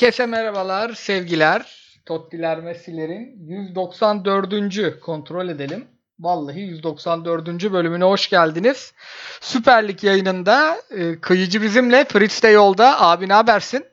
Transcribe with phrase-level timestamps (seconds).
[0.00, 1.92] Herkese merhabalar, sevgiler.
[2.06, 5.00] Tottiler Messi'lerin 194.
[5.00, 5.88] kontrol edelim.
[6.18, 7.72] Vallahi 194.
[7.72, 8.92] bölümüne hoş geldiniz.
[9.40, 13.00] Süper Lig yayınında e, kıyıcı bizimle, Fritz de yolda.
[13.00, 13.84] Abi ne habersin?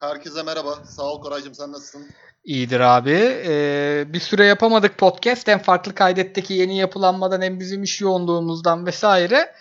[0.00, 0.74] Herkese merhaba.
[0.84, 2.06] Sağ ol Koraycığım sen nasılsın?
[2.44, 3.42] İyidir abi.
[3.46, 5.48] Ee, bir süre yapamadık podcast.
[5.48, 9.52] Hem farklı kaydetteki yeni yapılanmadan hem bizim iş yoğunluğumuzdan vesaire.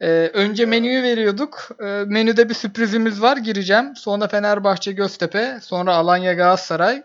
[0.00, 1.68] Ee, önce menüyü veriyorduk.
[1.80, 3.36] Ee, menüde bir sürprizimiz var.
[3.36, 3.96] Gireceğim.
[3.96, 5.58] Sonra Fenerbahçe Göztepe.
[5.62, 7.02] Sonra Alanya Galatasaray.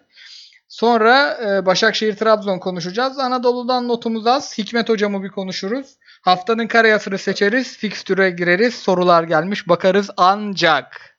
[0.68, 3.20] Sonra e, Başakşehir Trabzon konuşacağız.
[3.20, 4.58] Anadolu'dan notumuz az.
[4.58, 5.98] Hikmet hocamı bir konuşuruz.
[6.22, 7.78] Haftanın karayasını seçeriz.
[7.78, 8.76] Fikstüre gireriz.
[8.76, 9.70] Sorular gelmiş.
[9.70, 11.18] Bakarız ancak.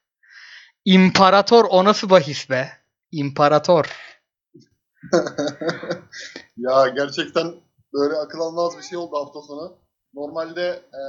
[0.84, 2.72] İmparator o nasıl bahis be?
[3.10, 3.86] İmparator.
[6.56, 7.54] ya gerçekten
[7.92, 9.81] böyle akıl almaz bir şey oldu hafta sonu.
[10.14, 11.02] Normalde e,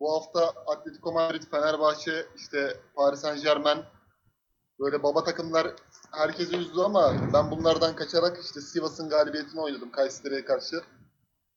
[0.00, 3.84] bu hafta Atletico Madrid, Fenerbahçe, işte Paris Saint Germain
[4.80, 5.66] böyle baba takımlar
[6.12, 10.82] herkesi üzdü ama ben bunlardan kaçarak işte Sivas'ın galibiyetini oynadım Kayseri'ye karşı.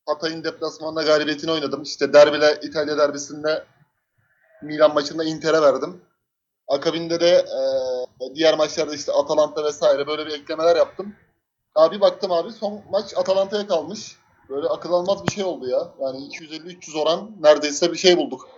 [0.06, 1.84] Hatay'ın deplasmanında galibiyetini oynadım.
[1.84, 3.66] İşte derbile İtalya derbisinde
[4.62, 6.02] Milan maçında Inter'e verdim.
[6.68, 11.16] Akabinde de e, diğer maçlarda işte Atalanta vesaire böyle bir eklemeler yaptım.
[11.76, 14.18] Abi baktım abi son maç Atalanta'ya kalmış.
[14.54, 15.88] Böyle akıl almaz bir şey oldu ya.
[16.02, 18.50] Yani 250-300 oran neredeyse bir şey bulduk.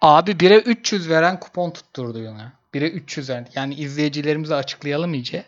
[0.00, 2.52] Abi 1'e 300 veren kupon tutturdu yana.
[2.74, 3.48] 1'e 300 veren.
[3.54, 5.44] Yani izleyicilerimize açıklayalım iyice.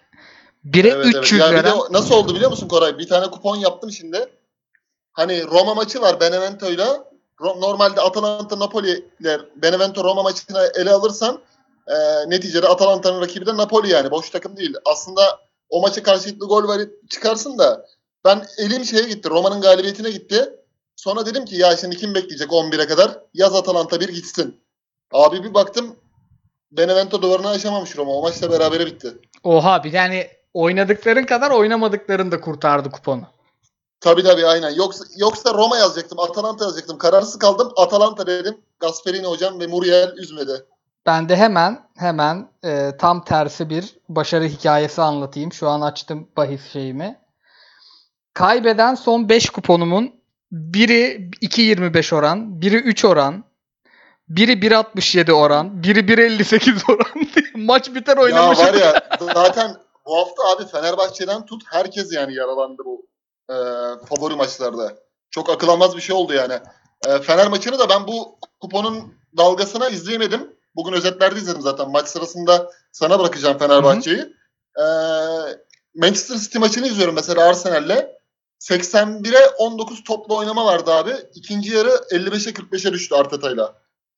[0.67, 1.53] 1'e evet, 300 evet.
[1.53, 1.64] veren.
[1.64, 2.98] De, nasıl oldu biliyor musun Koray?
[2.98, 4.27] Bir tane kupon yaptım şimdi.
[5.12, 7.05] Hani Roma maçı var Benevento'yla.
[7.41, 11.41] Normalde Atalanta Napoli ile Benevento Roma maçını ele alırsan
[11.86, 11.95] e,
[12.31, 14.11] neticede Atalanta'nın rakibi de Napoli yani.
[14.11, 14.75] Boş takım değil.
[14.84, 17.86] Aslında o maça karşılıklı gol verip çıkarsın da
[18.25, 19.30] ben elim şeye gitti.
[19.30, 20.50] Roma'nın galibiyetine gitti.
[20.97, 23.19] Sonra dedim ki ya şimdi kim bekleyecek 11'e kadar?
[23.34, 24.61] Yaz Atalanta bir gitsin.
[25.12, 25.97] Abi bir baktım
[26.73, 28.12] Benevento duvarını aşamamış Roma.
[28.12, 29.18] O maçla berabere bitti.
[29.45, 33.23] Oha bir yani oynadıkların kadar oynamadıkların da kurtardı kuponu.
[34.01, 34.70] Tabii tabii aynen.
[34.70, 36.98] Yoksa, yoksa Roma yazacaktım, Atalanta yazacaktım.
[36.98, 37.73] Kararsız kaldım.
[37.77, 38.56] Atalanta dedim.
[38.80, 40.64] Gasperini hocam ve Muriel üzmedi.
[41.06, 45.52] Ben de hemen hemen e, tam tersi bir başarı hikayesi anlatayım.
[45.52, 47.20] Şu an açtım bahis şeyimi.
[48.34, 50.12] Kaybeden son 5 kuponumun
[50.52, 53.45] biri 2.25 oran, biri 3 oran,
[54.28, 57.27] biri 1.67 oran, biri 1.58 oran.
[57.64, 58.58] Maç biter oynamış.
[58.58, 59.02] Ya var ya
[59.34, 63.06] zaten bu hafta abi Fenerbahçe'den tut herkes yani yaralandı bu
[63.50, 63.55] e,
[64.06, 64.94] favori maçlarda.
[65.30, 66.58] Çok akıl almaz bir şey oldu yani.
[67.06, 70.56] E, Fener maçını da ben bu kuponun dalgasına izleyemedim.
[70.77, 71.90] Bugün özetlerde izledim zaten.
[71.90, 74.34] Maç sırasında sana bırakacağım Fenerbahçe'yi.
[74.78, 74.84] E,
[75.94, 78.14] Manchester City maçını izliyorum mesela Arsenal'le.
[78.70, 81.13] 81'e 19 toplu oynama vardı abi.
[81.35, 83.75] İkinci yarı 55'e 45'e düştü Arteta'yla.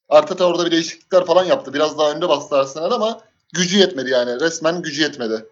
[0.09, 1.75] Arteta orada bir değişiklikler falan yaptı.
[1.75, 3.21] Biraz daha önde bastı Arsenal ama
[3.55, 4.41] gücü yetmedi yani.
[4.41, 5.47] Resmen gücü yetmedi.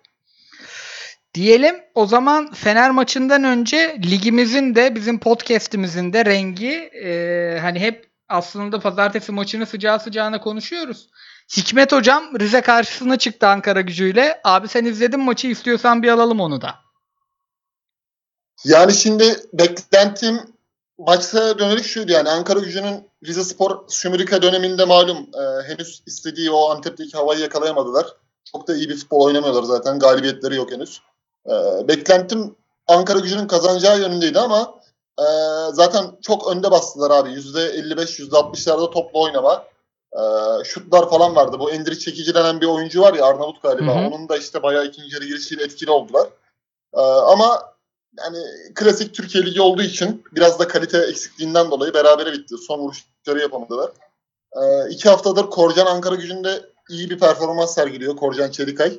[1.34, 8.10] Diyelim o zaman Fener maçından önce ligimizin de bizim podcast'imizin de rengi e, hani hep
[8.28, 11.08] aslında pazartesi maçını sıcağı sıcağına konuşuyoruz.
[11.56, 14.40] Hikmet hocam Rize karşısına çıktı Ankara gücüyle.
[14.44, 16.83] Abi sen izledin maçı istiyorsan bir alalım onu da.
[18.64, 20.40] Yani şimdi beklentim
[20.98, 26.70] maçta dönelik şuydu yani Ankara gücünün Rize Spor Şumurika döneminde malum e, henüz istediği o
[26.70, 28.06] Antep'teki havayı yakalayamadılar.
[28.52, 29.98] Çok da iyi bir futbol oynamıyorlar zaten.
[29.98, 31.00] Galibiyetleri yok henüz.
[31.46, 31.52] E,
[31.88, 34.74] beklentim Ankara gücünün kazanacağı yönündeydi ama
[35.18, 35.26] e,
[35.72, 37.28] zaten çok önde bastılar abi.
[37.28, 39.64] %55, %60'larda toplu oynama.
[40.12, 40.20] E,
[40.64, 41.56] şutlar falan vardı.
[41.58, 43.94] Bu Endrik Çekici denen bir oyuncu var ya Arnavut galiba.
[43.96, 44.14] Hı hı.
[44.14, 46.28] Onun da işte bayağı ikinci yarı girişiyle etkili oldular.
[46.94, 47.73] E, ama
[48.18, 48.38] yani
[48.74, 52.54] klasik Türkiye Ligi olduğu için biraz da kalite eksikliğinden dolayı berabere bitti.
[52.66, 53.92] Son vuruşları yapamadılar.
[54.56, 58.16] Ee, iki haftadır Korcan Ankara gücünde iyi bir performans sergiliyor.
[58.16, 58.98] Korcan Çelikay.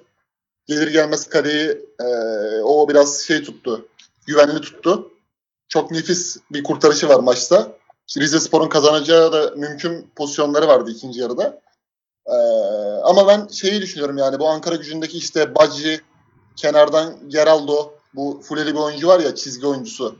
[0.68, 2.06] Gelir gelmez kaleyi e,
[2.64, 3.88] o biraz şey tuttu.
[4.28, 5.12] Güvenli tuttu.
[5.68, 7.72] Çok nefis bir kurtarışı var maçta.
[8.18, 11.62] Rize Spor'un kazanacağı da mümkün pozisyonları vardı ikinci yarıda.
[12.28, 12.36] Ee,
[13.04, 16.02] ama ben şeyi düşünüyorum yani bu Ankara gücündeki işte Bacı,
[16.56, 20.16] kenardan Geraldo, bu Fuleli bir oyuncu var ya çizgi oyuncusu.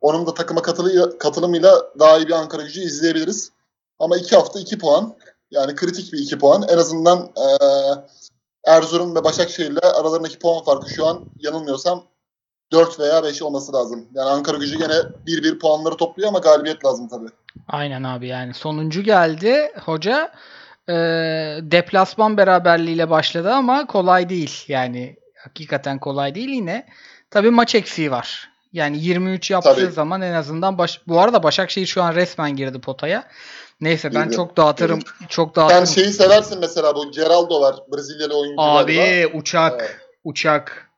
[0.00, 3.52] Onun da takıma katılıyla, katılımıyla daha iyi bir Ankara gücü izleyebiliriz.
[3.98, 5.14] Ama iki hafta iki puan.
[5.50, 6.62] Yani kritik bir iki puan.
[6.62, 7.46] En azından e,
[8.66, 12.04] Erzurum ve Başakşehir'le aralarındaki puan farkı şu an yanılmıyorsam
[12.72, 14.08] 4 veya 5 olması lazım.
[14.14, 14.94] Yani Ankara gücü gene
[15.26, 17.28] 1-1 puanları topluyor ama galibiyet lazım tabii.
[17.68, 20.32] Aynen abi yani sonuncu geldi hoca.
[20.88, 20.94] E,
[21.62, 24.64] deplasman beraberliğiyle başladı ama kolay değil.
[24.68, 26.86] Yani hakikaten kolay değil yine.
[27.32, 28.48] Tabii maç eksiği var.
[28.72, 29.92] Yani 23 yaptığı Tabii.
[29.92, 31.00] zaman en azından baş...
[31.08, 33.28] bu arada Başakşehir şu an resmen girdi potaya.
[33.80, 34.36] Neyse ben Gibi.
[34.36, 35.00] çok dağıtırım.
[35.28, 35.86] Çok Sen dağıtırım.
[35.86, 37.76] şeyi seversin mesela bu Geraldo var.
[37.92, 39.80] Brezilyalı oyuncu Abi uçak.
[39.80, 39.96] Evet.
[40.24, 40.88] Uçak.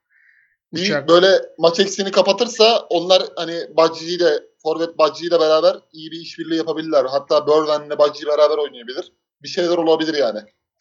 [0.75, 1.09] Bir Uçak.
[1.09, 1.27] böyle
[1.59, 4.31] maç eksiğini kapatırsa onlar hani Bacci ile
[4.63, 7.05] Forvet Bacci ile beraber iyi bir işbirliği yapabilirler.
[7.05, 9.13] Hatta Berwen'le Bacci beraber oynayabilir.
[9.43, 10.41] Bir şeyler olabilir yani.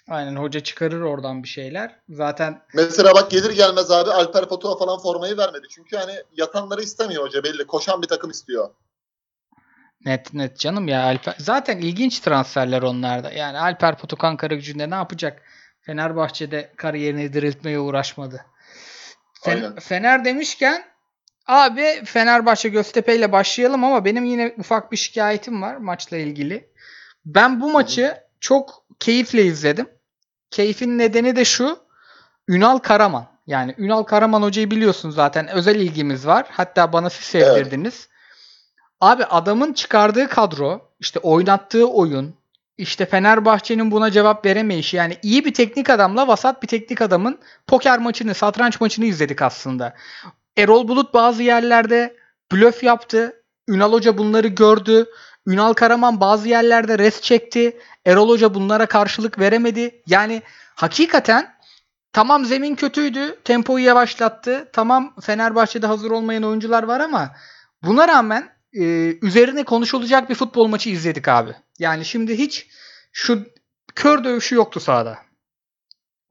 [0.10, 2.00] Aynen hoca çıkarır oradan bir şeyler.
[2.10, 5.68] Zaten Mesela bak gelir gelmez abi Alper Potuk'a falan formayı vermedi.
[5.70, 7.68] Çünkü hani yatanları istemiyor hoca belli.
[7.68, 8.70] Koşan bir takım istiyor.
[10.06, 11.36] net net canım ya Alper.
[11.40, 13.32] Zaten ilginç transferler onlarda.
[13.32, 15.42] Yani Alper Potuk Ankara gücünde ne yapacak?
[15.82, 18.46] Fenerbahçe'de kariyerini diriltmeye uğraşmadı.
[19.44, 19.76] Fen- Aynen.
[19.76, 20.86] Fener demişken
[21.48, 26.70] abi Fenerbahçe Göztepe ile başlayalım ama benim yine ufak bir şikayetim var maçla ilgili.
[27.26, 29.90] Ben bu maçı çok keyifle izledim.
[30.52, 31.80] Keyfin nedeni de şu.
[32.48, 33.28] Ünal Karaman.
[33.48, 35.48] Yani Ünal Karaman hocayı biliyorsun zaten.
[35.48, 36.46] Özel ilgimiz var.
[36.52, 38.10] Hatta bana siz sevdirdiniz.
[39.02, 42.36] Abi adamın çıkardığı kadro, işte oynattığı oyun,
[42.78, 44.98] işte Fenerbahçe'nin buna cevap veremeyişi.
[44.98, 49.94] Yani iyi bir teknik adamla vasat bir teknik adamın poker maçını, satranç maçını izledik aslında.
[50.58, 52.16] Erol Bulut bazı yerlerde
[52.52, 53.44] blöf yaptı.
[53.68, 55.06] Ünal Hoca bunları gördü.
[55.48, 57.78] Ünal Karaman bazı yerlerde res çekti.
[58.06, 60.02] Erol Hoca bunlara karşılık veremedi.
[60.08, 60.42] Yani
[60.76, 61.56] hakikaten
[62.14, 63.40] tamam zemin kötüydü.
[63.44, 64.70] Tempoyu yavaşlattı.
[64.74, 67.36] Tamam Fenerbahçe'de hazır olmayan oyuncular var ama
[67.84, 68.84] buna rağmen e,
[69.22, 71.56] üzerine konuşulacak bir futbol maçı izledik abi.
[71.80, 72.68] Yani şimdi hiç
[73.12, 73.46] şu
[73.96, 75.18] kör dövüşü yoktu sahada.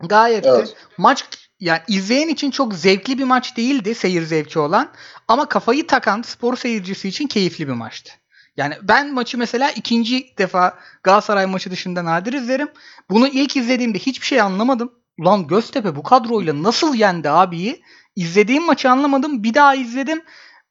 [0.01, 0.77] Gayet de Evet.
[0.99, 1.25] maç
[1.61, 4.93] yani izleyen için çok zevkli bir maç değildi seyir zevki olan
[5.29, 8.13] ama kafayı takan spor seyircisi için keyifli bir maçtı.
[8.57, 12.69] Yani ben maçı mesela ikinci defa Galatasaray maçı dışında nadir izlerim.
[13.11, 14.93] Bunu ilk izlediğimde hiçbir şey anlamadım.
[15.21, 17.83] Ulan Göztepe bu kadroyla nasıl yendi abiyi?
[18.17, 19.43] İzlediğim maçı anlamadım.
[19.43, 20.23] Bir daha izledim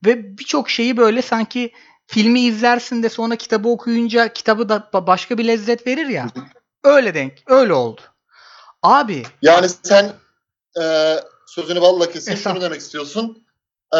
[0.05, 1.71] ve birçok şeyi böyle sanki
[2.07, 6.27] filmi izlersin de sonra kitabı okuyunca kitabı da ba- başka bir lezzet verir ya.
[6.83, 7.33] Öyle denk.
[7.47, 8.01] Öyle oldu.
[8.83, 10.11] Abi Yani sen
[10.81, 11.15] e,
[11.47, 13.45] sözünü balla Estağ- şunu demek istiyorsun.
[13.93, 13.99] E,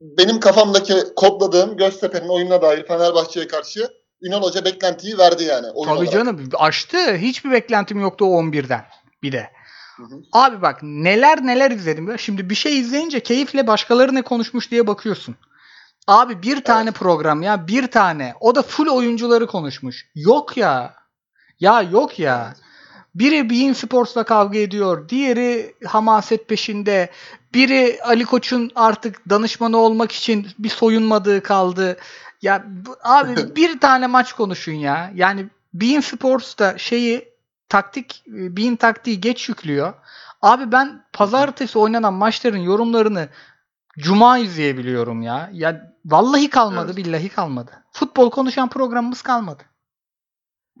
[0.00, 3.88] benim kafamdaki kodladığım Göztepe'nin oyununa dair Fenerbahçe'ye karşı
[4.22, 5.66] Ünal Hoca beklentiyi verdi yani.
[5.66, 6.12] Oyun Tabii olarak.
[6.12, 7.16] canım aştı.
[7.16, 8.84] Hiçbir beklentim yoktu o 11'den.
[9.22, 9.50] Bir de.
[9.96, 10.20] Hı hı.
[10.32, 12.10] Abi bak neler neler izledim.
[12.10, 12.18] ya.
[12.18, 15.36] Şimdi bir şey izleyince keyifle başkaları ne konuşmuş diye bakıyorsun.
[16.06, 18.34] Abi bir tane program ya bir tane.
[18.40, 20.06] O da full oyuncuları konuşmuş.
[20.14, 20.94] Yok ya.
[21.60, 22.54] Ya yok ya.
[23.18, 25.08] Biri Bein Sports'la kavga ediyor.
[25.08, 27.10] Diğeri hamaset peşinde.
[27.54, 31.96] Biri Ali Koç'un artık danışmanı olmak için bir soyunmadığı kaldı.
[32.42, 32.64] Ya
[33.02, 35.10] abi bir tane maç konuşun ya.
[35.14, 37.28] Yani Bein Sports da şeyi
[37.68, 39.94] taktik Bein taktiği geç yüklüyor.
[40.42, 43.28] Abi ben pazartesi oynanan maçların yorumlarını
[43.98, 45.50] cuma izleyebiliyorum ya.
[45.52, 46.96] Ya vallahi kalmadı, Evet.
[46.96, 47.70] billahi kalmadı.
[47.92, 49.62] Futbol konuşan programımız kalmadı.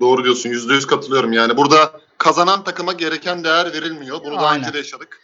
[0.00, 0.50] Doğru diyorsun.
[0.50, 1.32] Yüzde yüz katılıyorum.
[1.32, 4.24] Yani burada kazanan takıma gereken değer verilmiyor.
[4.24, 5.20] Bunu daha önce de yaşadık.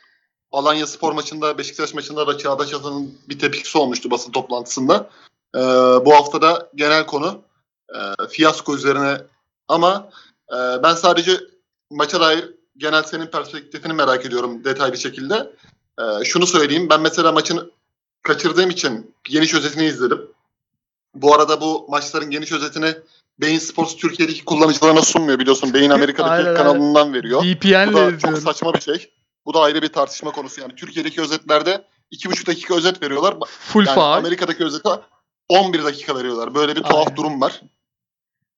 [0.52, 5.10] Alanya Spor maçında, Beşiktaş maçında da Çağdaş Atan'ın bir tepkisi olmuştu basın toplantısında.
[5.56, 5.58] Ee,
[6.04, 7.42] bu hafta da genel konu
[7.94, 9.18] e, fiyasko üzerine
[9.68, 10.10] ama
[10.52, 11.40] e, ben sadece
[11.90, 15.52] maça dair genel senin perspektifini merak ediyorum detaylı şekilde.
[15.98, 16.88] E, şunu söyleyeyim.
[16.90, 17.72] Ben mesela maçın
[18.22, 20.28] kaçırdığım için geniş özetini izledim.
[21.14, 22.94] Bu arada bu maçların geniş özetini
[23.42, 25.74] Bein Sports Türkiye'deki kullanıcılarına sunmuyor biliyorsun.
[25.74, 27.40] Bein Amerika'daki Aynen, kanalından veriyor.
[27.40, 29.10] Bu VPN'le da çok saçma bir şey.
[29.46, 30.74] Bu da ayrı bir tartışma konusu yani.
[30.74, 33.34] Türkiye'deki özetlerde 2,5 dakika özet veriyorlar.
[33.46, 34.18] Full Yani faal.
[34.18, 34.88] Amerika'daki özete
[35.48, 36.54] 11 dakika veriyorlar.
[36.54, 37.16] Böyle bir tuhaf Aynen.
[37.16, 37.60] durum var.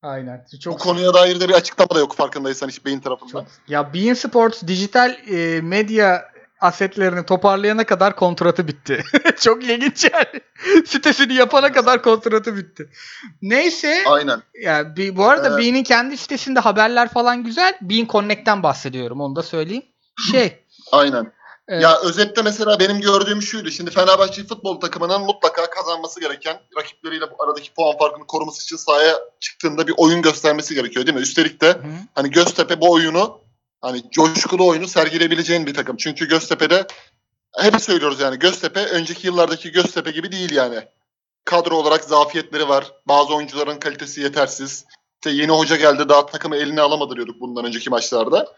[0.03, 0.47] Aynen.
[0.53, 3.33] Bu Çok konuya dair de bir açıklama da yok farkındaysan hiç beyin tarafından.
[3.33, 6.25] Çok- Ya Bein Sports dijital e, medya
[6.65, 9.05] asetlerini toparlayana kadar kontratı bitti.
[9.41, 10.41] Çok ilginç yani.
[10.87, 12.91] Sitesini yapana kadar kontratı bitti.
[13.43, 14.05] Neyse.
[14.07, 14.43] Aynen.
[14.63, 17.75] Ya bir, bu arada Ee, Bean'in kendi sitesinde haberler falan güzel.
[17.81, 19.21] Bean Connect'ten bahsediyorum.
[19.21, 19.85] Onu da söyleyeyim.
[20.31, 20.65] Şey.
[20.93, 21.33] Aynen.
[21.69, 23.71] e, Ya özette mesela benim gördüğüm şuydu.
[23.71, 29.19] Şimdi Fenerbahçe futbol takımının mutlaka kazanması gereken rakipleriyle bu aradaki puan farkını koruması için sahaya
[29.41, 31.23] çıktığında bir oyun göstermesi gerekiyor değil mi?
[31.23, 31.79] Üstelik de hı.
[32.15, 33.44] hani Göztepe bu oyunu
[33.85, 35.97] hani coşkulu oyunu sergileyebileceğin bir takım.
[35.97, 36.87] Çünkü Göztepe'de
[37.59, 40.89] hep söylüyoruz yani Göztepe önceki yıllardaki Göztepe gibi değil yani.
[41.45, 42.93] Kadro olarak zafiyetleri var.
[43.09, 44.85] Bazı oyuncuların kalitesi yetersiz.
[45.15, 48.55] İşte yeni hoca geldi daha takımı eline alamadı diyorduk bundan önceki maçlarda.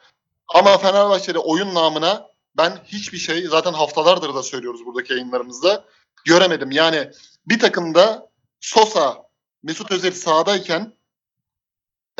[0.48, 5.84] Ama Fenerbahçe'de oyun namına ben hiçbir şey zaten haftalardır da söylüyoruz buradaki yayınlarımızda
[6.24, 6.70] göremedim.
[6.70, 7.10] Yani
[7.46, 8.28] bir takımda
[8.60, 9.22] Sosa,
[9.62, 10.92] Mesut Özil sahadayken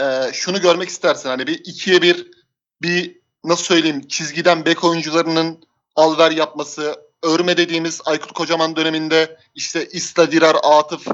[0.00, 1.28] e, şunu görmek istersin.
[1.28, 2.35] Hani bir ikiye bir
[2.82, 5.64] bir nasıl söyleyeyim çizgiden bek oyuncularının
[5.96, 11.06] alver yapması, örme dediğimiz Aykut Kocaman döneminde işte İsta Dirar, Atıf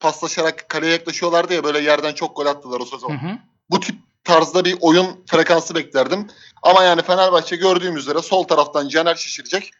[0.00, 3.10] paslaşarak kaleye yaklaşıyorlardı ya böyle yerden çok gol attılar o sezon.
[3.10, 3.38] Hı hı.
[3.70, 6.26] Bu tip tarzda bir oyun frekansı beklerdim.
[6.62, 9.70] Ama yani Fenerbahçe gördüğüm üzere sol taraftan Caner şişirecek.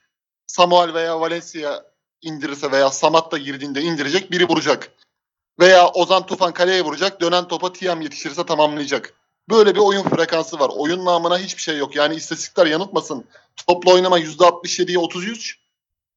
[0.46, 1.82] Samuel veya Valencia
[2.22, 4.30] indirirse veya Samat da girdiğinde indirecek.
[4.30, 4.92] Biri vuracak.
[5.60, 7.20] Veya Ozan Tufan kaleye vuracak.
[7.20, 9.14] Dönen topa Tiam yetişirse tamamlayacak.
[9.50, 10.70] Böyle bir oyun frekansı var.
[10.74, 11.96] Oyun namına hiçbir şey yok.
[11.96, 13.24] Yani istatistikler yanıltmasın.
[13.66, 15.58] Topla oynama %67'ye 33.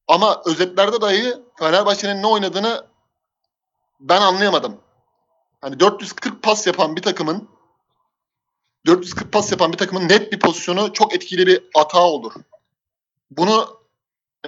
[0.08, 2.86] Ama özetlerde dahi Fenerbahçe'nin ne oynadığını
[4.00, 4.80] ben anlayamadım.
[5.60, 7.48] Hani 440 pas yapan bir takımın
[8.86, 12.32] 440 pas yapan bir takımın net bir pozisyonu çok etkili bir hata olur.
[13.30, 13.80] Bunu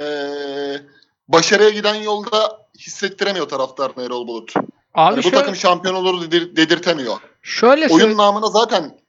[0.00, 0.82] eee,
[1.28, 4.56] başarıya giden yolda hissettiremiyor taraftar Erol Bulut.
[4.56, 4.64] Abi
[4.94, 7.16] Yani bu şöyle, takım şampiyon olur dedir- dedirtemiyor.
[7.46, 9.00] Şöyle Oyun söyle- namına zaten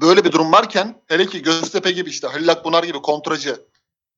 [0.00, 3.56] böyle bir durum varken hele ki Göztepe gibi işte Halil Akbunar gibi kontracı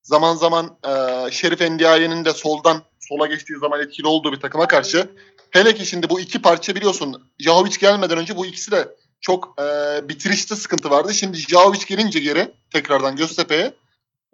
[0.02, 5.11] zaman zaman eee Şerif Endiaye'nin de soldan sola geçtiği zaman etkili olduğu bir takıma karşı
[5.50, 10.00] hele ki şimdi bu iki parça biliyorsun Jahovic gelmeden önce bu ikisi de çok eee
[10.09, 11.14] bitirişte sıkıntı vardı.
[11.14, 13.75] Şimdi Jahovic gelince geri tekrardan Göztepe'ye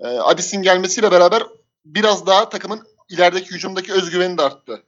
[0.01, 1.43] eee Adis'in gelmesiyle beraber
[1.85, 4.83] biraz daha takımın ilerideki hücumdaki özgüveni de arttı.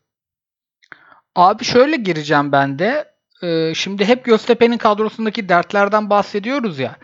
[1.35, 3.14] Abi şöyle gireceğim ben de.
[3.45, 6.97] Ee, şimdi hep Göztepe'nin kadrosundaki dertlerden bahsediyoruz ya.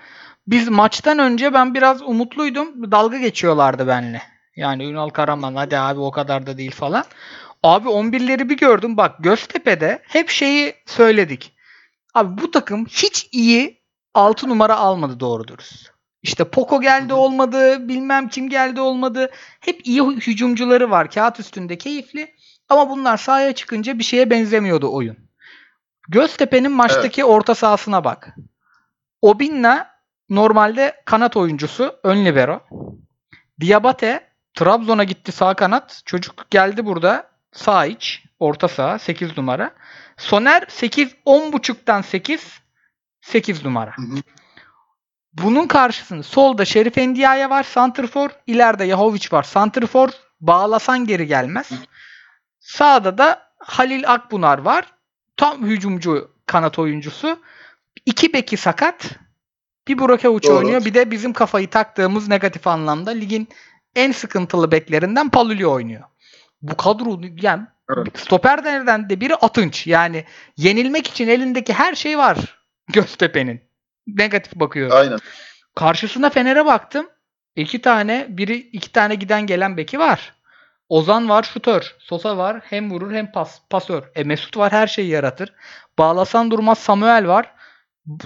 [0.46, 2.90] Biz maçtan önce ben biraz umutluydum.
[2.92, 4.22] Dalga geçiyorlardı benimle.
[4.56, 7.04] Yani Ünal Karaman hadi abi o kadar da değil falan.
[7.62, 8.96] Abi 11'leri bir gördüm.
[8.96, 11.52] Bak Göztepe'de hep şeyi söyledik.
[12.14, 13.80] Abi bu takım hiç iyi
[14.14, 15.90] 6 numara almadı doğru dürüst.
[16.22, 19.30] İşte Poco geldi olmadı, bilmem kim geldi olmadı.
[19.60, 21.10] Hep iyi hücumcuları var.
[21.10, 22.34] Kağıt üstünde keyifli.
[22.68, 25.29] Ama bunlar sahaya çıkınca bir şeye benzemiyordu oyun.
[26.10, 28.34] Göztepe'nin maçtaki orta sahasına bak.
[29.22, 29.90] Obinna
[30.28, 32.60] normalde kanat oyuncusu, ön libero.
[33.60, 36.02] Diabate Trabzon'a gitti sağ kanat.
[36.04, 39.70] Çocuk geldi burada sağ iç, orta saha 8 numara.
[40.16, 42.60] Soner 8 10.5'tan 8
[43.20, 43.90] 8 numara.
[43.96, 44.16] Hı hı.
[45.32, 50.08] Bunun karşısında solda Şerif Endiaye var Santrfor, ileride Yahovic var Santrfor.
[50.40, 51.70] Bağlasan geri gelmez.
[52.60, 54.84] Sağda da Halil Akbunar var.
[55.40, 57.38] Tam hücumcu kanat oyuncusu.
[58.06, 59.10] İki beki sakat.
[59.88, 60.56] Bir Burak Avuç Doğru.
[60.56, 60.84] oynuyor.
[60.84, 63.48] Bir de bizim kafayı taktığımız negatif anlamda ligin
[63.96, 66.02] en sıkıntılı beklerinden Paluli oynuyor.
[66.62, 67.62] Bu kadro yani
[67.96, 68.18] Evet.
[68.18, 69.86] stoperlerden de biri Atınç.
[69.86, 70.24] Yani
[70.56, 72.36] yenilmek için elindeki her şey var
[72.92, 73.60] Göztepe'nin.
[74.06, 74.90] Negatif bakıyor.
[74.90, 75.18] Aynen.
[75.74, 77.06] Karşısına Fener'e baktım.
[77.56, 80.34] İki tane, biri iki tane giden gelen beki var.
[80.90, 81.96] Ozan var, şutör.
[81.98, 84.10] Sosa var, hem vurur hem pas, pasör.
[84.14, 85.52] E Mesut var, her şeyi yaratır.
[85.98, 87.54] Bağlasan durmaz Samuel var.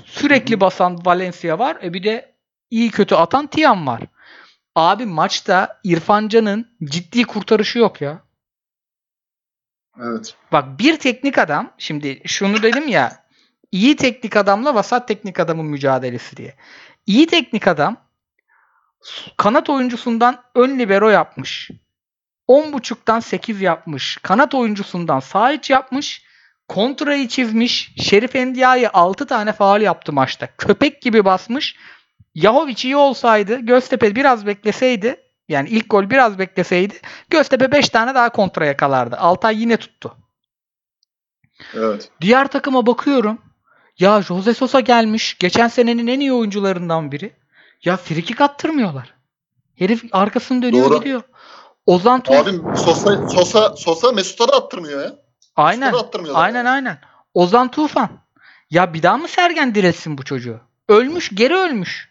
[0.04, 1.78] Sürekli basan Valencia var.
[1.83, 2.35] E bir de
[2.71, 4.02] iyi kötü atan Tiam var.
[4.75, 8.23] Abi maçta İrfan Can'ın ciddi kurtarışı yok ya.
[10.00, 10.35] Evet.
[10.52, 13.25] Bak bir teknik adam şimdi şunu dedim ya
[13.73, 16.56] iyi teknik adamla vasat teknik adamın mücadelesi diye.
[17.06, 17.97] İyi teknik adam
[19.37, 21.71] kanat oyuncusundan ön libero yapmış.
[22.48, 24.18] 10.5'tan 8 yapmış.
[24.22, 26.24] Kanat oyuncusundan sağ iç yapmış.
[26.68, 27.92] Kontrayı çizmiş.
[27.96, 30.48] Şerif Endiaye 6 tane faal yaptı maçta.
[30.58, 31.76] Köpek gibi basmış.
[32.34, 35.16] Yahovic iyi olsaydı Göztepe biraz bekleseydi
[35.48, 36.94] yani ilk gol biraz bekleseydi
[37.30, 39.16] Göztepe 5 tane daha kontra yakalardı.
[39.16, 40.16] Altay yine tuttu.
[41.74, 42.10] Evet.
[42.20, 43.38] Diğer takıma bakıyorum.
[43.98, 45.38] Ya Jose Sosa gelmiş.
[45.38, 47.32] Geçen senenin en iyi oyuncularından biri.
[47.84, 49.14] Ya frikik attırmıyorlar.
[49.78, 50.98] Herif arkasını dönüyor Doğru.
[50.98, 51.22] gidiyor.
[51.87, 52.43] Ozan Tufan.
[52.43, 55.12] Abi Sosa Sosa Sosa Mesut'a da attırmıyor ya.
[55.57, 55.93] aynen.
[55.93, 56.45] Da attırmıyorlar.
[56.45, 56.99] Aynen aynen.
[57.35, 58.25] Ozan Tufan.
[58.71, 60.61] Ya bir daha mı Sergen diretsin bu çocuğu?
[60.88, 62.09] Ölmüş, geri ölmüş.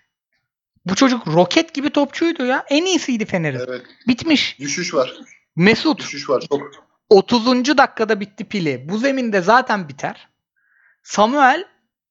[0.85, 2.65] Bu çocuk roket gibi topçuydu ya.
[2.69, 3.59] En iyisiydi Fener'in.
[3.67, 3.81] Evet.
[4.07, 4.59] Bitmiş.
[4.59, 5.13] Düşüş var.
[5.55, 6.43] Mesut Düşüş var.
[6.49, 6.61] Çok
[7.09, 7.45] 30.
[7.77, 8.89] dakikada bitti pili.
[8.89, 10.27] Bu zeminde zaten biter.
[11.03, 11.65] Samuel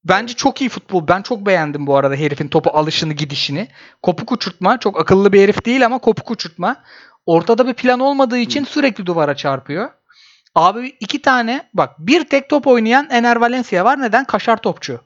[0.05, 1.09] bence çok iyi futbol.
[1.09, 3.69] Ben çok beğendim bu arada herifin topu alışını gidişini.
[4.03, 4.81] Kopuk uçurtma.
[4.81, 6.83] Çok akıllı bir herif değil ama kopuk uçurtma.
[7.27, 9.91] Ortada bir plan olmadığı için sürekli duvara çarpıyor.
[10.55, 14.01] Abi iki tane bak bir tek top oynayan Ener Valencia var.
[14.01, 14.25] Neden?
[14.25, 15.01] Kaşar topçu.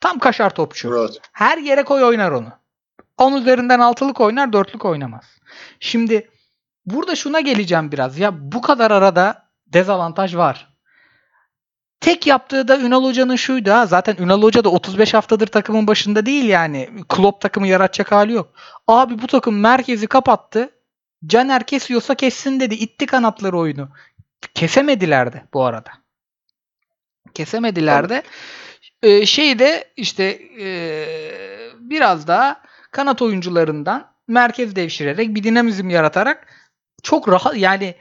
[0.00, 0.96] Tam kaşar topçu.
[0.98, 1.20] evet.
[1.32, 2.48] Her yere koy oynar onu.
[3.18, 5.24] 10 üzerinden altılık oynar, dörtlük oynamaz.
[5.80, 6.30] Şimdi
[6.86, 8.18] burada şuna geleceğim biraz.
[8.18, 10.68] Ya bu kadar arada dezavantaj var.
[12.00, 13.86] Tek yaptığı da Ünal Hoca'nın şuydu ha.
[13.86, 16.90] Zaten Ünal Hoca da 35 haftadır takımın başında değil yani.
[17.08, 18.52] Klopp takımı yaratacak hali yok.
[18.86, 20.70] Abi bu takım merkezi kapattı.
[21.26, 22.74] Caner kesiyorsa kessin dedi.
[22.74, 23.88] İtti kanatları oyunu.
[24.54, 25.90] Kesemediler de bu arada.
[27.34, 28.22] Kesemediler de.
[29.02, 30.24] Ee, şey de işte
[30.60, 36.46] ee, biraz daha kanat oyuncularından merkez devşirerek bir dinamizm yaratarak
[37.02, 37.94] çok rahat yani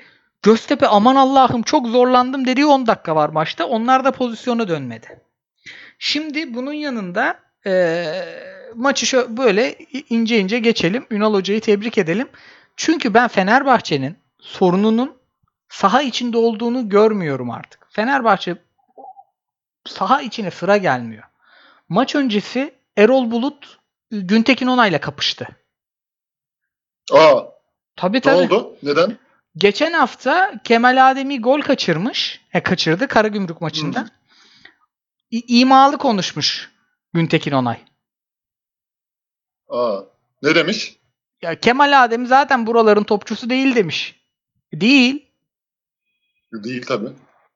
[0.43, 3.65] Göztepe aman Allah'ım çok zorlandım dediği 10 dakika var maçta.
[3.65, 5.21] Onlar da pozisyona dönmedi.
[5.99, 8.25] Şimdi bunun yanında eee,
[8.75, 9.75] maçı şö- böyle
[10.09, 11.05] ince ince geçelim.
[11.11, 12.27] Ünal Hoca'yı tebrik edelim.
[12.77, 15.17] Çünkü ben Fenerbahçe'nin sorununun
[15.69, 17.87] saha içinde olduğunu görmüyorum artık.
[17.89, 18.55] Fenerbahçe
[19.85, 21.23] saha içine sıra gelmiyor.
[21.89, 23.79] Maç öncesi Erol Bulut
[24.11, 25.47] Güntekin Onay'la kapıştı.
[27.13, 27.41] Aa,
[27.95, 28.53] Tabii ne tabii.
[28.53, 28.77] oldu?
[28.83, 29.17] Neden?
[29.57, 32.41] Geçen hafta Kemal Ademi gol kaçırmış.
[32.53, 33.99] E, kaçırdı Karagümrük maçında.
[33.99, 34.07] Hı
[35.31, 36.71] imalı konuşmuş
[37.13, 37.77] Güntekin Onay.
[39.69, 39.99] Aa,
[40.43, 40.96] ne demiş?
[41.41, 44.15] Ya Kemal Ademi zaten buraların topçusu değil demiş.
[44.73, 45.31] Değil.
[46.53, 47.09] Değil tabii.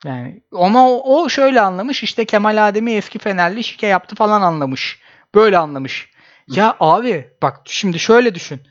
[0.05, 4.99] Yani ama o, o şöyle anlamış işte Kemal Ademi eski Fenerli şike yaptı falan anlamış.
[5.35, 6.09] Böyle anlamış.
[6.47, 8.61] Ya abi bak şimdi şöyle düşün.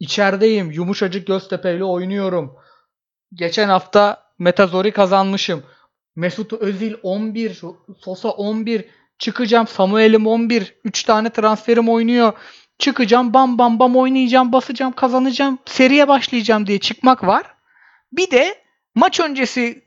[0.00, 2.56] İçerideyim yumuşacık Göztepe'yle oynuyorum.
[3.34, 5.62] Geçen hafta Metazori kazanmışım.
[6.16, 7.60] Mesut Özil 11,
[7.98, 8.84] Sosa 11,
[9.18, 12.32] çıkacağım Samuel'im 11, 3 tane transferim oynuyor.
[12.78, 17.54] Çıkacağım bam bam bam oynayacağım, basacağım, kazanacağım, seriye başlayacağım diye çıkmak var.
[18.12, 18.62] Bir de
[18.94, 19.84] maç öncesi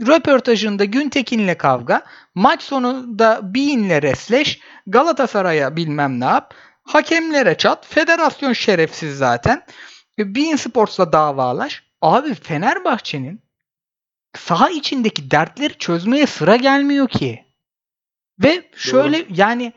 [0.00, 2.02] röportajında Güntekin'le kavga,
[2.34, 6.54] maç sonunda Bean'le resleş, Galatasaray'a bilmem ne yap,
[6.84, 9.62] hakemlere çat, federasyon şerefsiz zaten.
[10.18, 11.82] Bean Sports'la davalaş.
[12.02, 13.42] Abi Fenerbahçe'nin
[14.36, 17.44] saha içindeki dertleri çözmeye sıra gelmiyor ki.
[18.38, 19.72] Ve şöyle yani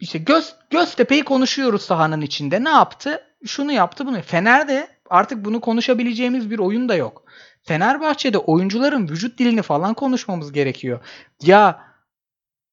[0.00, 2.64] işte Göz, Göztepe'yi konuşuyoruz sahanın içinde.
[2.64, 3.24] Ne yaptı?
[3.46, 4.22] Şunu yaptı bunu.
[4.22, 7.24] Fener'de artık bunu konuşabileceğimiz bir oyun da yok.
[7.62, 11.00] Fenerbahçe'de oyuncuların vücut dilini falan konuşmamız gerekiyor.
[11.42, 11.88] Ya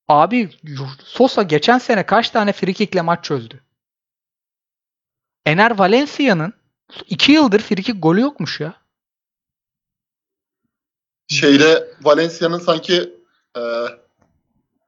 [0.08, 0.50] abi
[1.03, 3.63] Sosa geçen sene kaç tane frikikle maç çözdü?
[5.46, 6.53] Ener Valencia'nın
[7.10, 8.75] 2 yıldır frikik golü yokmuş ya.
[11.27, 13.13] Şeyde Valencia'nın sanki
[13.58, 13.62] e,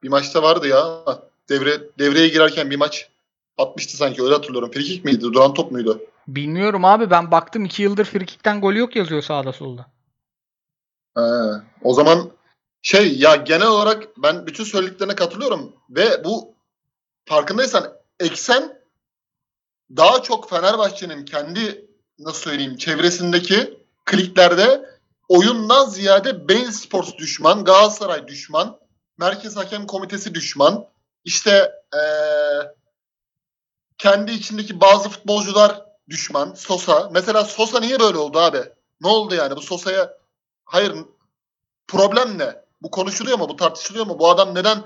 [0.02, 1.04] bir maçta vardı ya.
[1.48, 3.08] Devre devreye girerken bir maç
[3.58, 4.70] atmıştı sanki öyle hatırlıyorum.
[4.70, 5.20] Frikik miydi?
[5.20, 6.00] Duran top muydu?
[6.28, 9.86] Bilmiyorum abi ben baktım 2 yıldır frikikten golü yok yazıyor sağda solda.
[11.16, 11.22] He,
[11.82, 12.30] o zaman
[12.82, 16.54] şey ya genel olarak ben bütün söylediklerine katılıyorum ve bu
[17.24, 18.78] farkındaysan eksen
[19.96, 24.90] daha çok Fenerbahçe'nin kendi nasıl söyleyeyim çevresindeki kliklerde
[25.28, 28.78] oyundan ziyade Bein Sports düşman, Galatasaray düşman,
[29.18, 30.86] Merkez Hakem Komitesi düşman,
[31.24, 32.74] işte eee,
[33.98, 37.08] kendi içindeki bazı futbolcular düşman, Sosa.
[37.12, 38.62] Mesela Sosa niye böyle oldu abi?
[39.00, 40.18] Ne oldu yani bu Sosa'ya
[40.68, 40.94] Hayır.
[41.88, 42.64] Problem ne?
[42.82, 43.48] Bu konuşuluyor mu?
[43.48, 44.18] Bu tartışılıyor mu?
[44.18, 44.84] Bu adam neden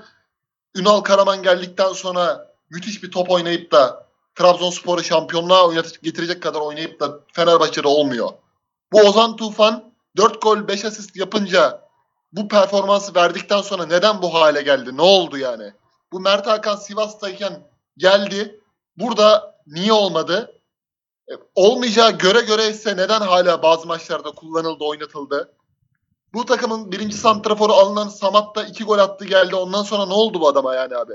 [0.75, 7.19] Ünal Karaman geldikten sonra müthiş bir top oynayıp da Trabzonspor'u şampiyonluğa getirecek kadar oynayıp da
[7.33, 8.29] Fenerbahçe'de olmuyor?
[8.91, 11.81] Bu Ozan Tufan 4 gol 5 asist yapınca
[12.31, 14.97] bu performansı verdikten sonra neden bu hale geldi?
[14.97, 15.73] Ne oldu yani?
[16.13, 18.59] Bu Mert Hakan Sivas'tayken geldi.
[18.97, 20.61] Burada niye olmadı?
[21.29, 25.53] E, Olmayacağı göre göre ise neden hala bazı maçlarda kullanıldı, oynatıldı?
[26.33, 29.55] Bu takımın birinci santraforu alınan Samat da iki gol attı geldi.
[29.55, 31.13] Ondan sonra ne oldu bu adama yani abi?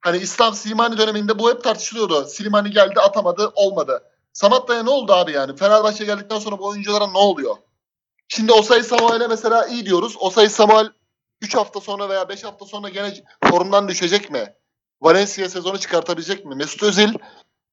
[0.00, 2.24] Hani İslam Slimani döneminde bu hep tartışılıyordu.
[2.24, 4.02] Slimani geldi atamadı olmadı.
[4.32, 5.56] Samatta'ya ne oldu abi yani?
[5.56, 7.56] Fenerbahçe geldikten sonra bu oyunculara ne oluyor?
[8.28, 10.16] Şimdi Osay Samuel'e mesela iyi diyoruz.
[10.20, 10.90] Osay Samuel
[11.40, 14.54] 3 hafta sonra veya 5 hafta sonra gene formdan düşecek mi?
[15.00, 16.54] Valencia sezonu çıkartabilecek mi?
[16.54, 17.14] Mesut Özil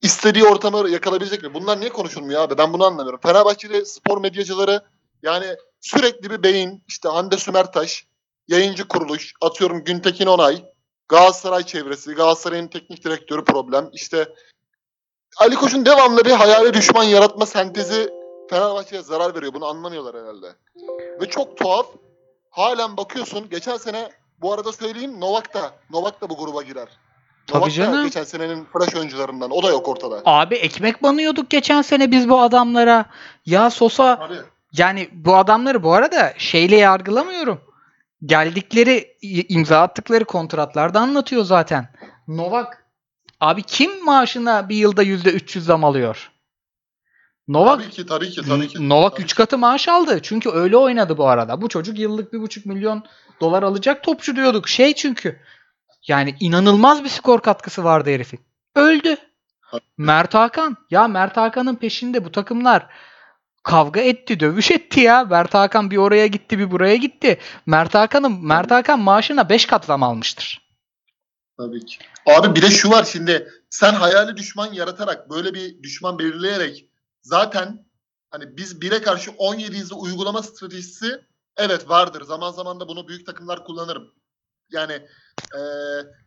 [0.01, 1.53] istediği ortamı yakalayabilecek mi?
[1.53, 2.58] Bunlar niye konuşulmuyor abi?
[2.58, 3.19] Ben bunu anlamıyorum.
[3.23, 4.82] Fenerbahçeli spor medyacıları
[5.23, 5.45] yani
[5.82, 8.08] sürekli bir beyin işte Hande Sümertaş,
[8.47, 10.65] yayıncı kuruluş, atıyorum Güntekin Onay,
[11.08, 13.89] Galatasaray çevresi, Galatasaray'ın teknik direktörü problem.
[13.93, 14.27] İşte
[15.38, 18.10] Ali Koç'un devamlı bir hayali düşman yaratma sentezi
[18.49, 19.53] Fenerbahçe'ye zarar veriyor.
[19.53, 20.56] Bunu anlamıyorlar herhalde.
[21.21, 21.88] Ve çok tuhaf.
[22.58, 23.50] Halen bakıyorsun.
[23.50, 24.10] Geçen sene
[24.41, 26.88] bu arada söyleyeyim Novak da Novak da bu gruba girer.
[27.48, 28.04] Tabii Novak da canım.
[28.06, 29.52] geçen senenin flash oyuncularından.
[29.52, 30.22] O da yok ortada.
[30.26, 33.06] Abi ekmek banıyorduk geçen sene biz bu adamlara.
[33.46, 34.34] Ya Sosa Abi.
[34.74, 37.62] yani bu adamları bu arada şeyle yargılamıyorum.
[38.26, 39.17] Geldikleri
[39.50, 41.89] imza attıkları kontratlarda anlatıyor zaten.
[42.28, 42.84] Novak
[43.39, 46.32] abi kim maaşına bir yılda %300 zam alıyor?
[47.47, 48.89] Novak Tabii ki tabii ki tabii ki.
[48.89, 50.19] Novak Tabii 3 katı maaş aldı.
[50.23, 51.62] Çünkü öyle oynadı bu arada.
[51.62, 53.03] Bu çocuk yıllık 1,5 milyon
[53.41, 54.67] dolar alacak topçu diyorduk.
[54.67, 55.39] Şey çünkü
[56.07, 58.39] yani inanılmaz bir skor katkısı vardı herifin.
[58.75, 59.15] Öldü.
[59.97, 60.77] Mert Hakan.
[60.89, 62.88] Ya Mert Hakan'ın peşinde bu takımlar
[63.63, 65.23] kavga etti, dövüş etti ya.
[65.23, 67.39] Mert Hakan bir oraya gitti, bir buraya gitti.
[67.65, 70.67] Mert Hakan'ın Mert Hakan maaşına 5 kat zam almıştır.
[71.57, 71.97] Tabii ki.
[72.25, 76.86] Abi bir de şu var şimdi sen hayali düşman yaratarak böyle bir düşman belirleyerek
[77.27, 77.85] zaten
[78.31, 81.21] hani biz bire karşı 17'yizi uygulama stratejisi
[81.57, 82.21] evet vardır.
[82.21, 84.13] Zaman zaman da bunu büyük takımlar kullanırım.
[84.71, 84.93] Yani
[85.55, 85.59] e,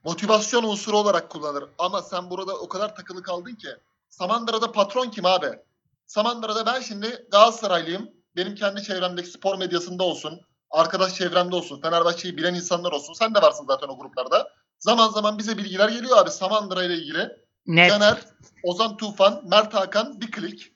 [0.05, 1.65] motivasyon unsuru olarak kullanır.
[1.79, 3.69] Ama sen burada o kadar takılı kaldın ki.
[4.09, 5.59] Samandıra'da patron kim abi?
[6.07, 8.11] Samandıra'da ben şimdi Galatasaraylıyım.
[8.37, 10.41] Benim kendi çevremdeki spor medyasında olsun.
[10.71, 11.81] Arkadaş çevremde olsun.
[11.81, 13.13] Fenerbahçe'yi bilen insanlar olsun.
[13.13, 14.53] Sen de varsın zaten o gruplarda.
[14.79, 17.37] Zaman zaman bize bilgiler geliyor abi Samandıra ile ilgili.
[17.67, 17.91] Net.
[17.91, 18.19] Caner,
[18.63, 20.70] Ozan Tufan, Mert Hakan bir klik.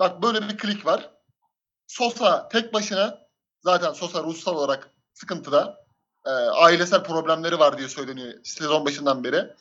[0.00, 1.10] Bak böyle bir klik var.
[1.86, 3.18] Sosa tek başına
[3.60, 5.80] zaten Sosa ruhsal olarak sıkıntıda.
[6.26, 9.54] Ee, ailesel problemleri var diye söyleniyor sezon başından beri.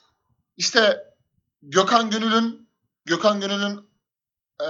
[0.58, 1.04] İşte
[1.62, 2.70] Gökhan Gönül'ün
[3.06, 3.90] Gökhan Gönül'ün
[4.62, 4.68] e,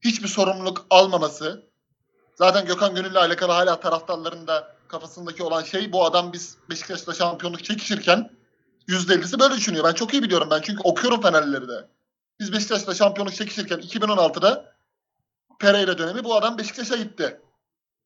[0.00, 1.70] hiçbir sorumluluk almaması.
[2.34, 7.64] Zaten Gökhan Gönül'le alakalı hala taraftarların da kafasındaki olan şey bu adam biz Beşiktaş'ta şampiyonluk
[7.64, 8.30] çekişirken
[8.88, 9.84] %50'si böyle düşünüyor.
[9.84, 11.88] Ben çok iyi biliyorum ben çünkü okuyorum Fenerlileri de.
[12.40, 14.74] Biz Beşiktaş'ta şampiyonluk çekişirken 2016'da
[15.58, 17.40] Pereira dönemi bu adam Beşiktaş'a gitti.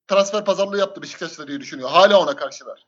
[0.08, 1.90] Transfer pazarlığı yaptı Beşiktaş'ta diye düşünüyor.
[1.90, 2.86] Hala ona karşılar.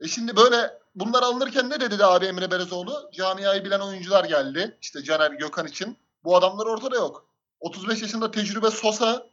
[0.00, 3.10] E şimdi böyle bunlar alınırken ne dedi de abi Emre Berezoğlu?
[3.12, 4.78] Camiayı bilen oyuncular geldi.
[4.82, 5.98] İşte Caner Gökhan için.
[6.24, 7.26] Bu adamlar ortada yok.
[7.60, 9.26] 35 yaşında tecrübe Sosa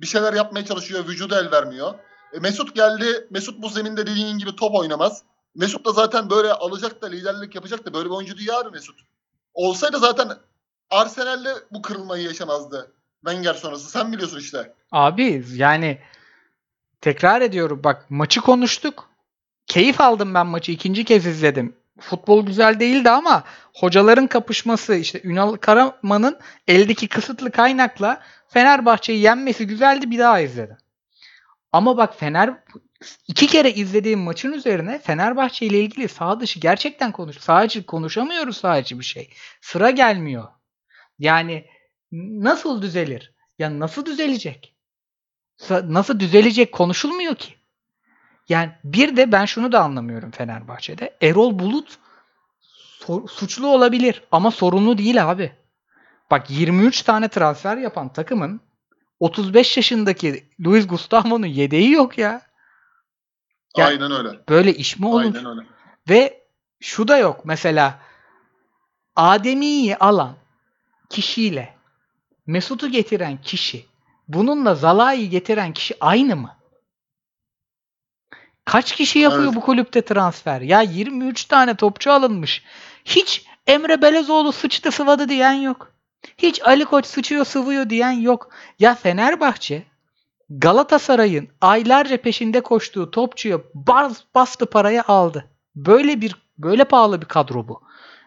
[0.00, 1.08] bir şeyler yapmaya çalışıyor.
[1.08, 1.94] Vücudu el vermiyor.
[2.32, 3.26] E Mesut geldi.
[3.30, 5.22] Mesut bu zeminde dediğin gibi top oynamaz.
[5.54, 9.09] Mesut da zaten böyle alacak da liderlik yapacak da böyle bir oyuncu değil abi Mesut.
[9.54, 10.28] Olsaydı zaten
[10.90, 12.92] Arsenal'le bu kırılmayı yaşamazdı.
[13.26, 13.90] Wenger sonrası.
[13.90, 14.74] Sen biliyorsun işte.
[14.92, 15.98] Abi yani
[17.00, 19.10] tekrar ediyorum bak maçı konuştuk.
[19.66, 21.76] Keyif aldım ben maçı ikinci kez izledim.
[22.00, 30.10] Futbol güzel değildi ama hocaların kapışması işte Ünal Karaman'ın eldeki kısıtlı kaynakla Fenerbahçe'yi yenmesi güzeldi
[30.10, 30.76] bir daha izledim.
[31.72, 32.54] Ama bak Fener
[33.28, 37.38] iki kere izlediğim maçın üzerine Fenerbahçe ile ilgili sağ dışı gerçekten konuş.
[37.38, 39.30] Sağ içi konuşamıyoruz sağ içi bir şey.
[39.60, 40.48] Sıra gelmiyor.
[41.18, 41.66] Yani
[42.12, 43.34] nasıl düzelir?
[43.58, 44.74] Ya nasıl düzelecek?
[45.70, 47.54] Nasıl düzelecek konuşulmuyor ki.
[48.48, 51.16] Yani bir de ben şunu da anlamıyorum Fenerbahçe'de.
[51.22, 51.98] Erol Bulut
[53.28, 55.52] suçlu olabilir ama sorumlu değil abi.
[56.30, 58.60] Bak 23 tane transfer yapan takımın
[59.20, 62.49] 35 yaşındaki Luis Gustavo'nun yedeği yok ya.
[63.76, 64.40] Ya- Aynen öyle.
[64.48, 65.20] Böyle iş mi olur?
[65.34, 65.60] Aynen öyle.
[66.08, 66.44] Ve
[66.80, 67.44] şu da yok.
[67.44, 67.98] Mesela
[69.16, 70.36] Ademi'yi alan
[71.10, 71.74] kişiyle
[72.46, 73.86] Mesut'u getiren kişi
[74.28, 76.56] bununla Zalai'yi getiren kişi aynı mı?
[78.64, 79.54] Kaç kişi yapıyor Evet.
[79.54, 80.60] bu kulüpte transfer?
[80.60, 82.62] Ya 23 tane topçu alınmış.
[83.04, 85.92] Hiç Emre Belezoğlu sıçtı sıvadı diyen yok.
[86.38, 88.50] Hiç Ali Koç sıçıyor sıvıyor diyen yok.
[88.78, 89.82] Ya Fenerbahçe
[90.50, 95.44] Galatasaray'ın aylarca peşinde koştuğu topçuya bas, bastı parayı aldı.
[95.76, 97.82] Böyle bir böyle pahalı bir kadro bu.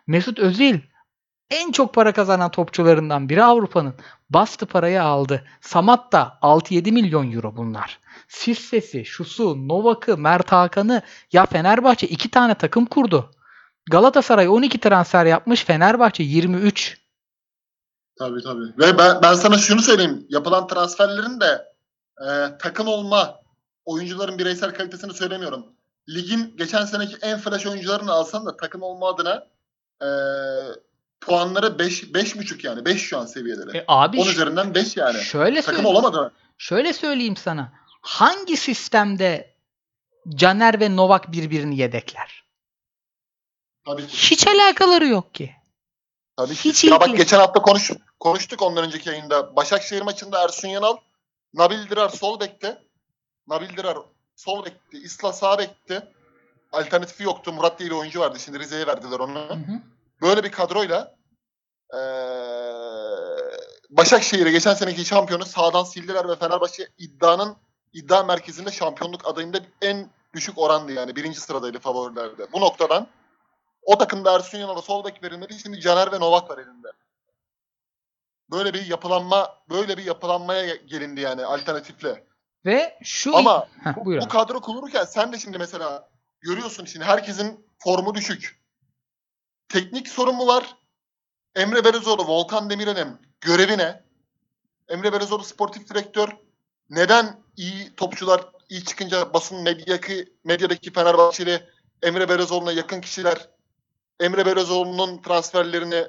[0.07, 0.79] Mesut Özil
[1.49, 3.93] en çok para kazanan topçularından biri Avrupa'nın.
[4.29, 5.43] Bastı parayı aldı.
[5.61, 7.99] Samat da 6-7 milyon euro bunlar.
[8.27, 13.31] Sissesi, Şusu, Novak'ı, Mert Hakan'ı ya Fenerbahçe iki tane takım kurdu.
[13.91, 16.97] Galatasaray 12 transfer yapmış, Fenerbahçe 23.
[18.19, 18.77] Tabii tabii.
[18.77, 20.25] Ve ben, ben sana şunu söyleyeyim.
[20.29, 21.72] Yapılan transferlerin de
[22.21, 23.39] e, takım olma
[23.85, 25.65] oyuncuların bireysel kalitesini söylemiyorum.
[26.09, 29.47] Ligin geçen seneki en flash oyuncularını alsan da takım olma adına
[30.01, 30.07] e,
[31.21, 32.85] puanları 5 5.5 yani.
[32.85, 33.77] 5 şu an seviyeleri.
[33.77, 35.21] E abi 10 ş- üzerinden 5 yani.
[35.21, 36.31] şöyle Takım olamadı.
[36.57, 37.73] Şöyle söyleyeyim sana.
[38.01, 39.55] Hangi sistemde
[40.35, 42.43] Caner ve Novak birbirini yedekler?
[43.85, 44.17] Tabii ki.
[44.31, 45.55] Hiç alakaları yok ki.
[46.37, 46.69] Tabii ki.
[46.69, 49.55] Hiç ya bak geçen hafta konuş, konuştuk ondan önceki yayında.
[49.55, 50.97] Başakşehir maçında Ersun Yanal,
[51.53, 52.81] Nabil Dirar sol bekte.
[53.47, 53.97] Nabil Dirar
[54.35, 54.97] sol bekti.
[54.97, 56.07] İsla sağ bekti.
[56.71, 57.53] Alternatifi yoktu.
[57.53, 58.39] Murat diye bir oyuncu vardı.
[58.39, 59.39] Şimdi Rize'ye verdiler onu.
[59.39, 59.81] Hı hı.
[60.21, 61.15] Böyle bir kadroyla
[61.93, 61.99] eee
[63.89, 67.55] Başakşehir'e geçen seneki şampiyonu sağdan sildiler ve Fenerbahçe iddianın
[67.93, 71.15] iddia merkezinde şampiyonluk adayında en düşük orandı yani.
[71.15, 72.51] Birinci sıradaydı favorilerde.
[72.53, 73.07] Bu noktadan
[73.83, 75.59] o takımda Ersun Yanal'a sol bek verilmedi.
[75.59, 76.87] Şimdi Caner ve Novak var elinde.
[78.53, 82.23] Böyle bir yapılanma, böyle bir yapılanmaya gelindi yani alternatifle.
[82.65, 86.09] Ve şu Ama Heh, bu, bu kadro kurulurken sen de şimdi mesela
[86.41, 88.63] görüyorsun şimdi herkesin formu düşük.
[89.69, 90.77] Teknik sorun mu var?
[91.55, 93.07] Emre Berezoğlu, Volkan Demirel'in
[93.41, 94.03] görevi ne?
[94.89, 96.29] Emre Berezoğlu sportif direktör.
[96.89, 101.69] Neden iyi topçular iyi çıkınca basın medyaki, medyadaki Fenerbahçeli
[102.03, 103.49] Emre Berezoğlu'na yakın kişiler
[104.19, 106.07] Emre Berezoğlu'nun transferlerini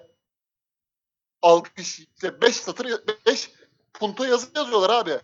[1.44, 2.86] alkış işte 5 satır
[3.26, 3.50] 5
[3.94, 5.18] punto yazı yazıyorlar abi.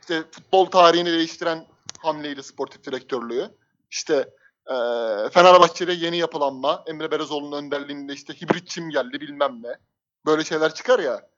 [0.00, 1.66] İşte futbol tarihini değiştiren
[1.98, 3.50] hamleydi sportif direktörlüğü.
[3.90, 4.14] İşte
[4.70, 9.74] eee Fenerbahçe'de yeni yapılanma, Emre Berezoğlu'nun önderliğinde işte hibrit çim geldi bilmem ne.
[10.26, 11.28] Böyle şeyler çıkar ya.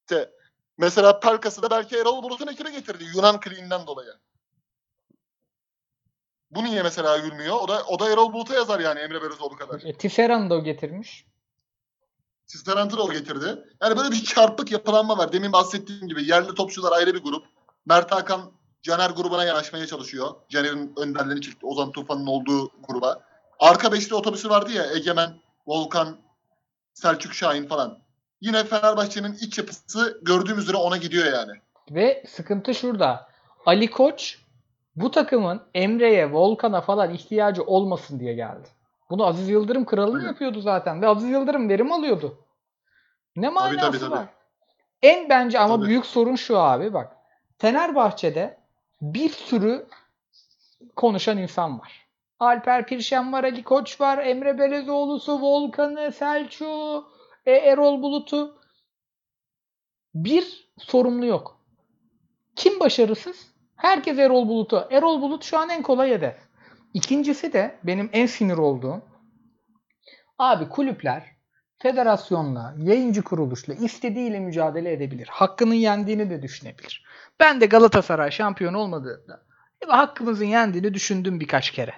[0.00, 0.30] İşte
[0.78, 3.04] Mesela Pelkas'ı da belki Erol Bulut'un ekine getirdi.
[3.16, 4.12] Yunan kliğinden dolayı.
[6.50, 7.56] Bu niye mesela gülmüyor?
[7.60, 9.80] O da o da Erol Bulut'a yazar yani Emre Belözoğlu kadar.
[9.84, 11.26] E, Tisserand'ı da o getirmiş.
[12.48, 13.64] Sisterant'ı da o getirdi.
[13.82, 15.32] Yani böyle bir çarpık yapılanma var.
[15.32, 17.46] Demin bahsettiğim gibi yerli topçular ayrı bir grup.
[17.86, 20.28] Mert Hakan Caner grubuna yanaşmaya çalışıyor.
[20.48, 21.66] Caner'in önderlerini çekti.
[21.66, 23.20] Ozan Tufan'ın olduğu gruba.
[23.58, 25.30] Arka beşli otobüsü vardı ya Egemen,
[25.66, 26.16] Volkan,
[26.94, 27.98] Selçuk Şahin falan.
[28.40, 31.52] Yine Fenerbahçe'nin iç yapısı gördüğümüz üzere ona gidiyor yani.
[31.90, 33.28] Ve sıkıntı şurada.
[33.66, 34.38] Ali Koç
[34.96, 38.68] bu takımın Emre'ye, Volkan'a falan ihtiyacı olmasın diye geldi.
[39.10, 40.28] Bunu Aziz Yıldırım kralını Aynen.
[40.28, 41.02] yapıyordu zaten.
[41.02, 42.38] Ve Aziz Yıldırım verim alıyordu.
[43.36, 44.10] Ne manası tabii, tabii.
[44.10, 44.26] var?
[45.02, 45.86] En bence ama Tabii.
[45.86, 47.16] büyük sorun şu abi bak.
[47.58, 48.58] Fenerbahçe'de
[49.00, 49.86] bir sürü
[50.96, 52.08] konuşan insan var.
[52.40, 57.08] Alper Pirşen var, Ali Koç var, Emre Belezoğlu'su, Volkan'ı, Selçuk'u,
[57.46, 58.58] e, Erol Bulut'u.
[60.14, 61.60] Bir sorumlu yok.
[62.56, 63.46] Kim başarısız?
[63.76, 64.88] Herkes Erol Bulut'u.
[64.90, 66.47] Erol Bulut şu an en kolay hedef.
[66.94, 69.02] İkincisi de benim en sinir olduğum
[70.38, 71.38] abi kulüpler
[71.78, 75.28] federasyonla, yayıncı kuruluşla istediğiyle mücadele edebilir.
[75.30, 77.04] Hakkının yendiğini de düşünebilir.
[77.40, 79.42] Ben de Galatasaray şampiyon olmadığında
[79.86, 81.94] e, hakkımızın yendiğini düşündüm birkaç kere.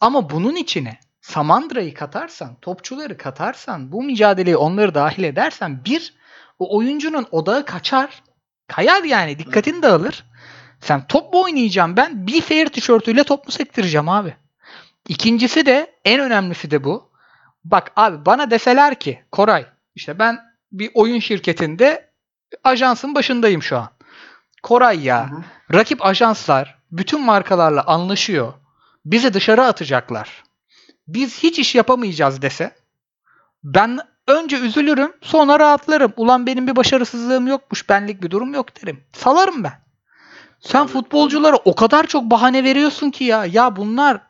[0.00, 6.14] Ama bunun içine Samandıra'yı katarsan, topçuları katarsan, bu mücadeleyi onları dahil edersen bir,
[6.58, 8.22] o oyuncunun odağı kaçar.
[8.68, 9.38] Kayar yani.
[9.38, 10.24] Dikkatin dağılır.
[10.80, 12.26] Sen top mu oynayacağım ben?
[12.26, 14.36] Bir fair tişörtüyle top mu sektireceğim abi?
[15.08, 17.10] İkincisi de en önemlisi de bu.
[17.64, 20.40] Bak abi bana deseler ki Koray işte ben
[20.72, 22.10] bir oyun şirketinde
[22.64, 23.88] ajansın başındayım şu an.
[24.62, 25.42] Koray ya Hı hı.
[25.74, 28.52] rakip ajanslar bütün markalarla anlaşıyor.
[29.04, 30.42] Bizi dışarı atacaklar.
[31.08, 32.70] Biz hiç iş yapamayacağız dese
[33.64, 36.12] ben önce üzülürüm sonra rahatlarım.
[36.16, 39.04] Ulan benim bir başarısızlığım yokmuş benlik bir durum yok derim.
[39.12, 39.85] Salarım ben.
[40.66, 43.46] Sen futbolculara o kadar çok bahane veriyorsun ki ya.
[43.46, 44.20] Ya bunlar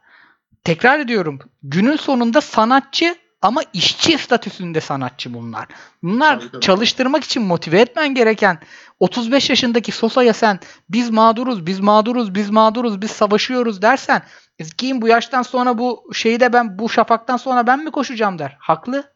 [0.65, 1.39] tekrar ediyorum.
[1.63, 5.67] Günün sonunda sanatçı ama işçi statüsünde sanatçı bunlar.
[6.03, 8.59] Bunlar Tabii, çalıştırmak için motive etmen gereken
[9.01, 14.23] 35 yaşındaki Sosa'ya sen biz mağduruz, biz mağduruz, biz mağduruz, biz savaşıyoruz dersen
[14.59, 18.39] e, kim bu yaştan sonra bu şeyi de ben bu şafaktan sonra ben mi koşacağım
[18.39, 18.57] der.
[18.61, 19.13] Haklı.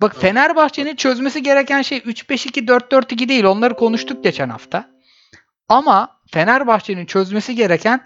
[0.00, 0.16] Bak.
[0.20, 3.44] Fenerbahçe'nin çözmesi gereken şey 3-5-2 4-4-2 değil.
[3.44, 4.90] Onları konuştuk geçen hafta.
[5.72, 8.04] Ama Fenerbahçe'nin çözmesi gereken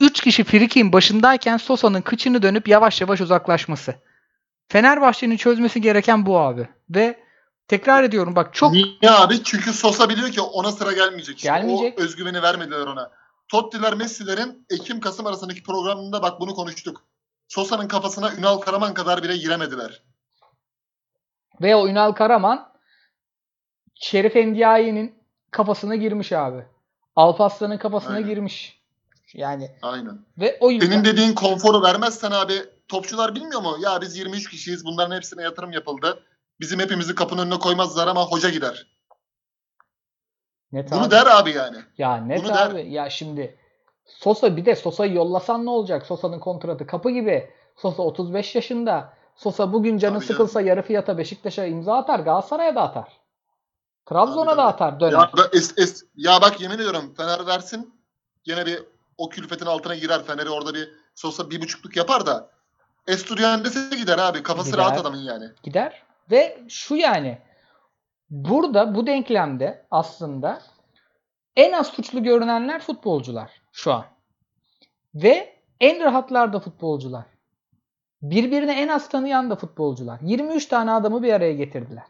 [0.00, 3.94] 3 kişi frikin başındayken Sosa'nın kıçını dönüp yavaş yavaş uzaklaşması.
[4.68, 6.68] Fenerbahçe'nin çözmesi gereken bu abi.
[6.90, 7.24] Ve
[7.68, 9.42] tekrar ediyorum bak çok Niye abi?
[9.44, 11.36] Çünkü Sosa biliyor ki ona sıra gelmeyecek.
[11.36, 11.98] İşte Gelmeyecek.
[11.98, 13.10] O özgüveni vermediler ona.
[13.48, 17.04] Totti'ler Messi'lerin Ekim-Kasım arasındaki programında bak bunu konuştuk.
[17.48, 20.02] Sosa'nın kafasına Ünal Karaman kadar bile giremediler.
[21.60, 22.72] ve o Ünal Karaman
[23.94, 25.23] Şerif Endiaye'nin
[25.54, 26.64] kafasına girmiş abi.
[27.16, 28.28] Alparslan'ın kafasına Aynen.
[28.28, 28.80] girmiş.
[29.34, 30.18] Yani Aynen.
[30.38, 32.52] ve o yüzden Senin dediğin konforu vermezsen abi
[32.88, 33.76] topçular bilmiyor mu?
[33.80, 36.22] Ya biz 23 kişiyiz bunların hepsine yatırım yapıldı.
[36.60, 38.86] Bizim hepimizi kapının önüne koymazlar ama hoca gider.
[40.72, 41.10] net Bunu abi.
[41.10, 41.76] der abi yani.
[41.98, 42.70] Ya net Bunu der.
[42.70, 42.92] abi.
[42.92, 43.58] Ya şimdi
[44.04, 46.06] Sosa bir de Sosa'yı yollasan ne olacak?
[46.06, 47.50] Sosa'nın kontratı kapı gibi.
[47.76, 49.12] Sosa 35 yaşında.
[49.36, 52.20] Sosa bugün canı Tabii sıkılsa yarı fiyata Beşiktaş'a imza atar.
[52.20, 53.23] Galatasaray'a da atar.
[54.06, 55.12] Trabzon'a da atar döner.
[55.12, 57.94] Ya, es, es, ya bak yemin ediyorum Fener versin
[58.44, 58.82] gene bir
[59.18, 60.24] o külfetin altına girer.
[60.24, 62.50] Fener'i orada bir Sosa bir buçukluk yapar da
[63.06, 64.42] Estudiantes'e gider abi.
[64.42, 64.78] Kafası Gider.
[64.78, 65.44] rahat adamın yani.
[65.62, 66.02] gider.
[66.30, 67.38] Ve şu yani
[68.30, 70.62] burada bu denklemde aslında
[71.56, 74.04] en az suçlu görünenler futbolcular şu an.
[75.14, 77.24] Ve en rahatlar da futbolcular.
[78.22, 80.18] Birbirini en az tanıyan da futbolcular.
[80.22, 82.04] 23 tane adamı bir araya getirdiler.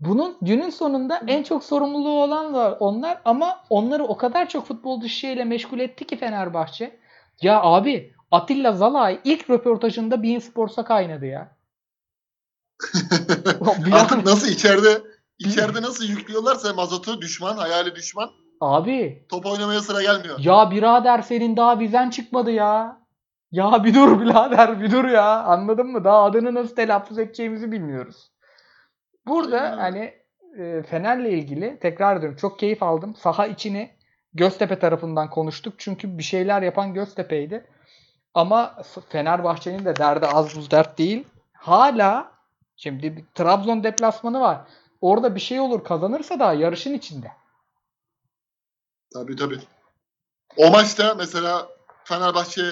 [0.00, 5.08] Bunun günün sonunda en çok sorumluluğu olan da onlar ama onları o kadar çok futbolcu
[5.08, 7.00] şeyle meşgul etti ki Fenerbahçe.
[7.42, 11.56] Ya abi Atilla Zalay ilk röportajında Bein Sports'a kaynadı ya.
[13.92, 15.02] Artık nasıl içeride
[15.38, 18.30] içeride nasıl yüklüyorlarsa mazotu düşman, hayali düşman.
[18.60, 20.38] Abi Top oynamaya sıra gelmiyor.
[20.38, 22.98] ya birader senin daha vizen çıkmadı ya.
[23.52, 25.42] Ya bir dur birader bir dur ya.
[25.42, 26.04] Anladın mı?
[26.04, 28.30] Daha adını nasıl telaffuz edeceğimizi bilmiyoruz.
[29.28, 29.80] Burada öyle.
[29.80, 30.14] hani
[30.58, 33.14] e, Fener'le ilgili tekrar ediyorum çok keyif aldım.
[33.14, 33.98] Saha içini
[34.34, 35.74] Göztepe tarafından konuştuk.
[35.78, 37.66] Çünkü bir şeyler yapan Göztepe'ydi.
[38.34, 41.26] Ama Fenerbahçe'nin de derdi az buz dert değil.
[41.52, 42.32] Hala
[42.76, 44.60] şimdi bir Trabzon deplasmanı var.
[45.00, 47.32] Orada bir şey olur kazanırsa da yarışın içinde.
[49.14, 49.58] Tabii tabii.
[50.56, 51.68] O maçta mesela
[52.04, 52.62] Fenerbahçe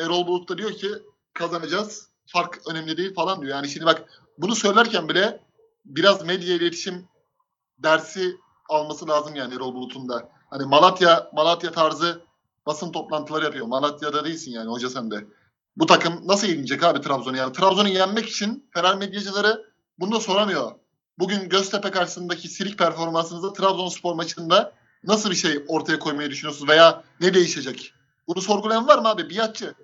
[0.00, 0.88] Erol Bulut da diyor ki
[1.34, 2.08] kazanacağız.
[2.26, 3.56] Fark önemli değil falan diyor.
[3.56, 5.40] Yani şimdi bak bunu söylerken bile
[5.84, 7.08] biraz medya iletişim
[7.78, 8.36] dersi
[8.68, 10.28] alması lazım yani Erol Bulut'un da.
[10.50, 12.22] Hani Malatya Malatya tarzı
[12.66, 13.66] basın toplantıları yapıyor.
[13.66, 15.26] Malatya'da değilsin yani hoca sen de.
[15.76, 17.52] Bu takım nasıl yenecek abi Trabzon'u yani?
[17.52, 19.64] Trabzon'u yenmek için Fener medyacıları
[19.98, 20.72] bunu da soramıyor.
[21.18, 24.72] Bugün Göztepe karşısındaki silik performansınızda Trabzonspor maçında
[25.04, 27.94] nasıl bir şey ortaya koymayı düşünüyorsunuz veya ne değişecek?
[28.28, 29.30] Bunu sorgulayan var mı abi?
[29.30, 29.74] Biatçı.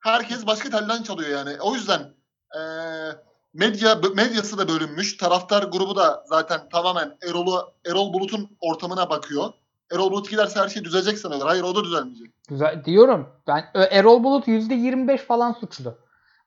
[0.00, 1.60] Herkes başka telden çalıyor yani.
[1.60, 2.14] O yüzden
[2.54, 3.16] eee
[3.54, 5.16] medya medyası da bölünmüş.
[5.16, 9.52] Taraftar grubu da zaten tamamen Erol'u Erol Bulut'un ortamına bakıyor.
[9.92, 11.48] Erol Bulut giderse her şey düzelecek sanıyorlar.
[11.48, 12.30] Hayır o da düzelmeyecek.
[12.48, 13.28] Güzel diyorum.
[13.46, 15.94] Ben Erol Bulut %25 falan suçlu.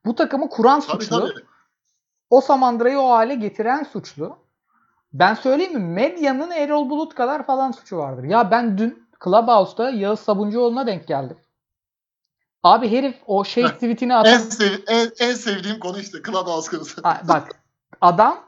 [0.06, 1.20] Bu takımı kuran Tabii suçlu.
[1.20, 1.46] tabii.
[2.30, 4.38] O Samandıra'yı o hale getiren suçlu.
[5.13, 5.80] Ben söyleyeyim mi?
[5.80, 8.24] Medyanın Erol Bulut kadar falan suçu vardır.
[8.24, 11.38] Ya ben dün Clubhouse'da Yağız Sabuncuoğlu'na denk geldim.
[12.63, 14.38] Abi herif o şey tweetini En, atan...
[14.38, 17.04] sev, en, en sevdiğim konu işte Clubhouse konusu.
[17.04, 17.52] Bak
[18.02, 18.43] adam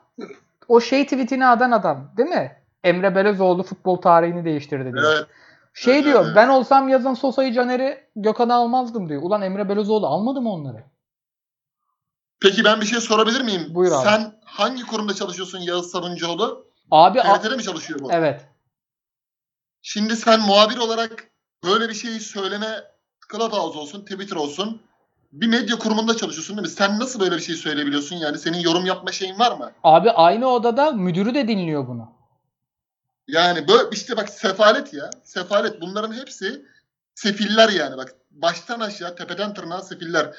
[0.68, 2.62] o şey tweetini atan adam değil mi?
[2.84, 5.14] Emre Belözoğlu futbol tarihini değiştirdi diyor.
[5.16, 5.28] Evet.
[5.74, 6.36] Şey Evet, diyor evet.
[6.36, 9.22] ben olsam yazın Sosa'yı Caner'i Gökhan'ı almazdım diyor.
[9.22, 10.84] Ulan Emre Belözoğlu almadı mı onları?
[12.42, 13.68] Peki ben bir şey sorabilir miyim?
[13.70, 14.04] Buyur abi.
[14.04, 16.66] Sen hangi kurumda çalışıyorsun Yağız Sabuncuoğlu?
[16.92, 18.12] Abi TRT'de mi çalışıyor bu?
[18.12, 18.46] evet.
[19.82, 21.30] Şimdi sen muhabir olarak
[21.64, 22.68] böyle bir şeyi söyleme
[23.32, 24.82] Clubhouse olsun, Twitter olsun
[25.34, 26.74] bir medya kurumunda çalışıyorsun değil mi?
[26.74, 28.38] Sen nasıl böyle bir şey söyleyebiliyorsun yani?
[28.38, 29.72] Senin yorum yapma şeyin var mı?
[29.84, 32.12] Abi aynı odada müdürü de dinliyor bunu.
[33.28, 35.10] Yani böyle işte bak sefalet ya.
[35.24, 35.82] Sefalet.
[35.82, 36.66] Bunların hepsi
[37.16, 38.16] sefiller yani bak.
[38.32, 40.36] Baştan aşağı tepeden tırnağa sefiller.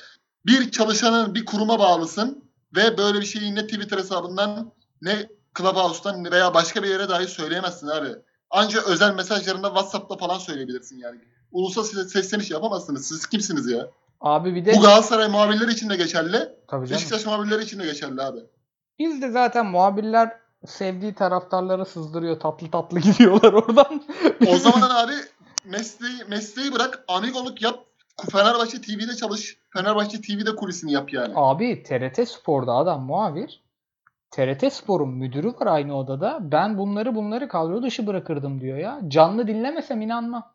[0.46, 2.44] Bir çalışanın bir kuruma bağlısın
[2.77, 4.72] ve böyle bir şeyi ne Twitter hesabından
[5.03, 8.09] ne Clubhouse'dan veya başka bir yere dahi söyleyemezsin abi.
[8.51, 11.20] Ancak özel mesajlarında WhatsApp'ta falan söyleyebilirsin yani.
[11.56, 13.08] Ulusal ses- sesleniş yapamazsınız.
[13.08, 13.88] Siz kimsiniz ya?
[14.20, 16.36] Abi bir de Bu Galatasaray muhabirleri için de geçerli.
[16.68, 16.90] tabii canım.
[16.90, 18.38] Beşiktaş muhabirleri için de geçerli abi.
[18.98, 20.32] Biz de zaten muhabirler
[20.66, 22.40] sevdiği taraftarlara sızdırıyor.
[22.40, 24.02] Tatlı tatlı gidiyorlar oradan.
[24.48, 25.12] O zaman abi
[25.64, 27.78] mesleği, mesleği bırak amigoluk yap.
[28.32, 29.56] Fenerbahçe TV'de çalış.
[29.72, 31.32] Fenerbahçe TV'de kulisini yap yani.
[31.36, 33.62] Abi TRT Spor'da adam muhabir.
[34.30, 36.38] TRT Spor'un müdürü var aynı odada.
[36.40, 39.00] Ben bunları bunları kadro dışı bırakırdım diyor ya.
[39.08, 40.52] Canlı dinlemesem inanmam.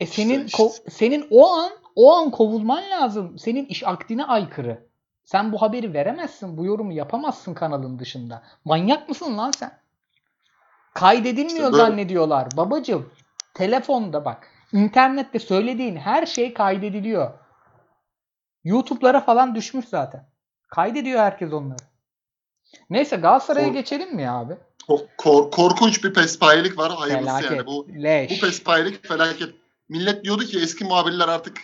[0.00, 3.38] E senin İşte- ko- senin o an o an kovulman lazım.
[3.38, 4.86] Senin iş akdine aykırı.
[5.24, 6.56] Sen bu haberi veremezsin.
[6.56, 8.42] Bu yorumu yapamazsın kanalın dışında.
[8.64, 9.78] Manyak mısın lan sen?
[10.94, 12.48] Kaydedilmiyor İşte zannediyorlar.
[12.56, 13.12] Babacım
[13.54, 14.48] telefonda bak.
[14.72, 17.30] internette söylediğin her şey kaydediliyor.
[18.64, 20.26] YouTube'lara falan düşmüş zaten.
[20.68, 21.78] Kaydediyor herkes onları.
[22.90, 24.52] Neyse Galatasaray'a Kor- geçelim mi abi?
[24.88, 26.92] Ko- kor- korkunç bir pespayelik var.
[26.92, 27.50] Hayırlısı Felaket.
[27.50, 27.66] yani.
[27.66, 28.30] Bu, Leş.
[28.42, 29.54] bu pespayelik felaket.
[29.92, 31.58] Millet diyordu ki eski muhabirler artık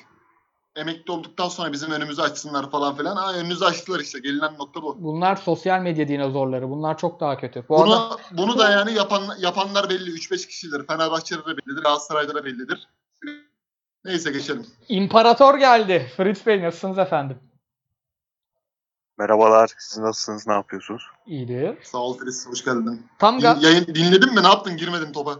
[0.77, 3.17] emekli olduktan sonra bizim önümüzü açsınlar falan filan.
[3.17, 4.19] Ha önünüzü açtılar işte.
[4.19, 5.03] Gelinen nokta bu.
[5.03, 6.71] Bunlar sosyal medya dinozorları.
[6.71, 7.65] Bunlar çok daha kötü.
[7.69, 10.11] Bu Bunu, adam bunu da yani yapan, yapanlar belli.
[10.11, 10.87] 3-5 kişidir.
[10.87, 11.83] Fenerbahçe'de de bellidir.
[11.83, 12.89] Galatasaray'da da bellidir.
[14.05, 14.67] Neyse geçelim.
[14.89, 16.13] imparator geldi.
[16.17, 17.39] Fritz Bey nasılsınız efendim?
[19.19, 21.03] Merhabalar, siz nasılsınız, ne yapıyorsunuz?
[21.27, 21.79] İyidir.
[21.83, 22.47] Sağ ol Filiz.
[22.49, 23.07] Hoş geldin.
[23.19, 24.43] Tam Din- yayın, dinledin mi?
[24.43, 24.77] Ne yaptın?
[24.77, 25.39] Girmedin topa.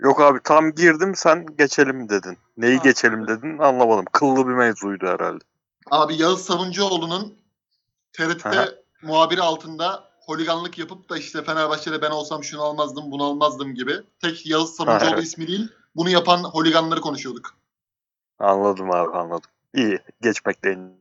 [0.00, 2.38] Yok abi tam girdim sen geçelim dedin.
[2.56, 2.82] Neyi Ha.
[2.84, 4.04] geçelim dedin anlamadım.
[4.12, 5.44] Kıllı bir mevzuydu herhalde.
[5.90, 7.38] Abi Yağız Sabuncuoğlu'nun
[8.12, 8.68] TRT'de Aha.
[9.02, 13.92] muhabiri altında holiganlık yapıp da işte Fenerbahçe'de ben olsam şunu almazdım bunu almazdım gibi.
[14.22, 15.24] Tek Yağız Sabuncuoğlu Ha, evet.
[15.24, 17.54] ismi değil bunu yapan holiganları konuşuyorduk.
[18.38, 19.50] Anladım abi anladım.
[19.74, 20.92] İyi geçmekte en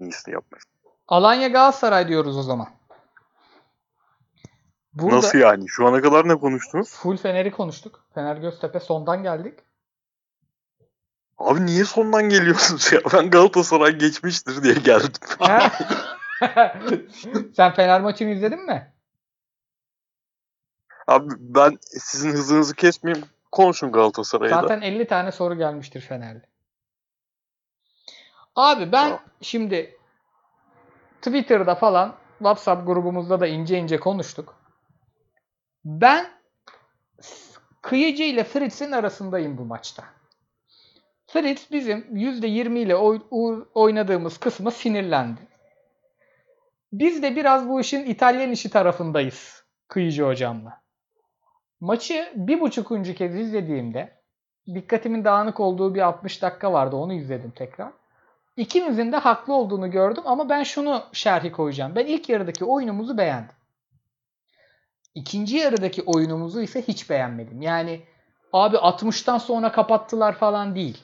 [0.00, 0.62] iyisini yapmak.
[1.08, 2.68] Alanya Galatasaray diyoruz o zaman.
[4.94, 5.68] Burada Nasıl yani?
[5.68, 6.90] Şu ana kadar ne konuştunuz?
[6.90, 8.04] full Fener'i konuştuk.
[8.14, 9.58] Fener Göztepe sondan geldik.
[11.38, 13.00] Abi niye sondan geliyorsunuz ya?
[13.12, 15.10] Ben Galatasaray geçmiştir diye geldim.
[17.56, 18.92] Sen Fener maçını izledin mi?
[21.06, 23.26] Abi ben sizin hızınızı kesmeyeyim.
[23.52, 24.60] Konuşun Galatasaray'da.
[24.60, 26.46] Zaten 50 tane soru gelmiştir Fener'de.
[28.56, 29.20] Abi ben Tamam.
[29.40, 29.96] şimdi
[31.22, 34.61] Twitter'da falan WhatsApp grubumuzda da ince ince konuştuk.
[35.84, 36.26] Ben
[37.82, 40.04] Kıyıcı ile Fritz'in arasındayım bu maçta.
[41.26, 42.96] Fritz bizim %20 ile
[43.74, 45.40] oynadığımız kısmı sinirlendi.
[46.92, 50.80] Biz de biraz bu işin İtalyan işi tarafındayız Kıyıcı hocamla.
[51.80, 54.12] Maçı bir buçukuncu kez izlediğimde
[54.74, 56.96] dikkatimin dağınık olduğu bir 60 dakika vardı.
[56.96, 57.92] Onu izledim tekrar.
[58.56, 61.94] İkimizin de haklı olduğunu gördüm ama ben şunu şerhi koyacağım.
[61.96, 63.56] Ben ilk yarıdaki oyunumuzu beğendim.
[65.14, 67.62] İkinci yarıdaki oyunumuzu ise hiç beğenmedim.
[67.62, 68.00] Yani
[68.52, 70.98] abi 60'tan sonra kapattılar falan değil.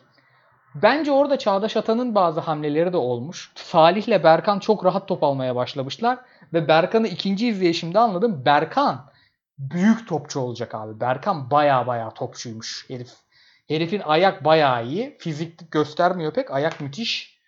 [0.75, 3.53] Bence orada Çağdaş Atan'ın bazı hamleleri de olmuş.
[3.55, 6.19] Salih'le Berkan çok rahat top almaya başlamışlar.
[6.53, 8.43] Ve Berkan'ı ikinci izleyişimde anladım.
[8.45, 9.11] Berkan
[9.59, 11.01] büyük topçu olacak abi.
[11.01, 13.13] Berkan baya baya topçuymuş herif.
[13.69, 15.17] Herifin ayak bayağı iyi.
[15.19, 16.51] Fizik göstermiyor pek.
[16.51, 17.39] Ayak müthiş.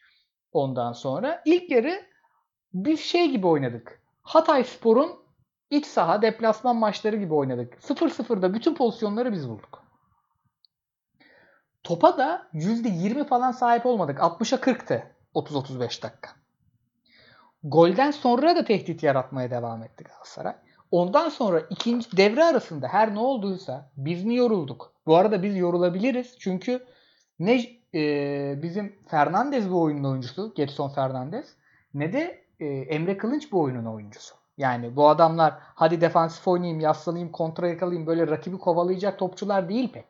[0.52, 2.02] Ondan sonra ilk yarı
[2.74, 4.02] biz şey gibi oynadık.
[4.22, 5.19] Hatay Spor'un
[5.70, 7.74] iç saha deplasman maçları gibi oynadık.
[7.74, 9.82] 0-0'da bütün pozisyonları biz bulduk.
[11.82, 14.18] Topa da %20 falan sahip olmadık.
[14.18, 15.02] 60'a 40'tı
[15.34, 16.30] 30-35 dakika.
[17.64, 20.54] Golden sonra da tehdit yaratmaya devam etti Galatasaray.
[20.90, 24.92] Ondan sonra ikinci devre arasında her ne olduysa biz mi yorulduk?
[25.06, 26.36] Bu arada biz yorulabiliriz.
[26.38, 26.86] Çünkü
[27.38, 31.56] ne e, bizim Fernandez bu oyunun oyuncusu, Getson Fernandez
[31.94, 34.39] ne de e, Emre Kılınç bu oyunun oyuncusu.
[34.60, 40.06] Yani bu adamlar hadi defansif oynayayım, yaslanayım, kontra yakalayayım böyle rakibi kovalayacak topçular değil pek.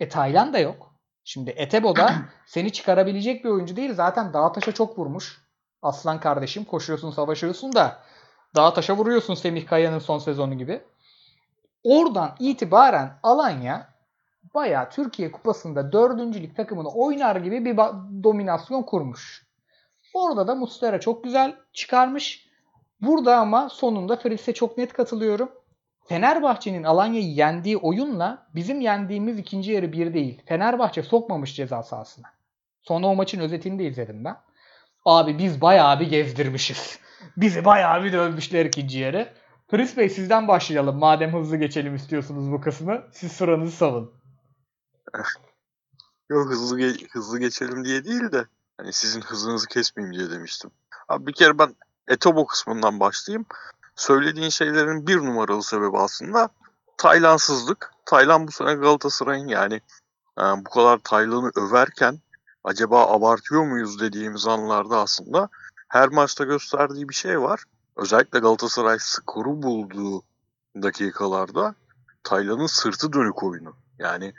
[0.00, 0.94] E Taylan da yok.
[1.24, 2.14] Şimdi Etebo da
[2.46, 3.94] seni çıkarabilecek bir oyuncu değil.
[3.94, 5.44] Zaten dağ taşa çok vurmuş.
[5.82, 7.98] Aslan kardeşim koşuyorsun savaşıyorsun da
[8.56, 10.84] dağ taşa vuruyorsun Semih Kaya'nın son sezonu gibi.
[11.84, 13.88] Oradan itibaren Alanya
[14.54, 17.76] bayağı Türkiye Kupası'nda dördüncülük takımını oynar gibi bir
[18.24, 19.46] dominasyon kurmuş.
[20.14, 22.43] Orada da Mustera çok güzel çıkarmış.
[23.06, 25.50] Burada ama sonunda Fritz'e çok net katılıyorum.
[26.08, 30.42] Fenerbahçe'nin Alanya'yı yendiği oyunla bizim yendiğimiz ikinci yarı bir değil.
[30.46, 32.26] Fenerbahçe sokmamış ceza sahasına.
[32.82, 34.36] Sonra o maçın özetini de izledim ben.
[35.04, 36.98] Abi biz bayağı bir gezdirmişiz.
[37.36, 39.34] Bizi bayağı bir dövmüşler ikinci yarı.
[39.70, 40.98] Fritz Bey sizden başlayalım.
[40.98, 43.02] Madem hızlı geçelim istiyorsunuz bu kısmı.
[43.12, 44.12] Siz sıranızı savun.
[46.30, 48.46] Yok hızlı ge- hızlı geçelim diye değil de
[48.76, 50.70] hani sizin hızınızı kesmeyeyim diye demiştim.
[51.08, 51.74] Abi bir kere ben
[52.08, 53.46] Etobo kısmından başlayayım.
[53.96, 56.48] Söylediğin şeylerin bir numaralı sebebi aslında
[56.96, 57.90] Taylansızlık.
[58.06, 59.80] Taylan bu sene Galatasaray'ın yani
[60.38, 62.18] e, bu kadar Taylan'ı överken
[62.64, 65.48] acaba abartıyor muyuz dediğimiz anlarda aslında
[65.88, 67.64] her maçta gösterdiği bir şey var.
[67.96, 70.22] Özellikle Galatasaray skoru bulduğu
[70.82, 71.74] dakikalarda
[72.22, 73.76] Taylan'ın sırtı dönük oyunu.
[73.98, 74.34] Yani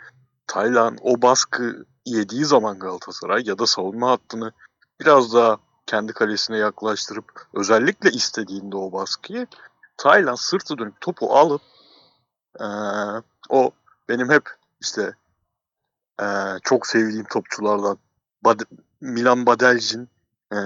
[0.47, 4.51] Taylan o baskı yediği zaman Galatasaray ya da savunma hattını
[4.99, 9.48] biraz daha kendi kalesine yaklaştırıp özellikle istediğinde o baskıyı
[9.98, 11.62] Taylan sırtı dönük topu alıp
[12.60, 12.66] ee,
[13.50, 13.72] o
[14.10, 14.50] benim hep
[14.82, 15.14] işte
[16.22, 16.26] ee,
[16.64, 17.98] çok sevdiğim topçulardan
[18.46, 18.66] Bad-
[19.02, 20.10] Milan Badelcin
[20.54, 20.58] ee,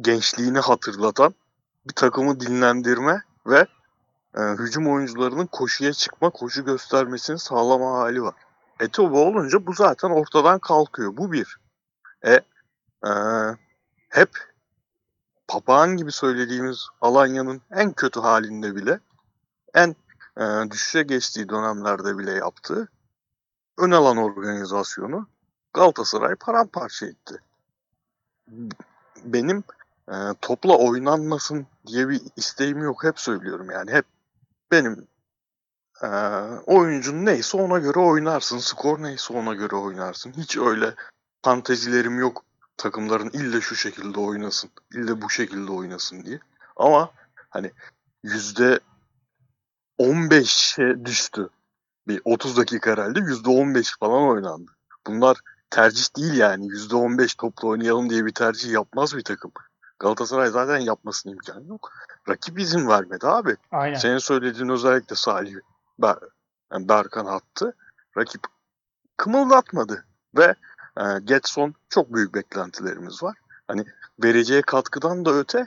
[0.00, 1.34] gençliğini hatırlatan
[1.88, 3.66] bir takımı dinlendirme ve
[4.36, 8.34] e, hücum oyuncularının koşuya çıkma, koşu göstermesini sağlama hali var.
[8.80, 11.16] Etobo olunca bu zaten ortadan kalkıyor.
[11.16, 11.56] Bu bir.
[12.26, 12.40] E,
[13.06, 13.10] e
[14.08, 14.30] hep
[15.48, 19.00] papağan gibi söylediğimiz Alanya'nın en kötü halinde bile
[19.74, 19.96] en
[20.36, 22.88] e, düşüşe geçtiği dönemlerde bile yaptığı
[23.78, 25.28] ön alan organizasyonu
[25.74, 27.42] Galatasaray paramparça etti.
[29.24, 29.64] Benim
[30.08, 33.04] e, topla oynanmasın diye bir isteğim yok.
[33.04, 33.90] Hep söylüyorum yani.
[33.90, 34.04] Hep
[34.70, 35.06] benim
[36.02, 36.08] e,
[36.66, 38.58] oyuncun neyse ona göre oynarsın.
[38.58, 40.32] Skor neyse ona göre oynarsın.
[40.32, 40.94] Hiç öyle
[41.42, 42.44] fantezilerim yok.
[42.78, 44.70] Takımların ille şu şekilde oynasın.
[44.94, 46.40] ille bu şekilde oynasın diye.
[46.76, 47.10] Ama
[47.50, 47.72] hani
[48.22, 48.80] yüzde
[49.98, 51.48] 15'e düştü.
[52.08, 54.70] Bir 30 dakika herhalde yüzde 15 falan oynandı.
[55.06, 55.36] Bunlar
[55.70, 56.68] tercih değil yani.
[56.68, 59.52] Yüzde 15 topla oynayalım diye bir tercih yapmaz bir takım.
[59.98, 61.92] Galatasaray zaten yapmasının imkanı yok.
[62.28, 63.56] Rakip izin vermedi abi.
[63.70, 63.98] Aynen.
[63.98, 65.54] Senin söylediğin özellikle Salih
[65.98, 66.16] Ber
[66.72, 67.76] yani Berkan attı.
[68.16, 68.40] Rakip
[69.16, 70.04] kımıldatmadı
[70.36, 70.54] ve
[70.98, 73.36] e, Getson çok büyük beklentilerimiz var.
[73.68, 73.84] Hani
[74.22, 75.66] vereceği katkıdan da öte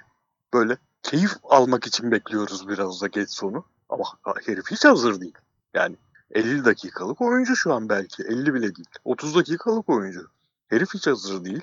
[0.54, 3.66] böyle keyif almak için bekliyoruz biraz da Getson'u.
[3.90, 4.04] Ama
[4.46, 5.38] herif hiç hazır değil.
[5.74, 5.96] Yani
[6.32, 8.24] 50 dakikalık oyuncu şu an belki.
[8.24, 8.90] 50 bile değil.
[9.06, 10.28] 30 dakikalık oyuncu.
[10.68, 11.62] Herif hiç hazır değil.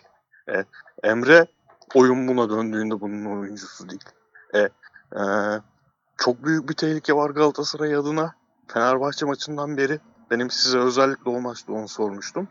[0.48, 0.64] E,
[1.02, 1.46] Emre
[1.94, 4.04] oyun buna döndüğünde bunun oyuncusu değil.
[4.54, 4.58] E,
[5.18, 5.22] e,
[6.16, 8.34] çok büyük bir tehlike var Galatasaray adına.
[8.68, 10.00] Fenerbahçe maçından beri
[10.30, 12.48] benim size özellikle o maçta onu sormuştum.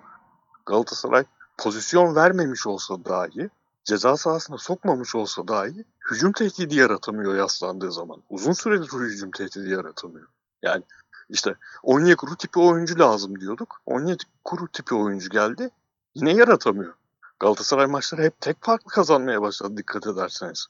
[0.67, 1.25] Galatasaray
[1.57, 3.49] pozisyon vermemiş olsa dahi,
[3.83, 8.23] ceza sahasına sokmamış olsa dahi hücum tehdidi yaratamıyor yaslandığı zaman.
[8.29, 10.27] Uzun süredir hücum tehdidi yaratamıyor.
[10.61, 10.83] Yani
[11.29, 13.81] işte Onyekuru tipi oyuncu lazım diyorduk.
[13.85, 15.69] Onyekuru tipi oyuncu geldi.
[16.15, 16.93] Yine yaratamıyor.
[17.39, 20.67] Galatasaray maçları hep tek farklı kazanmaya başladı dikkat ederseniz.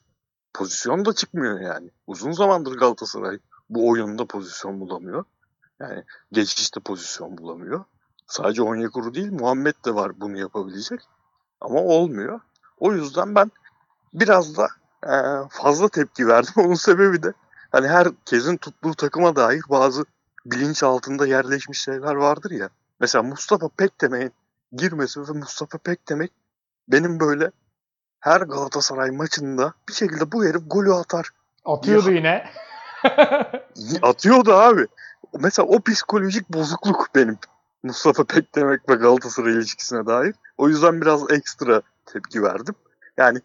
[0.54, 1.90] Pozisyon da çıkmıyor yani.
[2.08, 3.40] Uzun zamandır Galatasaray
[3.70, 5.24] bu oyunda pozisyon bulamıyor.
[5.80, 7.86] Yani geçişte pozisyon bulamıyor.
[8.28, 11.00] Sadece Onyekuru değil Muhammed de var bunu yapabilecek.
[11.62, 12.40] Ama olmuyor.
[12.80, 13.52] O yüzden ben
[14.14, 14.68] biraz da
[15.04, 15.14] e,
[15.50, 16.54] fazla tepki verdim.
[16.58, 17.34] Onun sebebi de
[17.72, 20.06] hani herkesin tuttuğu takıma dair bazı
[20.46, 22.70] bilinç altında yerleşmiş şeyler vardır ya.
[23.00, 24.34] Mesela Mustafa Pektemek'in
[24.72, 26.32] girmesi ve Mustafa Pektemek
[26.88, 27.52] benim böyle
[28.20, 31.30] her Galatasaray maçında bir şekilde bu herif golü atar.
[31.66, 32.18] Atıyordu Ya.
[32.18, 32.50] yine.
[34.02, 34.88] Atıyordu abi.
[35.40, 37.38] Mesela o psikolojik bozukluk benim
[37.84, 40.36] Mustafa Pekdemek ve Galatasaray ilişkisine dair.
[40.58, 42.76] O yüzden biraz ekstra tepki verdim.
[43.18, 43.40] Yani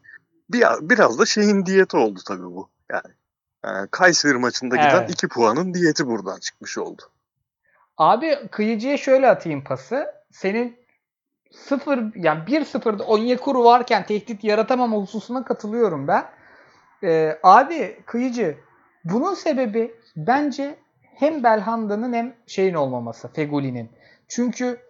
[0.51, 2.69] bir, biraz da şeyin diyeti oldu tabii bu.
[2.91, 3.15] Yani,
[3.65, 5.11] yani Kayseri maçında giden Evet.
[5.11, 7.03] 2 puanın diyeti buradan çıkmış oldu.
[7.99, 10.07] Abi kıyıcıya şöyle atayım pası.
[10.31, 10.77] Senin
[11.51, 16.25] 0 yani 1-0'da Onyekuru varken tehdit yaratamam hususuna katılıyorum ben.
[17.05, 18.59] Ee, abi kıyıcı
[19.05, 23.91] bunun sebebi bence hem Belhanda'nın hem şeyin olmaması Feguli'nin.
[24.35, 24.81] Çünkü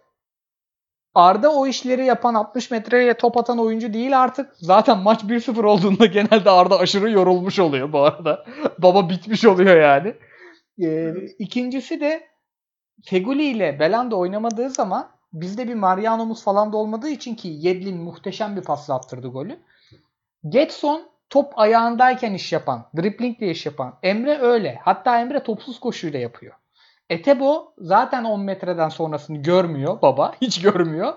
[1.15, 4.55] Arda o işleri yapan 60 metreye top atan oyuncu değil artık.
[4.55, 8.45] Zaten maç 1-0 olduğunda genelde Arda aşırı yorulmuş oluyor bu arada.
[8.77, 10.15] Baba bitmiş oluyor yani.
[10.81, 12.27] Ee, ikincisi de
[13.05, 18.55] Feguli ile Belanda oynamadığı zaman bizde bir Mariano'muz falan da olmadığı için ki Yedlin muhteşem
[18.55, 19.59] bir pasla attırdı golü.
[20.49, 23.99] Getson top ayağındayken iş yapan, driplingle iş yapan.
[24.03, 24.79] Emre öyle.
[24.81, 26.55] Hatta Emre topsuz koşuyla yapıyor.
[27.09, 30.33] Etebo zaten 10 metreden sonrasını görmüyor baba.
[30.41, 31.13] Hiç görmüyor.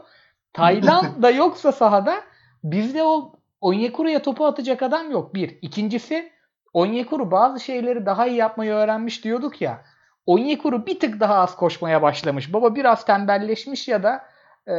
[0.52, 2.20] Taylan da yoksa sahada
[2.64, 5.34] bizde o Onyekuru'ya topu atacak adam yok.
[5.34, 5.58] Bir.
[5.62, 6.32] İkincisi
[6.72, 9.84] Onyekuru bazı şeyleri daha iyi yapmayı öğrenmiş diyorduk ya.
[10.26, 12.52] Onyekuru bir tık daha az koşmaya başlamış.
[12.52, 14.24] Baba biraz tembelleşmiş ya da
[14.66, 14.74] e,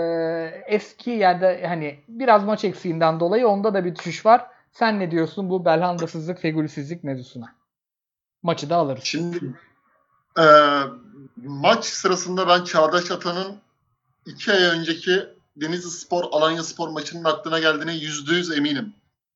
[0.68, 4.46] eski ya da hani biraz maç eksiğinden dolayı onda da bir düşüş var.
[4.72, 7.56] Sen ne diyorsun bu Belhanda'sızlık, Fegulisizlik mevzusuna?
[8.44, 9.04] Maçı da alırız.
[9.04, 9.40] Şimdi
[10.38, 10.46] e,
[11.38, 13.58] maç sırasında ben Çağdaş Atan'ın
[14.26, 18.94] iki ay önceki Denizli Spor Alanya Spor maçının aklına geldiğine yüzde yüz eminim.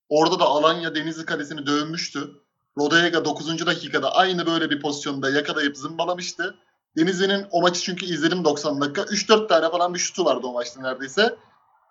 [0.10, 2.32] Orada da Alanya Denizli kalesini dövmüştü.
[2.78, 3.66] Rodega 9.
[3.66, 6.56] dakikada aynı böyle bir pozisyonda yakalayıp zımbalamıştı.
[6.98, 9.02] Denizli'nin o maçı çünkü izledim 90 dakika.
[9.02, 11.36] 3-4 tane falan bir şutu vardı o maçta neredeyse.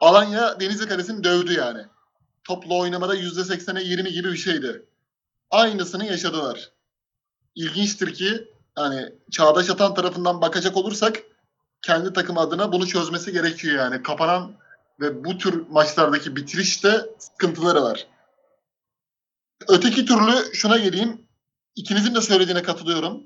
[0.01, 1.87] Alanya Denizli kalesini dövdü yani.
[2.45, 4.83] Toplu oynamada %80'e 20 gibi bir şeydi.
[5.51, 6.71] Aynısını yaşadılar.
[7.55, 8.49] İlginçtir ki
[8.81, 11.23] hani Çağdaş Atan tarafından bakacak olursak
[11.83, 14.03] kendi takım adına bunu çözmesi gerekiyor yani.
[14.03, 14.53] Kapanan
[15.01, 18.07] ve bu tür maçlardaki bitirişte sıkıntıları var.
[19.69, 21.27] Öteki türlü şuna geleyim.
[21.77, 23.23] İkinizin de söylediğine katılıyorum.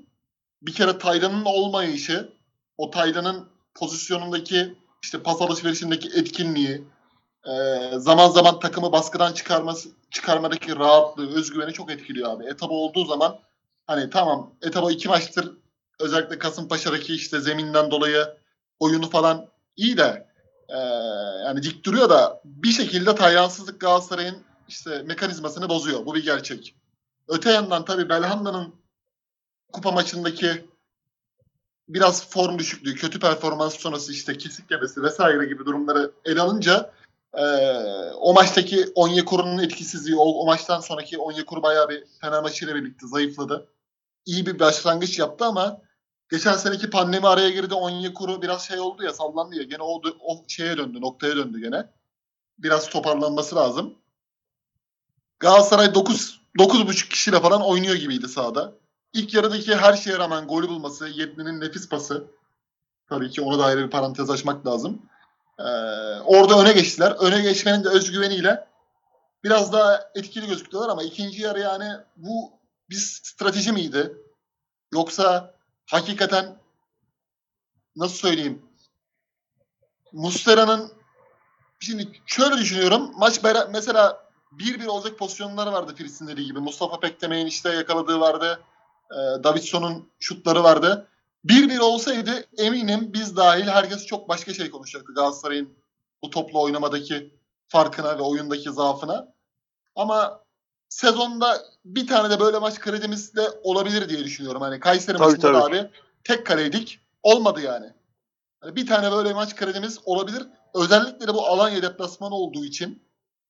[0.61, 2.29] Bir kere Taylan'ın olmayışı,
[2.77, 6.83] o Taylan'ın pozisyonundaki işte pas alışverişindeki etkinliği,
[7.45, 7.53] e,
[7.97, 12.45] zaman zaman takımı baskıdan çıkarması, çıkarmadaki rahatlığı, özgüveni çok etkiliyor abi.
[12.45, 13.39] Etaba olduğu zaman
[13.87, 15.57] hani tamam Etaba iki maçtır
[15.99, 18.37] özellikle Kasımpaşa'daki işte zeminden dolayı
[18.79, 20.27] oyunu falan iyi de
[20.69, 20.77] e,
[21.45, 26.05] yani dik duruyor da bir şekilde Taylansızlık Galatasaray'ın işte mekanizmasını bozuyor.
[26.05, 26.75] Bu bir gerçek.
[27.27, 28.75] Öte yandan tabii Belhanda'nın
[29.71, 30.65] kupa maçındaki
[31.89, 36.91] biraz form düşüklüğü, kötü performans sonrası işte kesik yemesi vesaire gibi durumları ele alınca
[37.33, 37.45] e,
[38.15, 43.67] o maçtaki Onyekuru'nun etkisizliği, o, o maçtan sonraki Onyekuru bayağı bir Fener maçıyla birlikte zayıfladı.
[44.25, 45.81] İyi bir başlangıç yaptı ama
[46.31, 47.73] geçen seneki pandemi araya girdi.
[47.73, 49.63] Onyekuru biraz şey oldu ya sallandı ya.
[49.63, 51.89] Gene o, o şeye döndü, noktaya döndü gene.
[52.57, 53.95] Biraz toparlanması lazım.
[55.39, 58.73] Galatasaray 9 9,5 kişiyle falan oynuyor gibiydi sahada.
[59.13, 62.27] İlk yarıdaki her şeye rağmen golü bulması, Yedlin'in nefis pası.
[63.09, 65.01] Tabii ki onu da ayrı bir parantez açmak lazım.
[65.59, 65.63] Ee,
[66.25, 67.11] orada öne geçtiler.
[67.11, 68.67] Öne geçmenin de özgüveniyle
[69.43, 72.51] biraz daha etkili gözüktüler ama ikinci yarı yani bu
[72.89, 74.17] bir strateji miydi?
[74.93, 75.55] Yoksa
[75.85, 76.57] hakikaten
[77.95, 78.61] nasıl söyleyeyim?
[80.11, 80.91] Mustera'nın
[81.79, 83.11] şimdi şöyle düşünüyorum.
[83.17, 83.39] Maç
[83.71, 86.59] mesela 1-1 olacak pozisyonları vardı Filistin dediği gibi.
[86.59, 88.59] Mustafa Pektemek'in işte yakaladığı vardı.
[89.11, 91.07] Ee, Davidson'un şutları vardı.
[91.45, 95.73] 1-1 olsaydı eminim biz dahil herkes çok başka şey konuşacaktı Galatasaray'ın
[96.23, 97.33] bu toplu oynamadaki
[97.67, 99.33] farkına ve oyundaki zaafına.
[99.95, 100.44] Ama
[100.95, 104.61] sezonda bir tane de böyle maç kredimiz de olabilir diye düşünüyorum.
[104.61, 105.79] Hani Kayseri Tabii, maçında da tabii.
[105.79, 105.89] abi
[106.23, 106.99] tek kaleydik.
[107.23, 107.93] Olmadı yani.
[108.61, 110.47] Hani bir tane böyle maç kredimiz olabilir.
[110.73, 113.03] Özellikle de bu Alanya deplasmanı olduğu için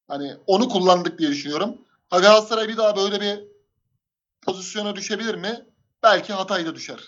[0.07, 1.77] hani onu kullandık diye düşünüyorum.
[2.09, 3.43] Ha Galatasaray bir daha böyle bir
[4.41, 5.65] pozisyona düşebilir mi?
[6.03, 6.99] Belki Hatay'da düşer.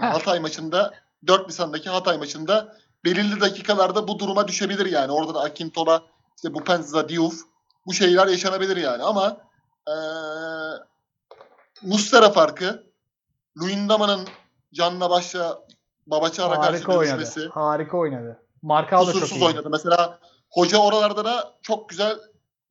[0.00, 0.12] Yani.
[0.12, 0.94] Hatay maçında
[1.26, 5.12] 4 Nisan'daki Hatay maçında belirli dakikalarda bu duruma düşebilir yani.
[5.12, 6.02] Orada da Akintola,
[6.36, 7.40] işte Bupenza, Diouf
[7.86, 9.49] bu şeyler yaşanabilir yani ama
[9.88, 9.94] eee
[11.82, 12.86] Mustera farkı
[13.60, 14.28] Luyendama'nın
[14.74, 15.58] canla başla
[16.06, 17.50] Babaçar'a karşı oynadı.
[17.52, 18.42] Harika oynadı.
[18.62, 19.44] Markao da çok iyi.
[19.44, 19.70] oynadı.
[19.70, 20.18] Mesela
[20.50, 22.18] hoca oralarda da çok güzel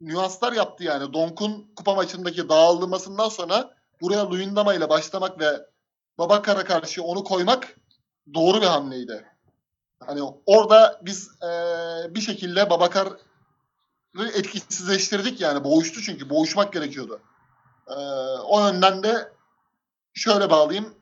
[0.02, 1.14] nüanslar yaptı yani.
[1.14, 5.66] Donk'un kupa maçındaki dağılmasından sonra buraya Luyendama ile başlamak ve
[6.18, 7.76] Babakar'a karşı onu koymak
[8.34, 9.26] doğru bir hamleydi.
[10.00, 13.18] Hani orada biz eee, bir şekilde Babakar'ı
[14.18, 15.64] etkisizleştirdik yani.
[15.64, 16.30] Boğuştu çünkü.
[16.30, 17.20] Boğuşmak gerekiyordu.
[17.90, 17.96] Eee,
[18.46, 19.32] o yönden de
[20.14, 20.94] şöyle bağlayayım.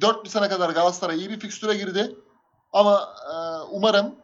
[0.00, 2.16] 4 bir sene kadar Galatasaray iyi bir fikstüre girdi.
[2.72, 3.34] Ama e,
[3.70, 4.14] umarım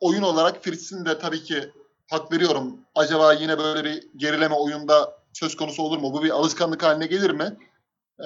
[0.00, 1.70] oyun olarak Fritz'in de tabii ki
[2.10, 2.76] hak veriyorum.
[2.94, 6.12] Acaba yine böyle bir gerileme oyunda söz konusu olur mu?
[6.12, 7.56] Bu bir alışkanlık haline gelir mi?
[8.18, 8.24] Ee,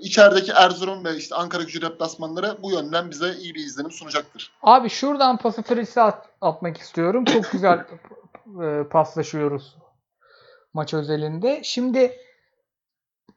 [0.00, 4.52] içerideki Erzurum ve işte Ankara gücü deplasmanları bu yönden bize iyi bir izlenim sunacaktır.
[4.62, 7.24] Abi şuradan pası Fritz'e at, atmak istiyorum.
[7.24, 7.86] Çok güzel
[8.62, 9.78] e, paslaşıyoruz
[10.74, 11.60] maç özelinde.
[11.62, 12.12] Şimdi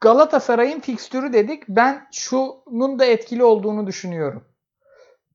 [0.00, 1.62] Galatasaray'ın fikstürü dedik.
[1.68, 4.44] Ben şunun da etkili olduğunu düşünüyorum.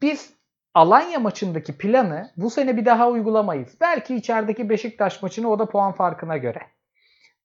[0.01, 0.37] Biz
[0.73, 3.77] Alanya maçındaki planı bu sene bir daha uygulamayız.
[3.81, 6.59] Belki içerideki Beşiktaş maçını o da puan farkına göre.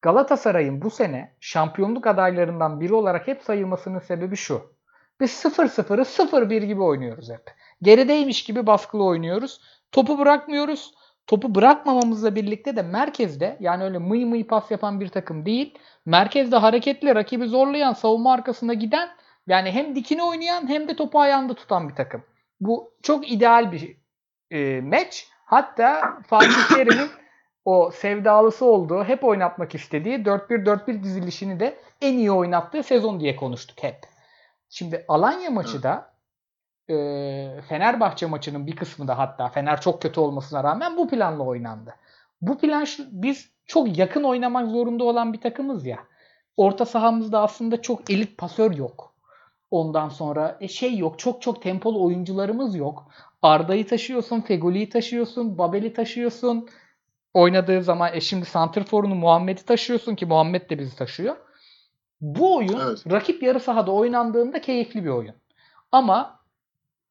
[0.02, 4.74] Galatasaray'ın bu sene şampiyonluk adaylarından biri olarak hep sayılmasının sebebi şu.
[5.20, 7.54] Biz 0-0'ı 0-1 gibi oynuyoruz hep.
[7.82, 9.60] Gerideymiş gibi baskılı oynuyoruz.
[9.92, 10.94] Topu bırakmıyoruz.
[11.26, 15.78] Topu bırakmamamızla birlikte de merkezde yani öyle mıy mıy pas yapan bir takım değil.
[16.06, 19.08] Merkezde hareketli rakibi zorlayan savunma arkasında giden
[19.46, 22.24] yani hem dikine oynayan hem de topu ayağında tutan bir takım.
[22.60, 23.96] Bu çok ideal bir
[24.50, 25.28] e, maç.
[25.44, 27.10] Hatta Fatih Terim'in
[27.64, 33.82] o sevdalısı olduğu, hep oynatmak istediği 4-1-4-1 dizilişini de en iyi oynattığı sezon diye konuştuk
[33.82, 33.96] hep.
[34.68, 36.11] Şimdi Alanya maçı da
[36.92, 41.94] e, Fenerbahçe maçının bir kısmı da hatta Fener çok kötü olmasına rağmen bu planla oynandı.
[42.40, 45.98] Bu plan biz çok yakın oynamak zorunda olan bir takımız ya.
[46.56, 49.14] Orta sahamızda aslında çok elit pasör yok.
[49.70, 51.18] Ondan sonra e, şey yok.
[51.18, 53.08] Çok çok tempolu oyuncularımız yok.
[53.42, 56.68] Arda'yı taşıyorsun, Fegoli'yi taşıyorsun, Babel'i taşıyorsun.
[57.34, 61.36] Oynadığı zaman e şimdi Santrfor'unu Muhammed'i taşıyorsun ki Muhammed de bizi taşıyor.
[62.20, 63.04] Bu oyun Evet.
[63.10, 65.34] rakip yarı sahada oynandığında keyifli bir oyun.
[65.92, 66.41] Ama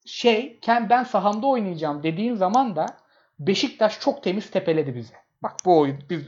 [0.06, 2.86] şey ben sahamda oynayacağım dediğin zaman da
[3.40, 5.14] Beşiktaş çok temiz tepeledi bizi.
[5.44, 6.22] Bak bu oyun biz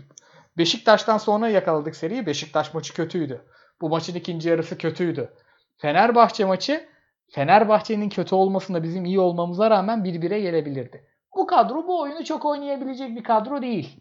[0.58, 2.26] Beşiktaş'tan sonra yakaladık seriyi.
[2.26, 3.46] Beşiktaş maçı kötüydü.
[3.82, 5.34] Bu maçın ikinci yarısı kötüydü.
[5.78, 6.90] Fenerbahçe maçı
[7.30, 11.08] Fenerbahçe'nin kötü olmasında bizim iyi olmamıza rağmen bir gelebilirdi.
[11.36, 14.00] Bu kadro bu oyunu çok oynayabilecek bir kadro değil.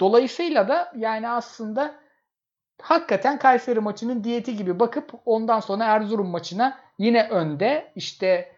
[0.00, 1.94] Dolayısıyla da yani aslında
[2.82, 8.52] hakikaten Kayseri maçının diyeti gibi bakıp ondan sonra Erzurum maçına yine önde işte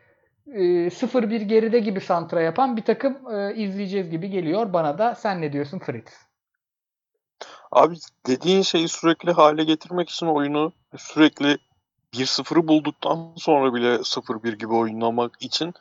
[0.47, 5.15] e, 0-1 geride gibi santra yapan bir takım e, izleyeceğiz gibi geliyor bana da.
[5.15, 6.13] Sen ne diyorsun Fritz?
[7.73, 11.59] Abi dediğin şeyi sürekli hale getirmek için oyunu sürekli
[12.13, 15.75] 1-0'ı bulduktan sonra bile 0-1 gibi oynamak için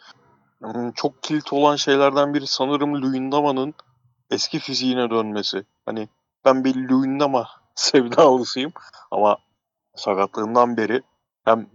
[0.95, 3.73] çok kilit olan şeylerden biri sanırım Luyendama'nın
[4.31, 5.65] eski fiziğine dönmesi.
[5.85, 6.09] Hani
[6.45, 8.71] ben bir Luyendama sevdalısıyım
[9.11, 9.37] ama
[9.95, 11.01] sakatlığından beri
[11.45, 11.67] hem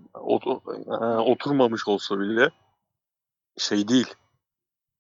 [1.19, 2.51] oturmamış olsa bile
[3.59, 4.15] şey değil.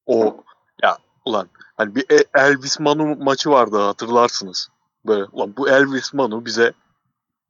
[0.07, 0.45] O
[0.83, 4.69] ya ulan hani bir e, Elvis Manu maçı vardı hatırlarsınız.
[5.07, 6.73] Böyle ulan bu Elvis Manu bize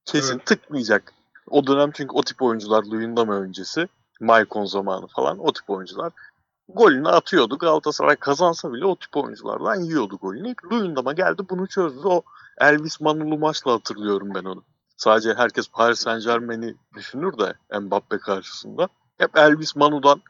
[0.05, 0.47] kesin evet.
[0.47, 1.13] tıkmayacak.
[1.51, 3.89] O dönem çünkü o tip oyuncular Luyendama öncesi
[4.21, 6.13] Maicon zamanı falan o tip oyuncular
[6.69, 7.59] golünü atıyordu.
[7.59, 10.55] Galatasaray kazansa bile o tip oyunculardan yiyordu golünü.
[10.73, 12.09] Luyendama geldi bunu çözdü.
[12.09, 12.23] O
[12.59, 14.65] Elvis Manulu maçla hatırlıyorum ben onu.
[14.97, 18.89] Sadece herkes Paris Saint Germain'i düşünür de Mbappe karşısında.
[19.19, 20.23] Hep Elvis Manu'dan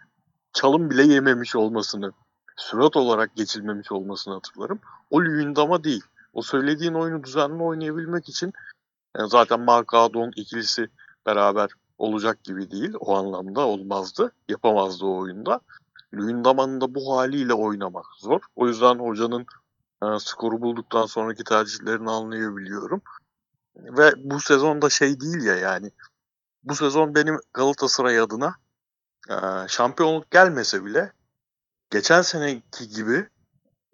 [0.58, 2.12] çalım bile yememiş olmasını,
[2.56, 4.80] sürat olarak geçilmemiş olmasını hatırlarım.
[5.10, 6.04] O Luyendama değil.
[6.32, 8.52] O söylediğin oyunu düzenli oynayabilmek için
[9.16, 10.88] yani zaten Mark Adon ikilisi
[11.26, 12.92] beraber olacak gibi değil.
[13.00, 14.32] O anlamda olmazdı.
[14.48, 15.60] Yapamazdı o oyunda.
[16.14, 18.40] Luyendama'nın da bu haliyle oynamak zor.
[18.56, 19.46] O yüzden hocanın
[20.02, 23.02] e, skoru bulduktan sonraki tercihlerini anlayabiliyorum.
[23.76, 25.90] Ve bu sezonda şey değil ya yani.
[26.64, 28.54] Bu sezon benim Galatasaray adına
[29.68, 31.12] şampiyonluk gelmese bile
[31.90, 33.28] geçen seneki gibi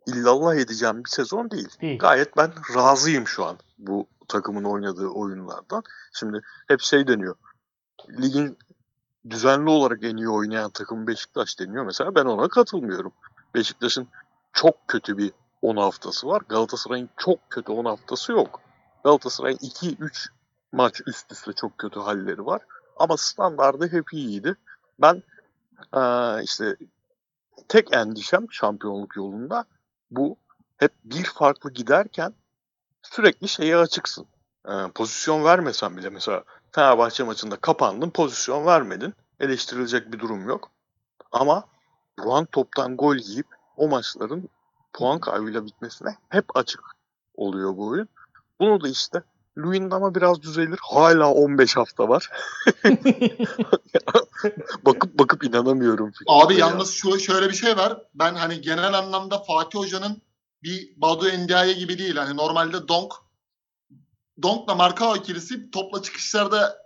[0.06, 1.68] illallah edeceğim bir sezon değil.
[1.80, 1.98] değil.
[1.98, 5.82] Gayet ben razıyım şu an bu takımın oynadığı oyunlardan.
[6.12, 7.36] Şimdi hep şey deniyor.
[8.10, 8.58] Ligin
[9.30, 11.84] düzenli olarak en iyi oynayan takım Beşiktaş deniyor.
[11.84, 13.12] Mesela ben ona katılmıyorum.
[13.54, 14.08] Beşiktaş'ın
[14.52, 15.32] çok kötü bir
[15.62, 16.42] 10 haftası var.
[16.48, 18.60] Galatasaray'ın çok kötü 10 haftası yok.
[19.04, 20.28] Galatasaray'ın 2-3
[20.72, 22.62] maç üst üste çok kötü halleri var.
[22.96, 24.56] Ama standardı hep iyiydi.
[25.00, 25.22] Ben
[25.96, 26.76] ee, işte
[27.68, 29.64] tek endişem şampiyonluk yolunda
[30.10, 30.36] bu
[30.76, 32.34] hep bir farklı giderken
[33.02, 34.26] sürekli şeye açıksın.
[34.68, 39.14] Ee, pozisyon vermesen bile mesela Fenerbahçe maçında kapandın, pozisyon vermedin.
[39.40, 40.70] Eleştirilecek bir durum yok.
[41.32, 41.64] Ama
[42.18, 44.48] duran toptan gol yiyip o maçların
[44.92, 46.80] puan kaybıyla bitmesine hep açık
[47.34, 48.08] oluyor bu oyun.
[48.60, 49.22] Bunu da işte
[49.58, 50.78] Luyendama biraz düzelir.
[50.82, 52.30] Hala 15 hafta var.
[54.86, 56.12] bakıp bakıp inanamıyorum.
[56.26, 56.58] Abi ya.
[56.58, 57.98] yalnız şu şöyle bir şey var.
[58.14, 60.22] Ben hani genel anlamda Fatih Hoca'nın
[60.62, 62.16] bir Badu Endiaye gibi değil.
[62.16, 63.12] Hani normalde Donk
[64.42, 66.76] Donk'la Marka ikilisi topla çıkışlarda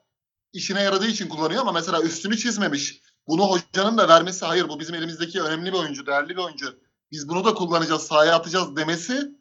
[0.52, 3.02] işine yaradığı için kullanıyor ama mesela üstünü çizmemiş.
[3.28, 6.78] Bunu hocanın da vermesi hayır bu bizim elimizdeki önemli bir oyuncu, değerli bir oyuncu.
[7.12, 9.34] Biz bunu da kullanacağız, sahaya atacağız demesi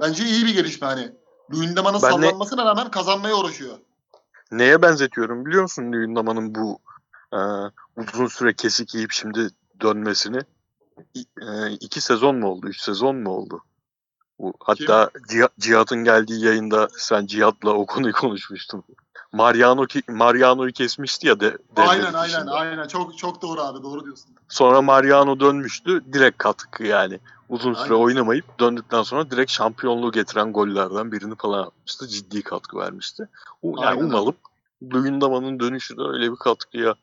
[0.00, 1.12] bence iyi bir gelişme hani.
[1.54, 3.78] Luyendama'nın Ben sallanmasına rağmen kazanmaya uğraşıyor.
[4.50, 6.78] Neye benzetiyorum biliyor musun Luyendama'nın bu
[7.32, 7.38] e,
[7.96, 9.48] uzun süre kesik yiyip şimdi
[9.80, 10.38] dönmesini?
[11.16, 12.68] E, iki sezon mu oldu?
[12.68, 13.62] Üç sezon mu oldu?
[14.38, 18.84] Bu, hatta Ciha- Cihat'ın geldiği yayında sen Cihat'la o konuyu konuşmuştun.
[19.32, 22.50] Mariano ki- Mariano'yu kesmişti ya de, devre Aynen aynen bitişinde.
[22.50, 24.30] aynen çok çok doğru abi doğru diyorsun.
[24.48, 26.12] Sonra Mariano dönmüştü.
[26.12, 27.20] Direkt katkı yani.
[27.48, 28.04] Uzun süre Aynen.
[28.04, 32.08] oynamayıp döndükten sonra direkt şampiyonluğu getiren gollerden birini falan atmıştı.
[32.08, 33.28] Ciddi katkı vermişti.
[33.62, 34.04] U- Yani Aynen.
[34.04, 34.34] umalım
[34.92, 36.94] Luyendama'nın dönüşü de öyle bir katkıya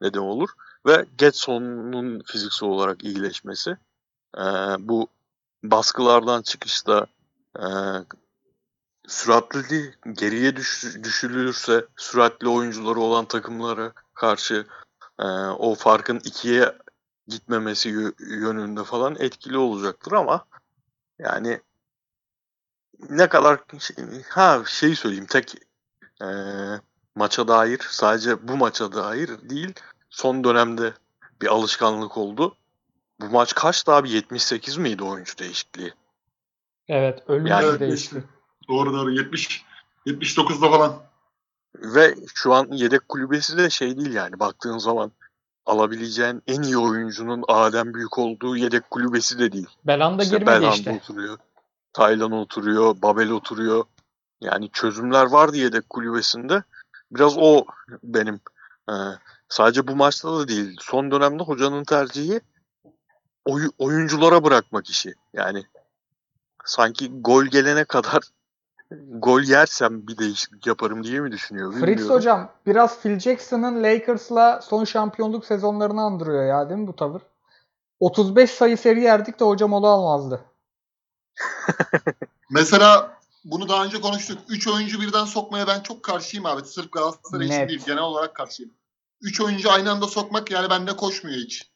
[0.00, 0.48] neden olur.
[0.86, 3.76] Ve Getson'un fiziksel olarak iyileşmesi.
[4.38, 5.08] eee, bu
[5.70, 7.06] baskılardan çıkışta
[7.58, 8.04] eee
[9.08, 14.66] süratli geriye düş, düşülürse süratli oyuncuları olan takımlara karşı
[15.20, 15.26] eee,
[15.58, 16.78] o farkın ikiye
[17.28, 20.44] gitmemesi yö- yönünde falan etkili olacaktır ama
[21.18, 21.60] yani
[23.10, 25.54] ne kadar şey- ha şeyi söyleyeyim tek
[26.20, 26.80] eee,
[27.14, 29.74] maça dair sadece bu maça dair değil
[30.10, 30.94] son dönemde
[31.42, 32.56] bir alışkanlık oldu.
[33.20, 34.10] Bu maç kaçtı abi?
[34.10, 35.92] 78 miydi oyuncu değişikliği?
[36.88, 38.24] Evet ölüm Yani- değişti.
[38.68, 39.64] Doğru doğru 70
[40.06, 41.02] 79'da falan.
[41.74, 45.12] Ve şu an yedek kulübesi de şey değil yani baktığın zaman
[45.66, 49.68] alabileceğin en iyi oyuncunun Adem Büyük olduğu yedek kulübesi de değil.
[49.84, 50.90] Belanda İşte girmedi Belhanda işte.
[50.90, 51.38] oturuyor.
[51.92, 52.96] Taylan oturuyor.
[53.02, 53.84] Babel oturuyor.
[54.40, 56.62] Yani çözümler vardı yedek kulübesinde.
[57.10, 57.64] Biraz o
[58.02, 58.40] benim
[58.90, 58.94] e,
[59.48, 60.76] sadece bu maçta da değil.
[60.80, 62.40] Son dönemde hocanın tercihi
[63.44, 65.14] oy- oyunculara bırakmak işi.
[65.32, 65.64] Yani
[66.64, 68.22] sanki gol gelene kadar
[69.08, 72.16] gol yersem bir değişiklik yaparım diye mi düşünüyor Fritz bilmiyorum.
[72.16, 77.22] hocam biraz Phil Jackson'ın Lakers'la son şampiyonluk sezonlarını andırıyor ya değil mi bu tavır?
[78.00, 80.44] 35 sayı seri yerdik de hocam onu almazdı.
[82.50, 84.38] Mesela bunu daha önce konuştuk.
[84.48, 86.64] 3 oyuncu birden sokmaya ben çok karşıyım abi.
[86.64, 88.72] Sırf Galatasaray için değil genel olarak karşıyım.
[89.20, 91.73] 3 oyuncu aynı anda sokmak yani bende koşmuyor hiç.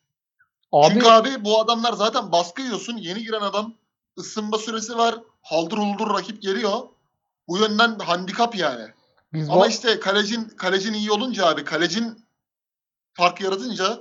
[0.73, 2.97] Abi Çünkü abi bu adamlar zaten baskı yiyorsun.
[2.97, 3.75] Yeni giren adam
[4.19, 5.15] ısınma süresi var.
[5.43, 6.81] Haldır huldur rakip geliyor.
[7.49, 8.85] Bu yönden handikap yani.
[9.33, 12.27] biz Ama işte kalecin kalecin iyi olunca abi kalecin
[13.13, 13.99] fark yaratınca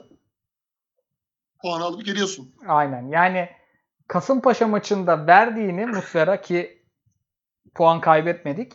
[1.62, 2.56] puan alıp geliyorsun.
[2.68, 3.08] Aynen.
[3.08, 3.50] Yani
[4.08, 6.84] Kasımpaşa maçında verdiğini Muslera ki
[7.76, 8.74] puan kaybetmedik.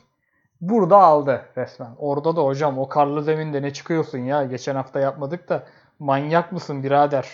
[0.60, 1.94] Burada aldı resmen.
[1.98, 4.44] Orada da hocam o karlı zeminde ne çıkıyorsun ya?
[4.44, 5.66] Geçen hafta yapmadık da
[5.98, 7.28] manyak mısın birader?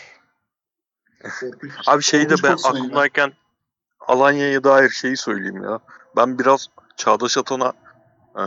[1.41, 1.73] Korkunç.
[1.87, 3.33] Abi şeyi de ben aklımdayken
[4.01, 5.81] Alanya'ya dair şeyi söyleyeyim ya.
[6.17, 7.73] Ben biraz Çağdaş Atan'a
[8.37, 8.45] e,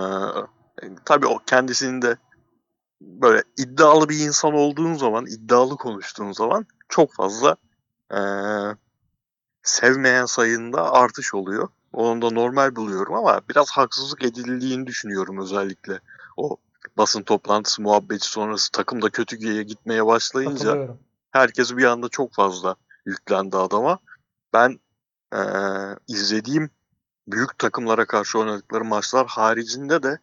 [1.06, 2.18] tabii o kendisinin de
[3.02, 7.56] böyle iddialı bir insan olduğun zaman, iddialı konuştuğun zaman çok fazla
[8.12, 8.20] e,
[9.64, 11.70] sevmeyen sayında artış oluyor.
[11.94, 16.00] Onu da normal buluyorum ama biraz haksızlık edildiğini düşünüyorum özellikle.
[16.38, 16.58] O
[16.98, 20.88] basın toplantısı muhabbeti sonrası takım da kötü gitmeye başlayınca.
[21.32, 22.76] Herkes bir anda çok fazla
[23.06, 24.00] yüklendi adama.
[24.54, 24.80] Ben
[25.34, 26.70] eee, izlediğim
[27.28, 30.20] büyük takımlara karşı oynadıkları maçlar haricinde de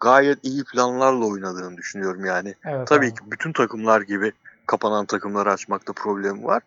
[0.00, 2.54] gayet iyi planlarla oynadığını düşünüyorum yani.
[2.64, 2.88] Evet.
[2.88, 3.14] Tabii abi.
[3.14, 4.32] ki bütün takımlar gibi
[4.66, 6.62] kapanan takımları açmakta problem var.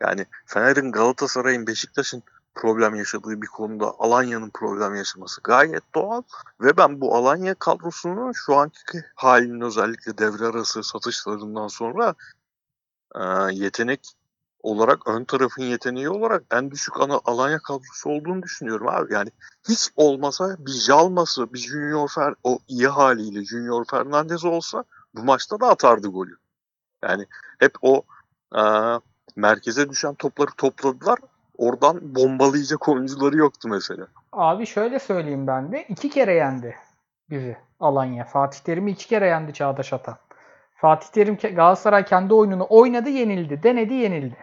[0.00, 2.22] Yani Fener'in, Galatasaray'ın, Beşiktaş'ın
[2.54, 6.22] problem yaşadığı bir konuda Alanya'nın problem yaşaması gayet doğal.
[6.60, 12.14] Ve ben bu Alanya kadrosunun şu anki halinin özellikle devre arası satışlarından sonra
[13.52, 14.00] yetenek
[14.62, 19.14] olarak ön tarafın yeteneği olarak en düşük ana Alanya kadrosu olduğunu düşünüyorum abi.
[19.14, 19.30] Yani
[19.68, 24.84] hiç olmasa bir Jalması, bir Junior Fer o iyi haliyle Junior Fernandez olsa
[25.14, 26.36] bu maçta da atardı golü.
[27.04, 27.26] Yani
[27.58, 28.02] hep o
[28.56, 28.62] e,
[29.36, 31.18] merkeze düşen topları topladılar.
[31.56, 34.06] Oradan bombalayacak oyuncuları yoktu mesela.
[34.32, 35.84] Abi şöyle söyleyeyim ben de.
[35.88, 36.76] iki kere yendi
[37.30, 38.24] bizi Alanya.
[38.24, 40.16] Fatih Terim'i iki kere yendi Çağdaş Atan.
[40.80, 43.62] Fatih Terim Galatasaray kendi oyununu oynadı yenildi.
[43.62, 44.36] Denedi yenildi.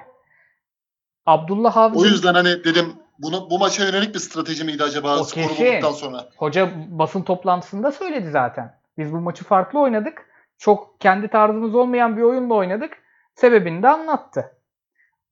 [1.26, 5.24] Abdullah Avcı O yüzden hani dedim bunu bu maça yönelik bir strateji miydi acaba O
[5.24, 5.66] skoru kesin.
[5.66, 6.30] bulduktan sonra?
[6.38, 8.78] hoca basın toplantısında söyledi zaten.
[8.98, 10.26] Biz bu maçı farklı oynadık.
[10.58, 12.98] Çok kendi tarzımız olmayan bir oyunla oynadık.
[13.36, 14.52] Sebebini de anlattı.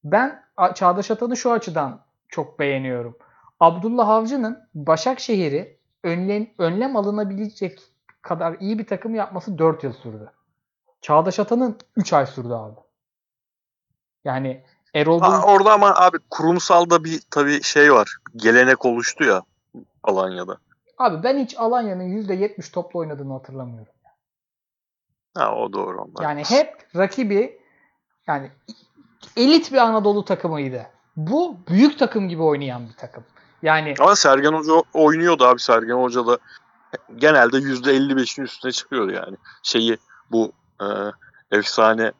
[0.03, 0.43] Ben
[0.75, 3.17] Çağdaş Atan'ı şu açıdan çok beğeniyorum.
[3.59, 7.79] Abdullah Avcı'nın Başakşehir'i önlem, önlem alınabilecek
[8.21, 10.31] kadar iyi bir takım yapması 4 yıl sürdü.
[11.05, 12.79] Çağdaş Atan'ın 3 ay sürdü abi.
[14.23, 18.17] Yani Erol Ha, orada ama abi kurumsalda bir tabii şey var.
[18.35, 19.43] Gelenek oluştu ya
[20.03, 20.57] Alanya'da.
[20.97, 23.93] Abi ben hiç Alanya'nın %70 topla oynadığını hatırlamıyorum.
[25.37, 26.23] Ha o doğru onlar.
[26.23, 27.59] Yani hep rakibi
[28.27, 28.51] yani
[29.37, 30.87] elit bir Anadolu takımıydı.
[31.15, 33.23] Bu büyük takım gibi oynayan bir takım.
[33.61, 35.59] Yani Ama Sergen Hoca oynuyordu abi.
[35.59, 36.37] Sergen Hoca da
[37.15, 39.37] genelde %55'in üstüne çıkıyor yani.
[39.63, 39.97] Şeyi
[40.31, 40.51] bu
[40.81, 40.85] e,
[41.57, 42.11] efsane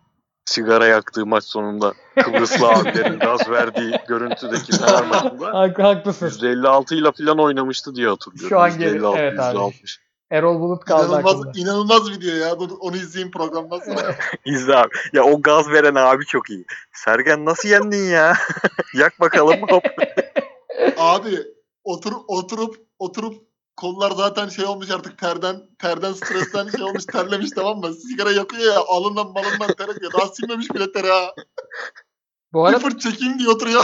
[0.46, 1.94] sigara yaktığı maç sonunda
[2.24, 6.28] Kıbrıslı abilerin gaz verdiği görüntüdeki Fener maçında hak- haklısın.
[6.28, 8.50] %56 ile falan oynamıştı diye hatırlıyorum.
[8.50, 9.58] Şu an %56, evet abi.
[9.58, 10.00] %60.
[10.32, 11.30] Erol Bulut kaldı aklımda.
[11.30, 12.60] İnanılmaz, inanılmaz video ya.
[12.60, 14.16] Dur, onu izleyeyim programdan sonra.
[14.46, 14.90] İzle abi.
[15.14, 16.66] Ya o gaz veren abi çok iyi.
[16.94, 18.38] Sergen nasıl yendin ya?
[18.94, 19.62] Yak bakalım.
[19.70, 19.84] Hop.
[20.98, 21.38] Abi
[21.84, 23.44] otur, oturup oturup
[23.78, 27.94] kollar zaten şey olmuş artık terden terden stresten şey olmuş terlemiş tamam mı?
[27.94, 30.14] Sigara yakıyor ya alından malından ter akıyor.
[30.14, 31.34] Daha silmemiş bile ter ha.
[32.54, 33.84] Bu arada fırt çekeyim diye oturuyor.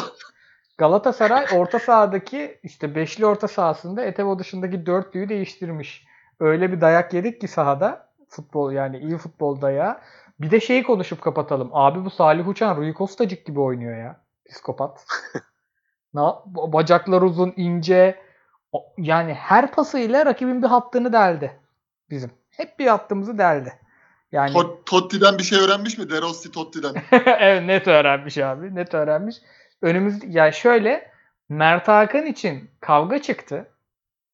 [0.78, 6.06] Galatasaray orta sahadaki işte beşli orta sahasında Etebo dışındaki dörtlüyü değiştirmiş.
[6.40, 9.98] Öyle bir dayak yedik ki sahada futbol yani iyi futbol dayağı.
[10.40, 11.70] Bir de şeyi konuşup kapatalım.
[11.74, 14.22] Abi bu Salih Uçan Rui Kostacık gibi oynuyor ya.
[14.50, 15.06] Psikopat.
[16.14, 18.31] Na, bacaklar uzun, ince.
[18.98, 21.60] Yani her pasıyla rakibin bir hattını deldi.
[22.10, 22.32] Bizim.
[22.52, 23.74] Hep bir hattımızı deldi.
[24.32, 26.10] Yani Tot- Totti'den bir şey öğrenmiş mi?
[26.10, 26.94] De Rossi Totti'den.
[27.26, 28.76] evet net öğrenmiş abi.
[28.76, 29.36] Net öğrenmiş.
[29.82, 31.12] Önümüz ya şöyle
[31.50, 33.68] Mert Hakan için kavga çıktı.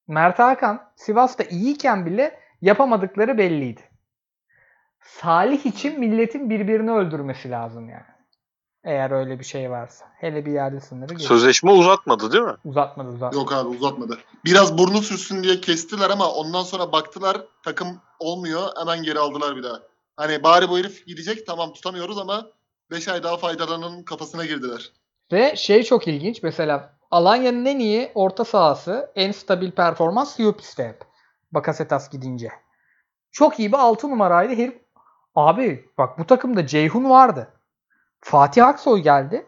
[0.08, 3.82] Mert Hakan Sivas'ta iyiyken bile yapamadıkları belliydi.
[5.02, 8.17] Salih için milletin birbirini öldürmesi lazım yani.
[8.88, 10.06] Eğer öyle bir şey varsa.
[10.18, 11.28] Hele bir yerde sınırı geç.
[11.28, 12.56] Sözleşme uzatmadı değil mi?
[12.66, 13.36] Uzatmadı uzatmadı.
[13.36, 14.18] Yok abi uzatmadı.
[14.46, 17.88] Biraz burnu sürsün diye kestiler ama ondan sonra baktılar takım
[18.20, 19.80] olmuyor hemen geri aldılar bir daha.
[20.16, 22.48] Hani bari bu herif gidecek tamam tutamıyoruz ama
[22.92, 24.92] 5 ay daha faydalanın kafasına girdiler.
[25.32, 26.44] Ve şey çok ilginç.
[26.44, 31.02] Mesela Alanya'nın en iyi orta sahası, en stabil performans Siopis'te hep.
[31.52, 32.50] Bakasetas gidince.
[33.32, 34.54] Çok iyi bir 6 numaraydı.
[34.56, 34.82] Herif
[35.36, 37.54] Abi bak bu takımda Ceyhun vardı.
[38.22, 39.46] Fatih Aksoy geldi.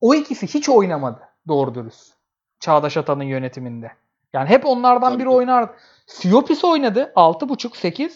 [0.00, 2.14] O ikisi hiç oynamadı doğru dürüst.
[2.60, 3.92] Çağdaş Atan'ın yönetiminde.
[4.32, 5.72] Yani hep onlardan Tabii biri oynardı.
[6.06, 7.12] Siopis oynadı.
[7.16, 8.10] 6.5-8.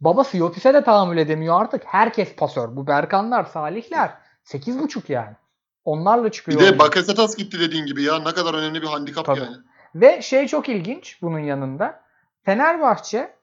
[0.00, 1.82] Baba Siopis'e de tahammül edemiyor artık.
[1.86, 2.76] Herkes pasör.
[2.76, 4.10] Bu Berkanlar, Salihler.
[4.44, 5.36] 8.5 yani.
[5.84, 6.60] Onlarla Bir çıkıyor.
[6.60, 6.78] de oyuncu.
[6.78, 9.40] Bakasetas gitti dediğin gibi ya ne kadar önemli bir handikap Tabii.
[9.40, 9.56] yani.
[9.94, 12.00] Ve şey çok ilginç bunun yanında.
[12.44, 13.34] Fenerbahçe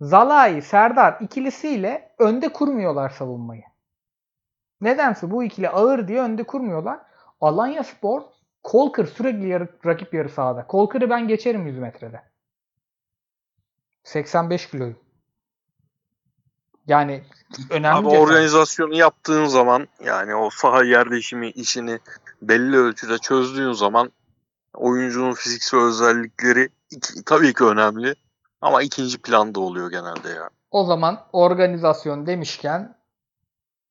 [0.00, 3.62] Zalai, Serdar ikilisiyle önde kurmuyorlar savunmayı.
[4.80, 7.00] Nedense bu ikili ağır diye önde kurmuyorlar.
[7.40, 8.22] Alanya Spor
[8.62, 10.66] Kolkır sürekli yarı, rakip yarı sahada.
[10.66, 12.22] Kolkır'ı ben geçerim 100 metrede.
[14.04, 14.98] 85 kiloyum.
[16.86, 17.24] Yani
[17.70, 18.28] önemli Abi cesaret.
[18.28, 21.98] organizasyonu yaptığın zaman yani o saha yerleşimi işini
[22.42, 24.12] belli ölçüde çözdüğün zaman
[24.74, 28.14] oyuncunun fiziksel özellikleri iki- tabii ki önemli
[28.60, 30.50] ama ikinci planda oluyor genelde ya.
[30.70, 32.99] O zaman organizasyon demişken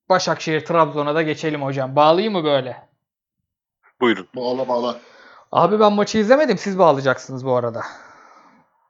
[0.10, 1.96] Başakşehir Trabzon'a da geçelim hocam.
[1.96, 2.90] Bağlayayım mı böyle?
[4.02, 4.28] Buyurun.
[4.36, 5.00] Bağla bağla.
[5.52, 6.58] Abi ben maçı izlemedim.
[6.58, 7.84] Siz bağlayacaksınız bu arada.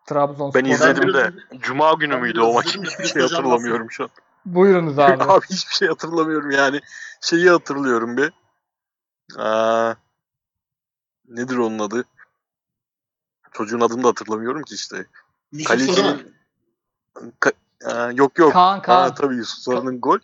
[0.05, 0.59] Trabzonspor.
[0.61, 2.77] Ben izledim de Cuma günü müydü o maç?
[2.77, 4.09] Hiçbir şey hatırlamıyorum şu an.
[4.45, 5.23] Buyurunuz abi.
[5.23, 6.79] Abi hiçbir şey hatırlamıyorum yani.
[7.21, 8.33] Şeyi hatırlıyorum bir.
[9.37, 9.95] Aa,
[11.27, 12.05] nedir onun adı?
[13.51, 15.05] Çocuğun adını da hatırlamıyorum ki işte.
[15.51, 15.63] Mı?
[15.63, 16.35] Kalecinin
[17.15, 17.53] Ka-
[17.85, 18.53] Aa, yok yok.
[18.53, 19.09] Kaan Kaan.
[19.09, 20.19] Aa, tabii Yusuf Sarı'nın gol.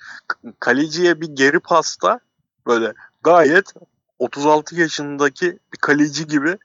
[0.59, 2.19] Kaleciye bir geri pasta
[2.67, 2.93] böyle
[3.23, 3.73] gayet
[4.19, 6.57] 36 yaşındaki bir kaleci gibi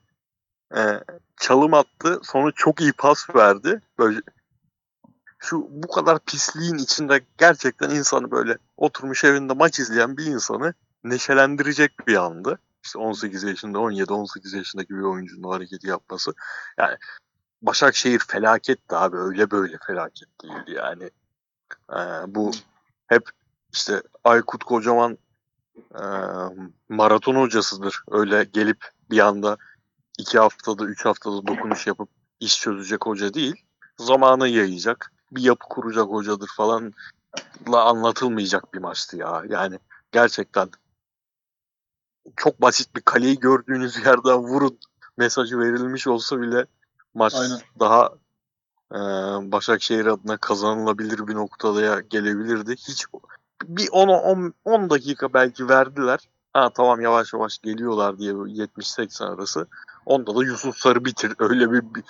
[0.76, 0.80] e,
[1.36, 2.20] çalım attı.
[2.22, 3.80] Sonra çok iyi pas verdi.
[3.98, 4.20] Böyle
[5.38, 10.74] şu bu kadar pisliğin içinde gerçekten insanı böyle oturmuş evinde maç izleyen bir insanı
[11.04, 12.58] neşelendirecek bir andı.
[12.84, 16.32] İşte 18 yaşında, 17-18 yaşındaki bir oyuncunun hareketi yapması.
[16.78, 16.96] Yani
[17.62, 19.16] Başakşehir felaketti abi.
[19.16, 21.10] Öyle böyle felaket değildi yani.
[21.92, 22.50] Ee, bu
[23.06, 23.30] hep
[23.72, 25.18] işte Aykut Kocaman
[25.94, 26.04] e,
[26.88, 28.02] maraton hocasıdır.
[28.10, 29.56] Öyle gelip bir anda
[30.18, 32.08] iki haftada, üç haftada dokunuş yapıp
[32.40, 33.64] iş çözecek hoca değil.
[33.98, 36.90] Zamanı yayacak, bir yapı kuracak hocadır falanla
[37.72, 39.42] anlatılmayacak bir maçtı ya.
[39.48, 39.78] Yani
[40.12, 40.70] gerçekten
[42.36, 44.78] çok basit bir kaleyi gördüğünüz yerden vurun
[45.16, 46.66] mesajı verilmiş olsa bile
[47.14, 47.60] maç Aynen.
[47.80, 48.10] daha
[48.92, 48.98] e,
[49.52, 52.72] Başakşehir adına kazanılabilir bir noktaya gelebilirdi.
[52.72, 53.04] Hiç
[53.64, 56.18] bir 10 10 10 dakika belki verdiler.
[56.52, 59.66] Ha tamam yavaş yavaş geliyorlar diye 70-80 arası.
[60.06, 61.34] Onda da Yusuf Sarı bitir.
[61.38, 62.04] Öyle bir, bir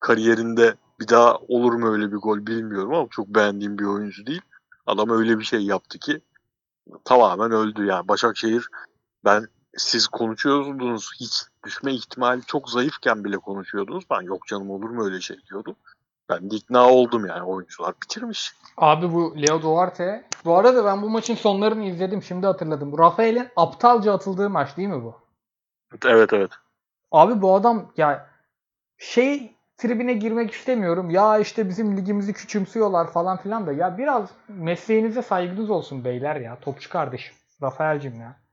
[0.00, 4.42] kariyerinde bir daha olur mu öyle bir gol bilmiyorum ama çok beğendiğim bir oyuncu değil.
[4.86, 6.20] Adam öyle bir şey yaptı ki
[7.04, 8.08] tamamen öldü yani.
[8.08, 8.68] Başakşehir
[9.24, 14.04] ben siz konuşuyordunuz hiç düşme ihtimali çok zayıfken bile konuşuyordunuz.
[14.10, 15.76] Ben yok canım olur mu öyle şey diyordum.
[16.28, 18.52] Ben de ikna oldum yani oyuncular bitirmiş.
[18.76, 20.24] Abi bu Leo Duarte.
[20.44, 22.22] Bu arada ben bu maçın sonlarını izledim.
[22.22, 22.98] Şimdi hatırladım.
[22.98, 25.14] Rafael'in aptalca atıldığı maç değil mi bu?
[26.06, 26.50] Evet evet.
[27.12, 28.30] Abi bu adam ya
[28.98, 31.10] şey tribine girmek istemiyorum.
[31.10, 33.72] Ya işte bizim ligimizi küçümsüyorlar falan filan da.
[33.72, 36.58] Ya biraz mesleğinize saygınız olsun beyler ya.
[36.60, 37.34] Topçu kardeşim.
[37.62, 38.43] Rafael'cim ya.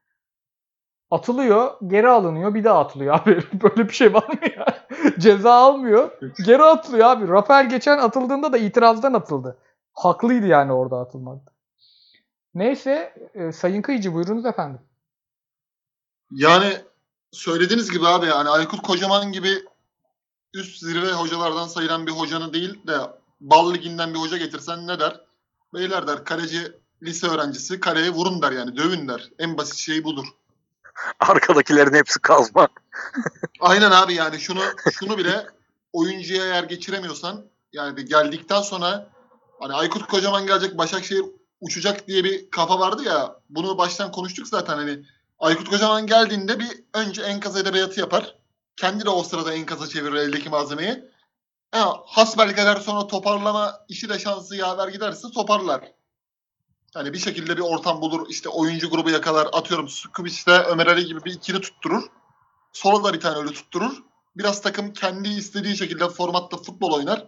[1.11, 3.43] Atılıyor, geri alınıyor, bir daha atılıyor abi.
[3.63, 4.65] Böyle bir şey var mı ya?
[5.19, 6.11] Ceza almıyor,
[6.45, 7.27] geri atılıyor abi.
[7.27, 9.57] Rafael geçen atıldığında da itirazdan atıldı.
[9.93, 11.51] Haklıydı yani orada atılmakta.
[12.55, 14.81] Neyse, e, Sayın Kıyıcı buyurunuz efendim.
[16.31, 16.77] Yani
[17.31, 19.49] söylediğiniz gibi abi yani Aykut Kocaman gibi
[20.53, 22.97] üst zirve hocalardan sayılan bir hocanı değil de
[23.41, 25.21] bal liginden bir hoca getirsen ne der?
[25.73, 26.71] Beyler der kaleci
[27.03, 29.29] lise öğrencisi kaleye vurun der yani dövün der.
[29.39, 30.25] En basit şey budur.
[31.19, 32.67] Arkadakilerin hepsi kazma.
[33.59, 34.61] Aynen abi yani şunu
[34.91, 35.45] şunu bile
[35.93, 39.09] oyuncuya eğer geçiremiyorsan yani bir geldikten sonra
[39.59, 41.25] hani Aykut Kocaman gelecek Başakşehir
[41.61, 44.99] uçacak diye bir kafa vardı ya bunu baştan konuştuk zaten hani
[45.39, 48.35] Aykut Kocaman geldiğinde bir önce enkaz edebiyatı yapar.
[48.75, 51.11] Kendi de o sırada enkaza çevirir eldeki malzemeyi.
[51.71, 55.91] Ha, hasbelkader sonra toparlama işi de şansı yaver giderse toparlar.
[56.93, 58.29] Hani bir şekilde bir ortam bulur.
[58.29, 59.49] işte oyuncu grubu yakalar.
[59.53, 62.03] Atıyorum Sukubic'te Ömer Ali gibi bir ikili tutturur.
[62.73, 64.03] Sola da bir tane öyle tutturur.
[64.37, 67.27] Biraz takım kendi istediği şekilde formatta futbol oynar.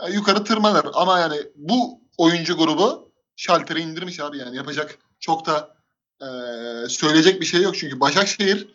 [0.00, 0.86] Yani yukarı tırmanır.
[0.92, 4.56] Ama yani bu oyuncu grubu şalteri indirmiş abi yani.
[4.56, 5.76] Yapacak çok da
[6.22, 7.74] eee, söyleyecek bir şey yok.
[7.76, 8.68] Çünkü Başakşehir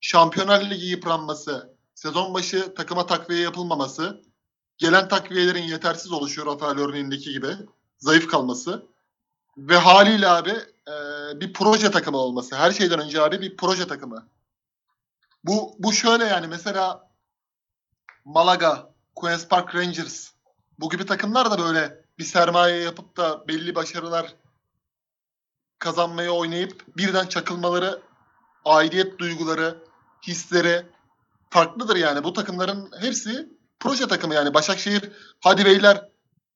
[0.00, 4.22] Şampiyonlar Ligi yıpranması, sezon başı takıma takviye yapılmaması,
[4.78, 7.56] gelen takviyelerin yetersiz oluşu Rafael örneğindeki gibi
[7.98, 8.86] zayıf kalması
[9.58, 10.50] ve haliyle abi
[10.88, 12.56] eee, bir proje takımı olması.
[12.56, 14.28] Her şeyden önce abi bir proje takımı.
[15.44, 17.08] Bu bu şöyle yani mesela
[18.24, 20.30] Malaga, Queen's Park Rangers
[20.78, 24.34] bu gibi takımlar da böyle bir sermaye yapıp da belli başarılar
[25.78, 28.02] kazanmaya oynayıp birden çakılmaları,
[28.64, 29.78] aidiyet duyguları,
[30.26, 30.86] hisleri
[31.50, 32.24] farklıdır yani.
[32.24, 33.48] Bu takımların hepsi
[33.80, 34.54] proje takımı yani.
[34.54, 36.08] Başakşehir hadi beyler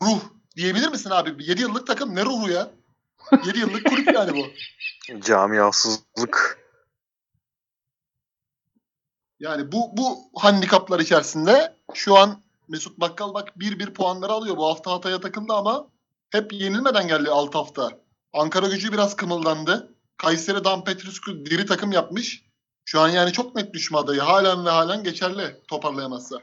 [0.03, 0.21] ruh
[0.57, 1.45] diyebilir misin abi?
[1.45, 2.71] 7 yıllık takım ne ruhu ya?
[3.47, 4.47] 7 yıllık kulüp yani bu.
[5.21, 6.63] Camiasızlık.
[9.41, 14.57] Yani bu bu handikaplar içerisinde şu an Mesut Bakkal bak 1-1 puanları alıyor.
[14.57, 15.87] Bu hafta Hatay'a takıldı ama
[16.31, 17.91] hep yenilmeden geldi alt hafta.
[18.33, 19.95] Ankara gücü biraz kımıldandı.
[20.17, 22.43] Kayseri Dan Petrescu diri takım yapmış.
[22.85, 24.21] Şu an yani çok net düşme adayı.
[24.21, 26.39] Halen ve halen geçerli toparlayamazsa.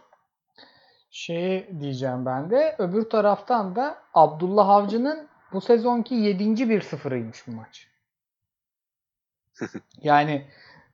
[1.12, 2.76] Şey diyeceğim ben de.
[2.78, 6.44] Öbür taraftan da Abdullah Avcı'nın bu sezonki 7.
[6.44, 7.88] 1-0'ıymış bu maç.
[10.02, 10.48] yani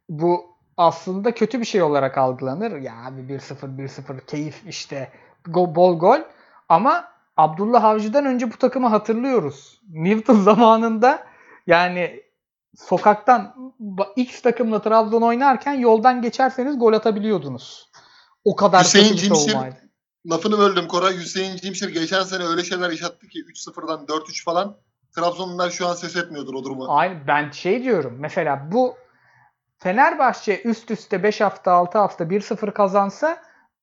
[0.10, 2.72] bu aslında kötü bir şey olarak algılanır.
[2.82, 5.12] Ya abi 1-0 1-0 keyif işte
[5.46, 6.20] go, bol gol.
[6.70, 9.82] Ama Abdullah Avcı'dan önce bu takımı hatırlıyoruz.
[9.90, 11.28] Newton zamanında
[11.68, 12.24] yani
[12.76, 13.74] sokaktan
[14.16, 17.92] X takımla Trabzon oynarken yoldan geçerseniz gol atabiliyordunuz.
[18.46, 19.85] O kadar Hüseyin kötü bir Cimşir- savunmaydı.
[20.30, 21.18] Lafını böldüm Koray.
[21.18, 24.78] Hüseyin Cimşir geçen sene öyle şeyler yaşattı ki 3-0'dan 4-3 falan.
[25.16, 26.86] Trabzonlular şu an ses etmiyordur o durumu.
[26.90, 28.18] Aynı ben şey diyorum.
[28.20, 28.96] Mesela bu
[29.78, 33.38] Fenerbahçe üst üste 5 hafta 6 hafta 1-0 kazansa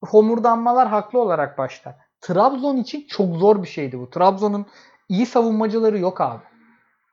[0.04, 1.94] homurdanmalar haklı olarak başlar.
[2.20, 4.10] Trabzon için çok zor bir şeydi bu.
[4.10, 4.66] Trabzon'un
[5.08, 6.42] iyi savunmacıları yok abi.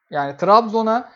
[0.09, 1.09] Yani Trabzon'a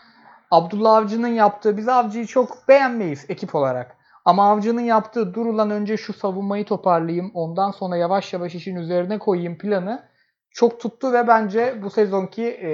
[0.51, 3.97] Abdullah Avcı'nın yaptığı biz Avcı'yı çok beğenmeyiz ekip olarak.
[4.26, 9.19] Ama Avcı'nın yaptığı dur ulan önce şu savunmayı toparlayayım ondan sonra yavaş yavaş işin üzerine
[9.19, 10.09] koyayım planı
[10.51, 12.71] çok tuttu ve bence bu sezonki e,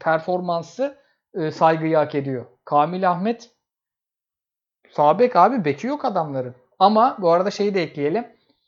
[0.00, 0.98] performansı
[1.34, 2.46] e, saygıyı hak ediyor.
[2.64, 3.50] Kamil Ahmet
[4.92, 6.54] Sabek abi beki yok adamların.
[6.78, 8.26] Ama bu arada şeyi de ekleyelim.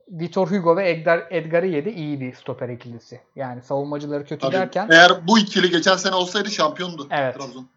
[0.08, 3.20] Vitor Hugo ve Edgar, Edgar'ı yedi iyi bir stoper ikilisi.
[3.36, 4.52] Yani savunmacıları kötü Tabii.
[4.52, 7.34] derken Eğer bu ikili geçen sene olsaydı şampiyondu Evet.
[7.34, 7.68] Trabzon.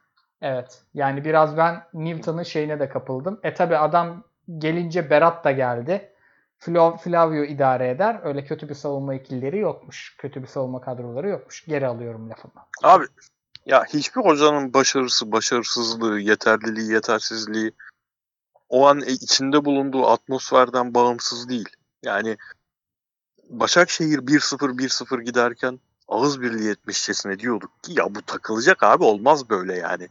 [0.42, 0.84] Evet.
[0.94, 3.40] Yani biraz ben Newton'ın şeyine de kapıldım.
[3.44, 4.24] E tabi adam
[4.58, 6.12] gelince Berat da geldi.
[7.04, 8.20] Flavio idare eder.
[8.24, 10.16] Öyle kötü bir savunma ikilileri yokmuş.
[10.18, 11.66] Kötü bir savunma kadroları yokmuş.
[11.66, 12.54] Geri alıyorum lafımı.
[12.84, 13.06] Abi
[13.66, 17.72] ya hiçbir hocanın başarısı, başarısızlığı, yeterliliği, yetersizliği
[18.70, 21.70] o an e, içinde bulunduğu atmosferden bağımsız değil.
[22.04, 22.38] Yani
[23.50, 29.78] Başakşehir 1-0 1-0 giderken ağız birliği etmişçesine diyorduk ki ya bu takılacak abi olmaz böyle
[29.78, 30.10] yani.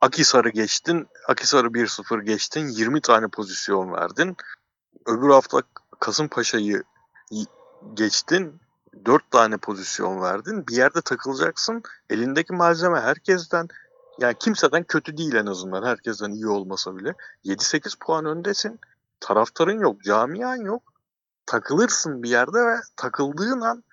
[0.00, 4.36] Akisar'ı geçtin, Akisar'ı 1-0 geçtin, 20 tane pozisyon verdin.
[5.06, 5.62] Öbür hafta
[6.00, 6.82] Kasımpaşa'yı
[7.94, 8.60] geçtin,
[9.06, 10.66] 4 tane pozisyon verdin.
[10.66, 11.82] Bir yerde takılacaksın.
[12.10, 13.68] Elindeki malzeme herkesten
[14.18, 15.82] yani kimseden kötü değil en azından.
[15.86, 17.14] Herkesten iyi olmasa bile.
[17.44, 18.80] 7-8 puan öndesin.
[19.20, 20.82] Taraftarın yok, camian yok.
[21.46, 23.84] takılırsın bir yerde ve takıldığın an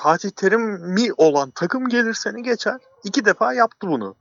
[0.00, 0.60] Fatih Terim
[0.94, 2.76] mi olan takım gelir seni geçer.
[3.04, 4.16] İki defa yaptı bunu.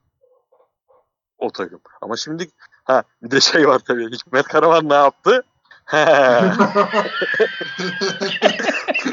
[1.37, 1.81] O takım.
[2.01, 2.49] Ama şimdi
[2.83, 4.11] ha bir de şey var tabii.
[4.11, 5.43] Hikmet Karaman ne yaptı?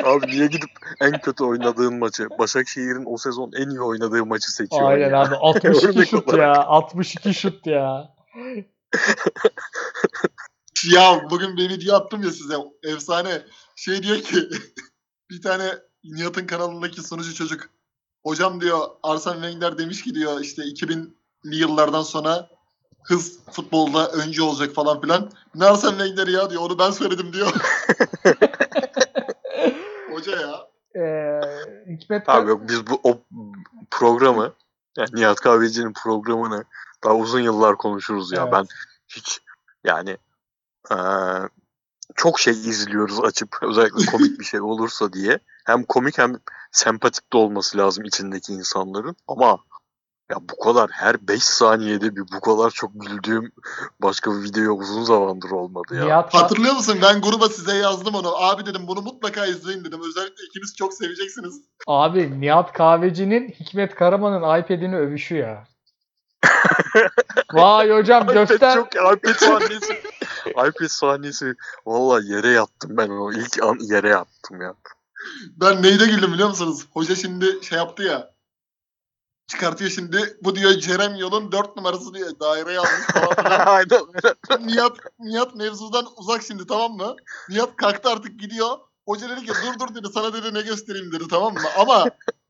[0.05, 4.91] Abi niye gidip en kötü oynadığın maçı, Başakşehir'in o sezon en iyi oynadığı maçı seçiyor?
[4.91, 5.21] Aynen ya?
[5.21, 6.57] abi 62 Örnek şut olarak.
[6.57, 6.63] ya.
[6.63, 8.15] 62 şut ya.
[10.95, 12.55] ya bugün bir video attım ya size.
[12.83, 13.43] Efsane.
[13.77, 14.49] Şey diyor ki
[15.31, 17.69] bir tane Nihat'ın kanalındaki sunucu çocuk.
[18.23, 22.49] Hocam diyor Arsene Wenger demiş ki diyor işte 2000'li yıllardan sonra
[23.05, 25.31] hız futbolda önce olacak falan filan.
[25.55, 26.63] Ne Arsene Wenger ya diyor.
[26.63, 27.53] Onu ben söyledim diyor.
[30.13, 30.69] Hoca ya.
[31.03, 31.41] Ee,
[32.27, 33.19] Abi yok biz bu o
[33.91, 34.53] programı
[34.97, 36.65] yani Nihat Kahveci'nin programını
[37.05, 38.43] daha uzun yıllar konuşuruz ya.
[38.43, 38.53] Evet.
[38.53, 38.67] Ben
[39.09, 39.41] hiç
[39.85, 40.17] yani
[40.91, 41.49] eee,
[42.15, 45.39] çok şey izliyoruz açıp özellikle komik bir şey olursa diye.
[45.65, 46.37] Hem komik hem
[46.73, 49.17] sempatik de olması lazım içindeki insanların.
[49.29, 49.59] Ama
[50.31, 53.53] ya bu kadar her 5 saniyede bir bu kadar çok güldüğüm
[54.03, 56.05] başka bir video uzun zamandır olmadı ya.
[56.05, 56.99] Nihat, Hatırlıyor musun?
[57.03, 58.37] Ben gruba size yazdım onu.
[58.37, 60.01] Abi dedim bunu mutlaka izleyin dedim.
[60.09, 61.61] Özellikle ikiniz çok seveceksiniz.
[61.87, 65.65] abi Nihat Kahveci'nin Hikmet Karaman'ın iPad'ini övüşü ya.
[67.53, 68.75] Vay hocam iPad göster.
[68.75, 69.93] çok iPad sahnesi.
[70.47, 71.55] iPad sahnesi.
[71.87, 74.75] Valla yere yattım ben o ilk an yere yattım ya.
[75.57, 76.87] Ben neyde güldüm biliyor musunuz?
[76.93, 78.35] Hoca şimdi şey yaptı ya.
[79.47, 80.39] Çıkartıyor şimdi.
[80.43, 82.41] Bu diyor Cerem Yol'un 4 numarası diyor.
[82.41, 83.67] Daireye almış falan.
[83.67, 84.01] Aynen.
[84.61, 87.17] Nihat, Nihat mevzudan uzak şimdi tamam mı?
[87.49, 88.79] Nihat kalktı artık gidiyor.
[89.07, 91.61] Hoca dedi ki dur dur dedi sana dedi ne göstereyim dedi tamam mı?
[91.79, 92.05] Ama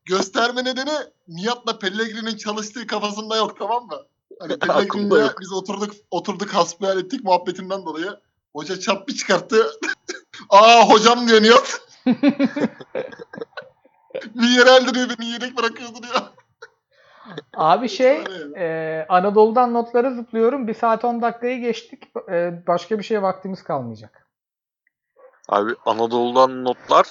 [0.05, 0.93] gösterme nedeni
[1.27, 3.97] Nihat'la Pellegrini'nin çalıştığı kafasında yok tamam mı?
[4.39, 4.53] Hani
[5.19, 5.41] yok.
[5.41, 8.19] biz oturduk oturduk hasbihal ettik muhabbetinden dolayı.
[8.53, 9.71] Hoca çap bir çıkarttı.
[10.49, 11.81] Aa hocam diyor Nihat.
[14.35, 16.21] bir yere eldiriyor beni yedek bırakıyordu diyor.
[17.53, 18.23] Abi şey
[18.57, 20.67] e, Anadolu'dan notları zıplıyorum.
[20.67, 22.03] 1 saat 10 dakikayı geçtik.
[22.29, 24.27] E, başka bir şeye vaktimiz kalmayacak.
[25.49, 27.05] Abi Anadolu'dan notlar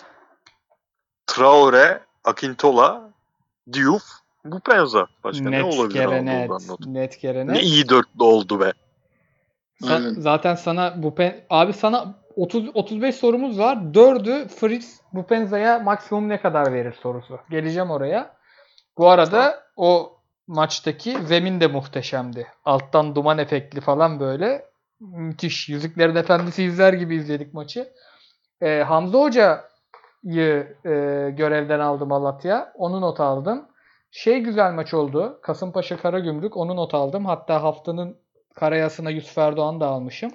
[1.27, 3.11] Traore, Akintola,
[3.73, 4.05] Diouf,
[4.45, 5.07] Bupenza.
[5.25, 6.51] Başka ne net olabilir kere net.
[6.51, 6.87] Anadolu'dan not?
[6.87, 7.63] Net kere Ne net.
[7.63, 8.73] iyi dörtlü oldu be.
[9.83, 11.15] Sa- zaten sana bu
[11.51, 13.77] abi sana 30 35 sorumuz var.
[13.77, 17.39] 4'ü Fritz Bupenza'ya maksimum ne kadar verir sorusu.
[17.51, 18.37] Geleceğim oraya.
[18.99, 20.13] Bu arada o
[20.47, 22.47] maçtaki zemin de muhteşemdi.
[22.65, 24.65] Alttan duman efektli falan böyle.
[25.01, 25.69] Müthiş.
[25.69, 27.93] Yüzüklerin Efendisi izler gibi izledik maçı.
[28.61, 30.91] Ee, Hamza Hoca'yı e,
[31.37, 32.73] görevden aldım Malatya.
[32.75, 33.69] Onu not aldım.
[34.11, 35.39] Şey güzel maç oldu.
[35.43, 36.57] Kasımpaşa Karagümrük.
[36.57, 37.27] Onu not aldım.
[37.27, 38.17] Hatta haftanın
[38.55, 40.31] Karayasına Yusuf Erdoğan da almışım.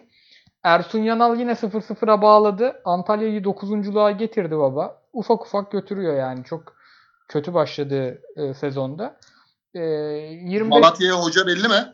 [0.64, 2.82] Ersun Yanal yine 0-0'a bağladı.
[2.86, 5.02] Antalya'yı 9.luğa getirdi baba.
[5.14, 6.44] Ufak ufak götürüyor yani.
[6.44, 6.76] Çok
[7.28, 9.20] kötü başladı e, sezonda.
[9.74, 11.94] E, 25 Malatya'ya hoca belli mi?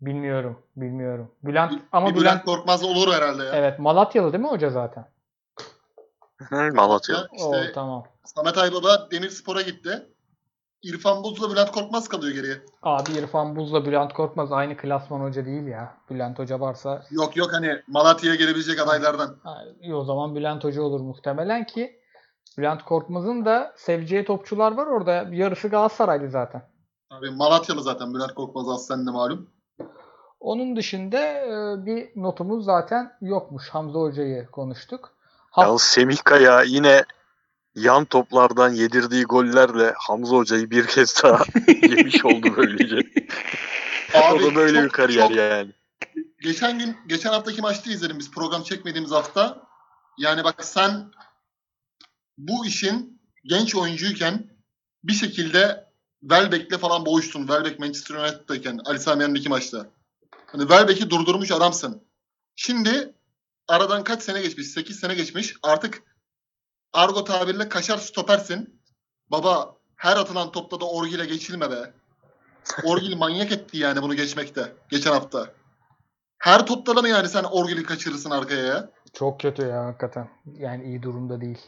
[0.00, 1.30] bilmiyorum, bilmiyorum.
[1.42, 3.50] Bülent ama bir Bülent, Bülent Korkmaz olur herhalde ya.
[3.54, 5.08] evet Malatyalı değil mi hoca zaten?
[6.50, 7.16] Malatya.
[7.16, 8.04] Ya İşte Oo, tamam.
[8.24, 10.06] Samet Aybaba Demirspor'a gitti.
[10.82, 12.56] İrfan Buz'la Bülent Korkmaz kalıyor geriye.
[12.82, 15.96] Abi İrfan Buz'la Bülent Korkmaz aynı klasman hoca değil ya.
[16.10, 19.36] Bülent Hoca varsa Yok yok hani Malatya'ya gelebilecek adaylardan.
[19.42, 22.00] ha, iyi o zaman Bülent Hoca olur muhtemelen ki
[22.58, 25.12] Bülent Korkmaz'ın da seveceği topçular var orada.
[25.32, 26.62] Yarısı Galatasaraylı zaten.
[27.10, 29.50] Abi Malatyalı zaten Bülent Korkmaz aslen de malum.
[30.40, 33.68] Onun dışında e, bir notumuz zaten yokmuş.
[33.70, 35.12] Hamza Hoca'yı konuştuk.
[35.50, 37.04] Ha- Yalnız Semih Kaya yine
[37.76, 41.44] yan toplardan yedirdiği gollerle Hamza Hoca'yı bir kez daha
[41.82, 42.96] yemiş oldu böylece.
[44.14, 45.72] o da böyle çok- bir kariyer çok- yani.
[46.42, 49.66] Geçen gün, geçen haftaki maçta izledim biz program çekmediğimiz hafta.
[50.18, 51.10] Yani bak sen
[52.38, 54.50] bu işin genç oyuncuyken
[55.04, 55.86] bir şekilde
[56.20, 57.40] Welbeck'le falan boğuştun.
[57.40, 59.86] Welbeck Manchester United'dayken Ali Sami Yen'deki maçta.
[60.46, 62.02] Hani Welbeck'i durdurmuş adamsın.
[62.56, 63.14] Şimdi
[63.68, 64.66] aradan kaç sene geçmiş?
[64.66, 65.54] 8 sene geçmiş.
[65.62, 66.02] Artık
[66.92, 68.80] argo tabirle kaşar stopersin.
[69.30, 71.92] Baba her atılan topta da Orgil'e geçilme be.
[72.84, 74.72] Orgil manyak etti yani bunu geçmekte.
[74.90, 75.46] Geçen hafta.
[76.38, 78.90] Her topta da mı yani sen Orgil'i kaçırırsın arkaya ya?
[79.12, 80.28] Çok kötü ya hakikaten.
[80.58, 81.58] Yani iyi durumda değil.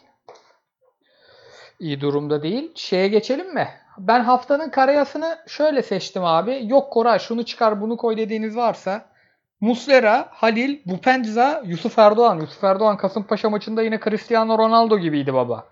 [1.81, 2.73] İyi durumda değil.
[2.75, 3.69] Şeye geçelim mi?
[3.99, 6.61] Ben haftanın karayasını şöyle seçtim abi.
[6.67, 9.09] Yok Koray şunu çıkar bunu koy dediğiniz varsa
[9.61, 12.41] Muslera, Halil, Bupenza, Yusuf Erdoğan.
[12.41, 15.69] Yusuf Erdoğan Kasımpaşa maçında yine Cristiano Ronaldo gibiydi baba.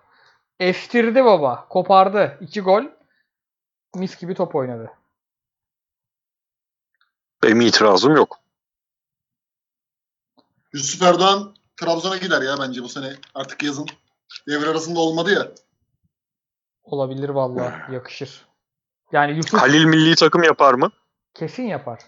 [0.59, 1.67] Estirdi baba.
[1.69, 2.37] Kopardı.
[2.41, 2.83] 2 gol.
[3.95, 4.91] Mis gibi top oynadı.
[7.43, 8.39] Benim itirazım yok.
[10.73, 13.13] Yusuf Erdoğan Trabzon'a gider ya bence bu sene.
[13.35, 13.85] Artık yazın.
[14.47, 15.51] Devre arasında olmadı ya.
[16.83, 18.47] Olabilir vallahi yakışır.
[19.11, 20.91] Yani Yusuf Halil milli takım yapar mı?
[21.33, 21.99] kesin yapar.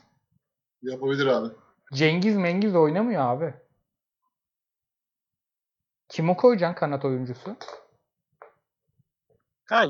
[0.82, 1.54] Yapabilir abi.
[1.94, 3.54] Cengiz Mengiz oynamıyor abi.
[6.10, 7.56] Kime koyacaksın kanat oyuncusu?
[9.70, 9.86] Ha,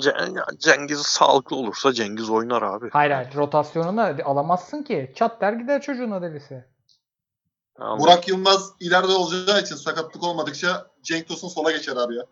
[0.57, 2.89] Cengiz sağlıklı olursa Cengiz oynar abi.
[2.89, 5.13] Hayır hayır rotasyonuna alamazsın ki.
[5.15, 6.65] Çat der gider çocuğun delisi.
[7.76, 12.26] Ama Burak Yılmaz ileride olacağı için sakatlık olmadıkça Cenk Tosun sola geçer abi ya.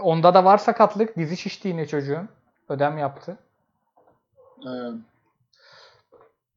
[0.00, 1.16] Onda da var sakatlık.
[1.16, 2.28] Dizi şişti yine çocuğun.
[2.68, 3.38] Ödem yaptı.
[4.66, 4.70] Ee,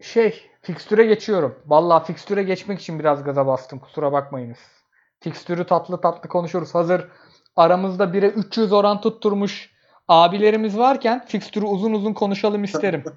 [0.04, 1.60] Şey, fikstüre geçiyorum.
[1.66, 3.80] Vallahi fikstüre geçmek için biraz gaza bastım.
[3.80, 4.58] Kusura bakmayınız.
[5.20, 6.76] Fikstürü tatlı tatlı konuşuruz.
[6.76, 7.08] Hazır
[7.56, 9.72] aramızda 1'e 300 oran tutturmuş
[10.08, 13.04] abilerimiz varken fikstürü uzun uzun konuşalım isterim.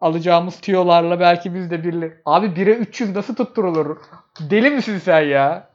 [0.00, 2.22] Alacağımız tiyolarla belki biz de birli.
[2.24, 3.96] Abi 1'e 300 nasıl tutturulur?
[4.40, 5.70] Deli misin sen ya?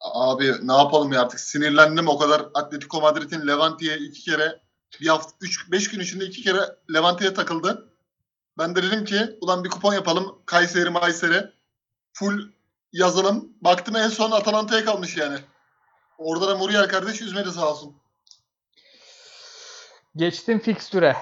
[0.00, 4.60] abi ne yapalım ya artık sinirlendim o kadar Atletico Madrid'in Levante'ye iki kere
[5.00, 7.92] bir hafta 3 5 gün içinde iki kere Levante'ye takıldı.
[8.58, 11.50] Ben de dedim ki ulan bir kupon yapalım Kayseri Mayseri
[12.12, 12.52] full
[12.92, 13.52] yazalım.
[13.60, 15.38] Baktım en son Atalanta'ya kalmış yani.
[16.18, 17.96] Orada da Muriel kardeş üzmedi sağ olsun.
[20.16, 21.16] Geçtim fikstüre.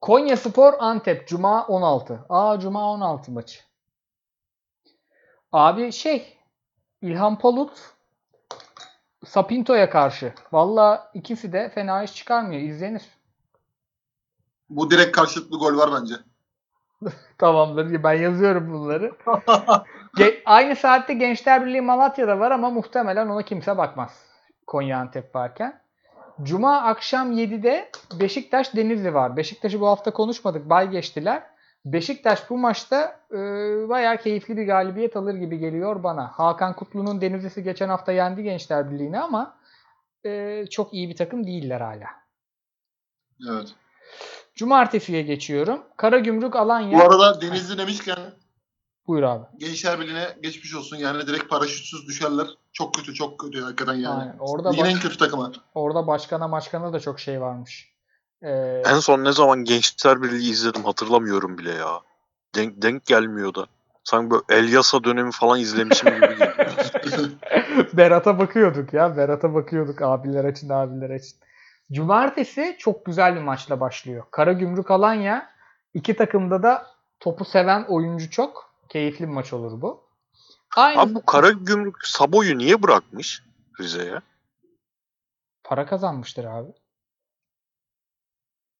[0.00, 2.24] Konya Spor Antep Cuma 16.
[2.28, 3.60] Aa Cuma 16 maçı.
[5.52, 6.38] Abi şey
[7.02, 7.78] İlhan Palut
[9.24, 10.32] Sapinto'ya karşı.
[10.52, 12.62] Valla ikisi de fena iş çıkarmıyor.
[12.62, 13.02] İzlenir.
[14.70, 16.14] Bu direkt karşılıklı gol var bence.
[17.38, 18.02] Tamamdır.
[18.02, 19.12] Ben yazıyorum bunları.
[20.16, 24.26] Ge- Aynı saatte Gençler Birliği Malatya'da var ama muhtemelen ona kimse bakmaz.
[24.66, 25.80] Konya Antep varken.
[26.42, 27.90] Cuma akşam 7'de
[28.20, 29.36] Beşiktaş Denizli var.
[29.36, 30.70] Beşiktaş'ı bu hafta konuşmadık.
[30.70, 31.42] Bay geçtiler.
[31.84, 33.38] Beşiktaş bu maçta e,
[33.88, 36.26] bayağı keyifli bir galibiyet alır gibi geliyor bana.
[36.26, 39.58] Hakan Kutlu'nun Denizli'si geçen hafta yendi Gençler Birliği'ni ama
[40.24, 42.06] e, çok iyi bir takım değiller hala.
[43.50, 43.74] Evet.
[44.54, 45.82] Cumartesiye geçiyorum.
[45.96, 46.98] Karagümrük Alanya.
[46.98, 48.18] Bu arada Denizli demişken
[49.06, 49.46] Buyur abi.
[49.58, 50.96] Gençler Birliği'ne geçmiş olsun.
[50.96, 52.46] Yani direkt paraşütsüz düşerler.
[52.72, 54.20] Çok kötü, çok kötü hakikaten yani.
[54.20, 54.36] Aynen.
[54.38, 55.52] Orada Ligin bak- en kötü takımı.
[55.74, 57.94] Orada başkana başkana da çok şey varmış.
[58.42, 62.00] Ee, en son ne zaman Gençler Birliği izledim hatırlamıyorum bile ya.
[62.54, 63.66] Denk, denk gelmiyor da.
[64.04, 66.54] Sanki böyle Elyasa dönemi falan izlemişim gibi geliyor.
[67.92, 69.16] Berat'a bakıyorduk ya.
[69.16, 71.38] Berat'a bakıyorduk abiler için abiler için.
[71.92, 74.24] Cumartesi çok güzel bir maçla başlıyor.
[74.30, 75.50] Karagümrük Alanya.
[75.94, 76.86] iki takımda da
[77.20, 78.70] topu seven oyuncu çok.
[78.88, 80.04] Keyifli bir maç olur bu.
[80.76, 83.42] Aynı Abi bu Karagümrük Sabo'yu niye bırakmış
[83.80, 84.20] Rize'ye?
[85.64, 86.72] para kazanmıştır abi.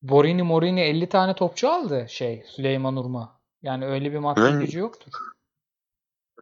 [0.02, 3.40] Borini Morini 50 tane topçu aldı şey Süleyman Urma.
[3.62, 5.12] Yani öyle bir maddi Ben- gücü yoktur.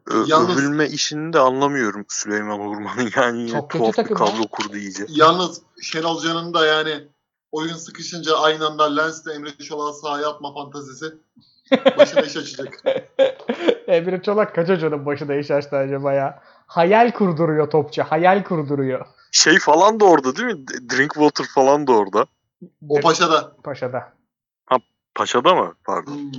[0.06, 4.48] Ö- Yalnız- Övülme işini de anlamıyorum Süleyman Urman'ın yani yine Çok kötü tuhaf bir kadro
[4.50, 5.06] kurdu iyice.
[5.08, 7.08] Yalnız Şenol Can'ın da yani
[7.52, 11.06] oyun sıkışınca aynı anda Lens'le Emre Çolak'a sahaya atma fantazisi
[11.98, 12.82] başına iş açacak.
[13.86, 16.42] Emre Çolak kaç hocanın başına iş açtı acaba ya?
[16.66, 18.02] Hayal kurduruyor topçu.
[18.02, 19.06] Hayal kurduruyor.
[19.32, 20.66] Şey falan da orada değil mi?
[20.68, 22.26] Drinkwater falan da orada.
[22.88, 23.56] O Paşa'da.
[23.64, 24.12] Paşa'da.
[25.14, 25.74] Paşa'da mı?
[25.84, 26.12] Pardon.
[26.12, 26.32] Hmm,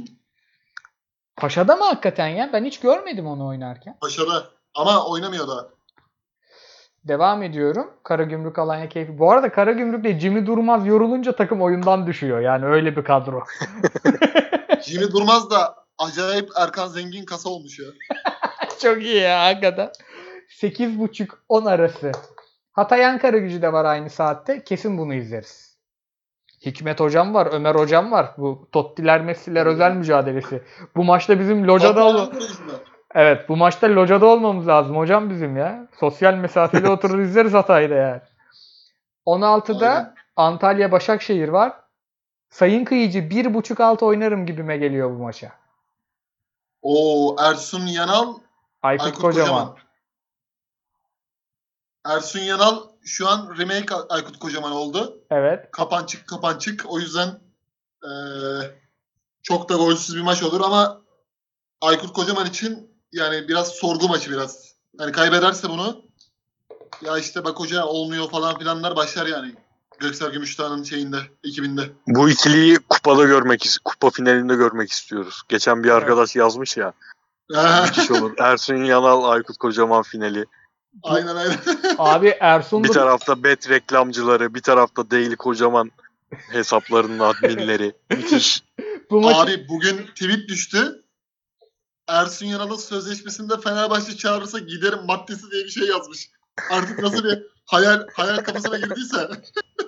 [1.36, 2.50] Paşa'da mı hakikaten ya?
[2.54, 3.98] Ben hiç görmedim onu oynarken.
[4.02, 4.50] Paşa'da.
[4.76, 5.70] Ama oynamıyor daha.
[7.04, 7.94] Devam ediyorum.
[8.04, 9.20] Karagümrük Alanya keyfi.
[9.20, 12.40] Bu arada Karagümrük'te Jimmy Durmaz yorulunca takım oyundan düşüyor.
[12.40, 13.44] Yani öyle bir kadro.
[14.84, 17.86] Jimmy Durmaz da acayip Erkan Zengin kasa olmuş ya.
[18.82, 19.92] Çok iyi ya hakikaten.
[20.62, 22.12] 8.30-10 arası.
[22.72, 24.64] Hatay Ankara gücü de var aynı saatte.
[24.64, 25.69] Kesin bunu izleriz.
[26.66, 28.34] Hikmet hocam var, Ömer hocam var.
[28.38, 30.64] Bu Tottiler Messi'ler özel mücadelesi.
[30.96, 32.32] Bu maçta bizim locada ol.
[33.16, 35.88] Evet bu maçta locada olmamız lazım hocam bizim ya.
[36.00, 38.22] Sosyal mesafeli oturur izleriz Hatay'da yani.
[39.26, 40.16] 16'da Aynen.
[40.36, 41.74] Antalya Başakşehir var.
[42.50, 45.52] Sayın Kıyıcı 1.5 alt oynarım gibime geliyor bu maça.
[46.82, 48.34] Oo Ersun Yanal,
[48.82, 49.48] Aykut, Aykut Kocaman.
[49.50, 49.89] Kocaman.
[52.06, 55.24] Ersun Yanal şu an remake Aykut Kocaman oldu.
[55.32, 55.72] Evet.
[55.72, 56.86] Kapan çık kapan çık.
[56.88, 57.40] O yüzden
[58.04, 58.80] eee,
[59.44, 61.02] çok da golsüz bir maç olur ama
[61.82, 64.74] Aykut Kocaman için yani biraz sorgu maçı biraz.
[65.00, 66.02] Yani kaybederse bunu
[67.02, 69.56] ya işte bak hoca olmuyor falan filanlar başlar yani.
[70.00, 71.82] Göksel Gümüşdağ'ın şeyinde, ekibinde.
[72.08, 75.42] Bu ikiliyi kupada görmek, kupa finalinde görmek istiyoruz.
[75.50, 76.94] Geçen bir arkadaş yazmış ya.
[77.84, 78.34] Müthiş olur.
[78.38, 80.46] Ersun Yanal, Aykut Kocaman finali.
[81.04, 81.58] Aynen aynen.
[81.98, 85.92] Abi Ersun Bir tarafta bet reklamcıları, bir tarafta Daily Kocaman
[86.52, 87.94] hesaplarının adminleri.
[88.10, 88.64] Müthiş.
[89.12, 91.04] bu maçı Abi bugün tweet düştü.
[92.08, 96.30] Ersun Yanal'ın sözleşmesinde Fenerbahçe çağırırsa giderim maddesi diye bir şey yazmış.
[96.72, 99.30] Artık nasıl bir hayal hayal kafasına girdiyse.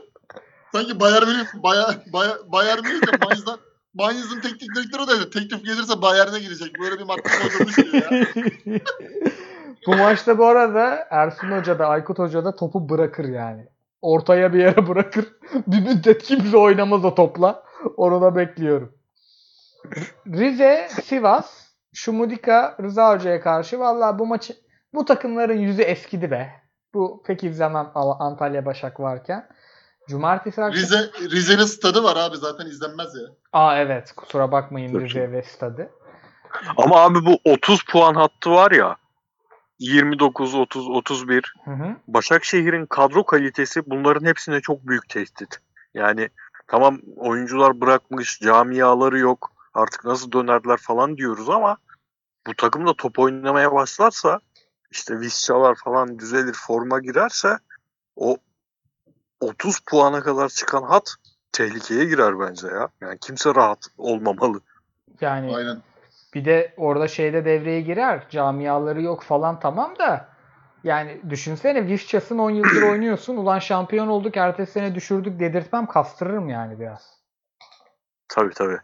[0.72, 3.60] Sanki Bayern Münih Bayern, Bayern, Bayern Münih de Mainz'dan
[3.94, 6.80] Mainz'ın teknik direktörü de teklif gelirse Bayern'e girecek.
[6.80, 8.28] Böyle bir madde koyduğunu düşünüyor ya.
[9.88, 13.68] Bu maçta bu arada Ersun Hoca da Aykut Hoca da topu bırakır yani.
[14.02, 15.26] Ortaya bir yere bırakır.
[15.68, 17.64] bir müddet kimse oynamaz o topla.
[17.98, 18.94] Onu da bekliyorum.
[20.28, 24.54] Rize, Sivas, Şumudika, Rıza Hoca'ya karşı valla bu maçı
[24.94, 26.52] bu takımların yüzü eskidi be.
[26.94, 29.50] Bu pek izlemem Al- Antalya Başak varken.
[30.10, 30.84] Cumartesi akşamı...
[30.84, 33.28] Rize Rize'nin stadı var abi zaten izlenmez ya.
[33.54, 35.90] Aa evet kusura bakmayın Rize ve stadı.
[36.78, 38.98] Ama abi bu 30 puan hattı var ya
[39.82, 41.96] 29, 30, 31 Hı hı.
[42.08, 45.60] Başakşehir'in kadro kalitesi bunların hepsine çok büyük tehdit.
[45.94, 46.30] Yani
[46.68, 49.52] tamam oyuncular bırakmış, camiaları yok.
[49.74, 51.78] Artık nasıl dönerler falan diyoruz ama
[52.48, 54.40] bu takım da top oynamaya başlarsa
[54.92, 57.58] işte Viscalar falan düzelir, forma girerse
[58.16, 58.38] o
[59.40, 61.16] 30 puana kadar çıkan hat
[61.52, 62.90] tehlikeye girer bence ya.
[63.02, 64.60] Yani kimse rahat olmamalı.
[65.22, 65.82] Yani Aynen.
[66.34, 68.30] Bir de orada şeyde devreye girer.
[68.30, 70.30] Camiaları yok falan tamam da
[70.84, 73.38] yani düşünsene Vizca'sın 10 yıldır oynuyorsun.
[73.38, 77.22] Ulan şampiyon olduk ertesi sene düşürdük dedirtmem kastırırım yani biraz.
[78.30, 78.78] Tabii tabii.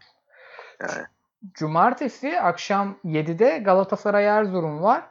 [0.82, 1.06] Yani
[1.54, 5.04] Cumartesi akşam 7'de Galatasaray Erzurum var.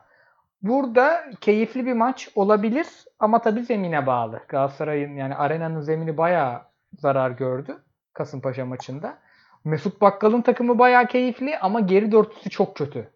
[0.62, 2.86] Burada keyifli bir maç olabilir
[3.18, 4.40] ama tabii zemine bağlı.
[4.48, 7.82] Galatasaray'ın yani arenanın zemini bayağı zarar gördü
[8.12, 9.18] Kasımpaşa maçında.
[9.66, 13.10] Mesut Bakkal'ın takımı bayağı keyifli ama geri dörtlüsü çok kötü.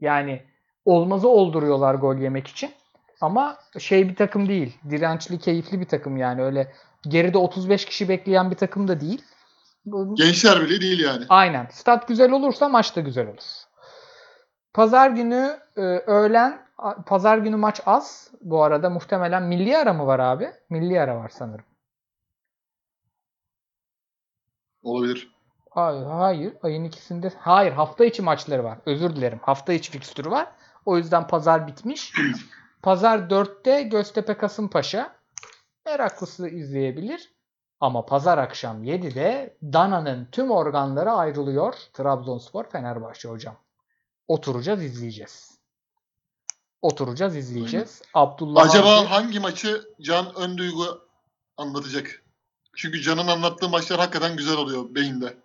[0.00, 0.42] Yani
[0.84, 2.70] olmazı olduruyorlar gol yemek için.
[3.20, 4.78] Ama şey bir takım değil.
[4.90, 6.42] Dirençli, keyifli bir takım yani.
[6.42, 6.72] Öyle
[7.08, 9.22] geride 35 kişi bekleyen bir takım da değil.
[10.14, 11.24] Gençler bile değil yani.
[11.28, 11.68] Aynen.
[11.70, 13.44] Stat güzel olursa maç da güzel olur.
[14.74, 16.66] Pazar günü e, öğlen
[17.06, 18.30] pazar günü maç az.
[18.40, 20.50] Bu arada muhtemelen milli ara mı var abi?
[20.70, 21.64] Milli ara var sanırım.
[24.82, 25.33] Olabilir.
[25.74, 26.54] Hayır, hayır.
[26.62, 27.32] Ayın ikisinde.
[27.38, 28.78] Hayır, hafta içi maçları var.
[28.86, 29.40] Özür dilerim.
[29.42, 30.48] Hafta içi fikstürü var.
[30.86, 32.12] O yüzden pazar bitmiş.
[32.82, 35.16] Pazar 4'te Göztepe Kasımpaşa.
[35.86, 37.34] Meraklısı izleyebilir.
[37.80, 41.74] Ama pazar akşam 7'de Dana'nın tüm organları ayrılıyor.
[41.92, 43.56] Trabzonspor Fenerbahçe hocam.
[44.28, 45.58] Oturacağız izleyeceğiz.
[46.82, 48.02] Oturacağız izleyeceğiz.
[48.14, 50.84] Abdullah Acaba Avcı- hangi maçı Can Önduygu
[51.56, 52.22] anlatacak?
[52.76, 55.36] Çünkü Can'ın anlattığı maçlar hakikaten güzel oluyor beyinde.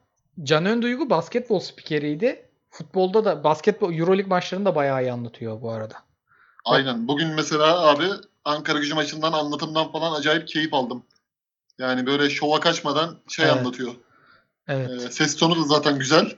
[0.44, 2.46] Can Önduygu basketbol spikeriydi.
[2.70, 5.96] Futbolda da basketbol Euroleague maçlarını da bayağı iyi anlatıyor bu arada.
[6.66, 7.08] Aynen.
[7.08, 8.06] Bugün mesela abi
[8.46, 11.04] Ankara gücü maçından anlatımdan falan acayip keyif aldım.
[11.78, 13.58] Yani böyle şova kaçmadan şey Evet.
[13.58, 13.96] anlatıyor.
[14.68, 14.90] Evet.
[14.90, 16.36] Ee, ses tonu da zaten güzel.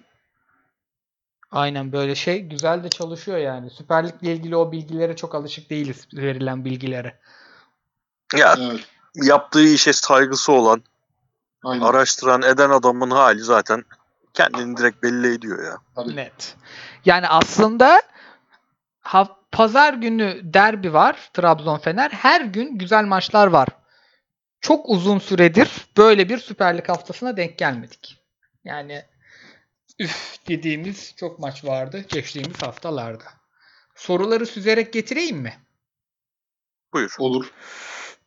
[1.52, 3.70] Aynen böyle şey güzel de çalışıyor yani.
[3.70, 7.20] Süper Lig'le ilgili o bilgilere çok alışık değiliz verilen bilgilere.
[8.38, 8.88] ya Evet.
[9.16, 10.84] yaptığı işe saygısı olan,
[11.64, 11.86] Aynen.
[11.86, 13.84] araştıran, eden adamın hali zaten
[14.34, 15.78] kendini direkt belli ediyor ya.
[15.96, 16.16] Tabii.
[16.16, 16.56] Net.
[17.06, 18.02] Yani aslında
[19.02, 22.10] ha- pazar günü derbi var Trabzon Fener.
[22.12, 23.68] Her gün güzel maçlar var.
[24.62, 28.18] Çok uzun süredir böyle bir Süper Lig haftasına denk gelmedik.
[28.64, 29.06] Yani
[30.00, 33.24] üf dediğimiz çok maç vardı geçtiğimiz haftalarda.
[33.96, 35.54] Soruları süzerek getireyim mi?
[36.94, 37.16] Buyur.
[37.20, 37.52] Olur.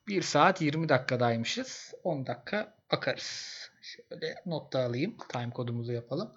[0.08, 1.94] 1 saat 20 dakikadaymışız.
[2.04, 3.58] 10 dakika bakarız.
[3.82, 5.16] Şöyle not da alayım.
[5.28, 6.32] Time kodumuzu yapalım.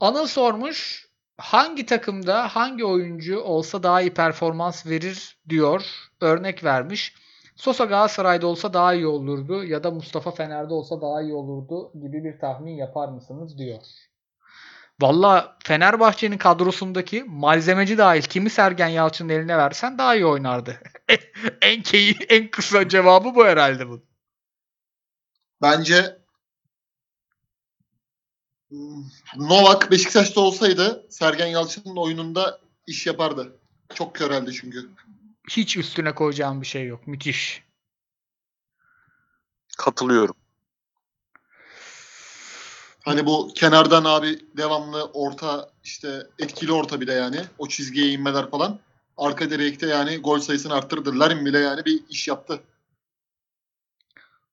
[0.00, 1.10] Anıl sormuş.
[1.36, 6.10] Hangi takımda hangi oyuncu olsa daha iyi performans verir diyor.
[6.20, 7.14] Örnek vermiş.
[7.56, 12.24] Sosa Galatasaray'da olsa daha iyi olurdu ya da Mustafa Fener'de olsa daha iyi olurdu gibi
[12.24, 13.82] bir tahmin yapar mısınız diyor.
[15.00, 20.82] Valla Fenerbahçe'nin kadrosundaki malzemeci dahil kimi Sergen Yalçın'ın eline versen daha iyi oynardı.
[21.62, 24.02] en keyif, en kısa cevabı bu herhalde bu.
[25.62, 26.20] Bence
[29.36, 33.56] Novak Beşiktaş'ta olsaydı Sergen Yalçın'ın oyununda iş yapardı.
[33.94, 34.90] Çok köreldi çünkü.
[35.50, 37.06] Hiç üstüne koyacağım bir şey yok.
[37.06, 37.64] Müthiş.
[39.78, 40.39] Katılıyorum.
[43.04, 47.40] Hani bu kenardan abi devamlı orta işte etkili orta bile yani.
[47.58, 48.78] O çizgiye inmeler falan.
[49.16, 51.18] Arka direkte yani gol sayısını arttırdı.
[51.18, 52.60] Larin bile yani bir iş yaptı.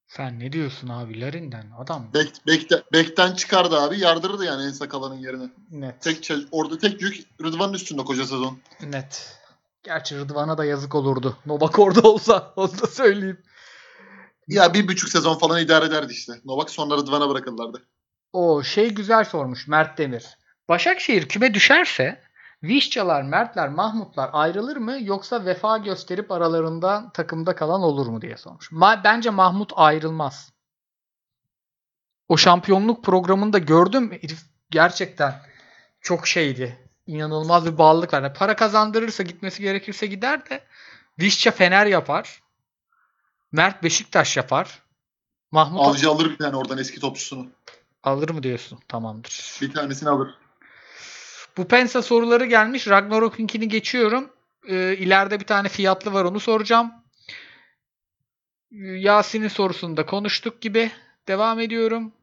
[0.08, 1.72] Sen ne diyorsun abi Larin'den?
[1.78, 5.50] Adam Bek, bekte, bekten çıkardı abi yardırırdı yani en sakalanın yerine.
[5.72, 6.02] net.
[6.02, 8.60] Tek, orada tek yük Rıdvan'ın üstünde koca sezon.
[8.82, 9.40] Net.
[9.84, 11.38] Gerçi Rıdvan'a da yazık olurdu.
[11.46, 13.42] Novak orada olsa onu da söyleyeyim.
[14.48, 16.34] Ya bir buçuk sezon falan idare ederdi işte.
[16.46, 17.84] Novak sonra Rıdvan'a bırakırlardı.
[18.34, 20.38] O şey güzel sormuş Mert Demir.
[20.70, 22.22] Başakşehir küme düşerse
[22.64, 28.72] Vişçalar, Mertler, Mahmutlar ayrılır mı yoksa vefa gösterip aralarında takımda kalan olur mu diye sormuş.
[28.72, 30.52] Ma- bence Mahmut ayrılmaz.
[32.28, 35.42] O şampiyonluk programında gördüm herif gerçekten
[36.02, 36.90] çok şeydi.
[37.08, 38.24] İnanılmaz bir bağlılık var.
[38.24, 40.64] Yani para kazandırırsa gitmesi gerekirse gider de
[41.20, 42.44] Vişça Fener yapar.
[43.52, 44.84] Mert Beşiktaş yapar.
[45.52, 47.48] Mahmut Avcı alır bir tane oradan eski topçusunu.
[48.08, 48.80] Alır mı diyorsun?
[48.88, 49.58] Tamamdır.
[49.62, 50.30] Bir tanesini alır.
[51.58, 52.88] Bu Pensa soruları gelmiş.
[52.88, 54.30] Ragnarok'unkini geçiyorum.
[54.68, 56.92] Ee, ileride bir tane fiyatlı var onu soracağım.
[58.72, 60.92] Ee, Yasin'in sorusunu da konuştuk gibi.
[61.28, 62.14] Devam ediyorum.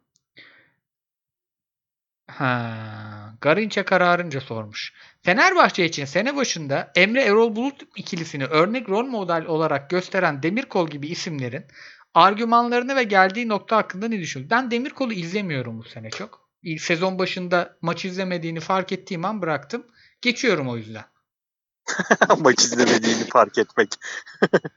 [2.26, 4.92] Ha, Garinçe kararınca sormuş.
[5.22, 11.08] Fenerbahçe için sene başında Emre Erol Bulut ikilisini örnek rol model olarak gösteren Demirkol gibi
[11.08, 11.64] isimlerin
[12.14, 14.50] argümanlarını ve geldiği nokta hakkında ne düşünüyorsun?
[14.50, 16.48] Ben Demirkol'u izlemiyorum bu sene çok.
[16.62, 19.86] İlk Sezon başında maç izlemediğini fark ettiğim an bıraktım.
[20.22, 21.04] Geçiyorum o yüzden.
[22.38, 23.88] Maç izlemediğini fark etmek.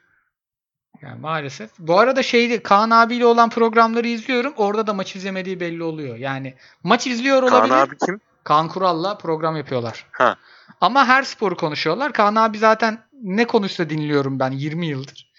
[1.01, 1.69] Yani maalesef.
[1.79, 4.53] Bu arada şeydi Kaan abiyle olan programları izliyorum.
[4.57, 6.15] Orada da maç izlemediği belli oluyor.
[6.15, 7.69] Yani maç izliyor olabilir.
[7.69, 8.19] Kaan abi kim?
[8.43, 10.05] Kaan Kural'la program yapıyorlar.
[10.11, 10.37] Ha.
[10.81, 12.13] Ama her sporu konuşuyorlar.
[12.13, 15.31] Kaan abi zaten ne konuşsa dinliyorum ben 20 yıldır.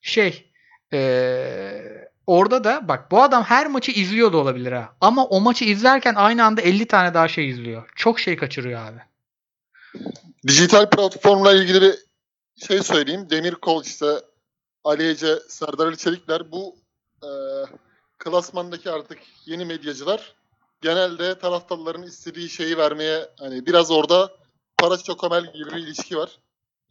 [0.00, 0.52] Şey
[0.94, 4.96] eee, orada da bak bu adam her maçı izliyor da olabilir ha.
[5.00, 7.90] Ama o maçı izlerken aynı anda 50 tane daha şey izliyor.
[7.96, 9.00] Çok şey kaçırıyor abi.
[10.46, 11.94] Dijital platformla ilgili bir
[12.66, 13.30] şey söyleyeyim.
[13.30, 14.06] Demirkol işte
[14.84, 16.76] Ali Ece, Serdar Ali Çelikler bu
[17.22, 17.28] e,
[18.18, 20.34] klasmandaki artık yeni medyacılar
[20.80, 24.30] genelde taraftarların istediği şeyi vermeye hani biraz orada
[24.78, 26.38] para çokomel gibi bir ilişki var.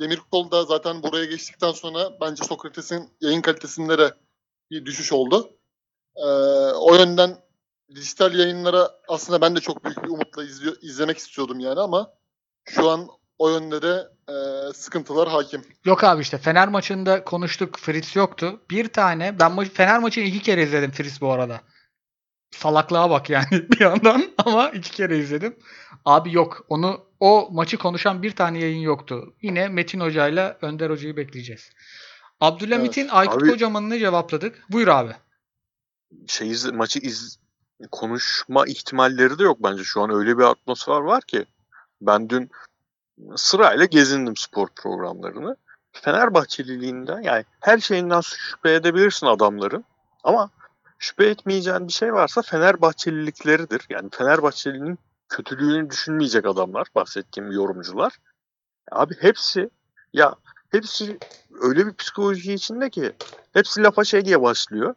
[0.04, 4.14] Demirkol da zaten buraya geçtikten sonra bence Sokrates'in yayın kalitesinde de
[4.72, 5.50] bir düşüş oldu.
[6.16, 6.26] E,
[6.76, 7.38] o yönden
[7.96, 12.14] dijital yayınlara aslında ben de çok büyük bir umutla izliyor, izlemek istiyordum yani ama
[12.66, 13.08] şu an
[13.38, 14.34] o yönde de e,
[14.74, 15.66] sıkıntılar hakim.
[15.86, 17.80] Yok abi işte Fener maçında konuştuk.
[17.80, 18.62] Fritz yoktu.
[18.70, 21.62] Bir tane ben ma- Fener maçını iki kere izledim Fritz bu arada.
[22.58, 25.56] Salaklığa bak yani bir yandan ama iki kere izledim.
[26.06, 26.66] Abi yok.
[26.70, 29.34] Onu o maçı konuşan bir tane yayın yoktu.
[29.42, 31.70] Yine Metin Hoca ile Önder Hoca'yı bekleyeceğiz.
[32.42, 33.14] Abdülhamit'in Evet.
[33.14, 34.64] Aykut Abi- Kocaman'ını cevapladık.
[34.70, 35.12] Buyur abi.
[36.28, 37.40] Şey izle- maçı iz
[37.92, 39.84] konuşma ihtimalleri de yok bence.
[39.84, 41.46] Şu an öyle bir atmosfer var ki.
[42.02, 42.52] Ben dün
[43.36, 45.56] sırayla gezindim spor programlarını.
[45.92, 49.86] Fenerbahçeliliğinden yani her şeyinden şüphe edebilirsin adamların.
[50.24, 50.50] Ama
[51.04, 53.86] şüphe etmeyeceğin bir şey varsa Fenerbahçelilikleridir.
[53.90, 55.00] Yani Fenerbahçelinin
[55.30, 58.14] kötülüğünü düşünmeyecek adamlar bahsettiğim yorumcular.
[58.92, 59.70] Abi hepsi
[60.14, 60.36] ya
[60.72, 61.20] hepsi
[61.62, 63.14] öyle bir psikoloji içinde ki
[63.54, 64.96] hepsi lafa şey diye başlıyor.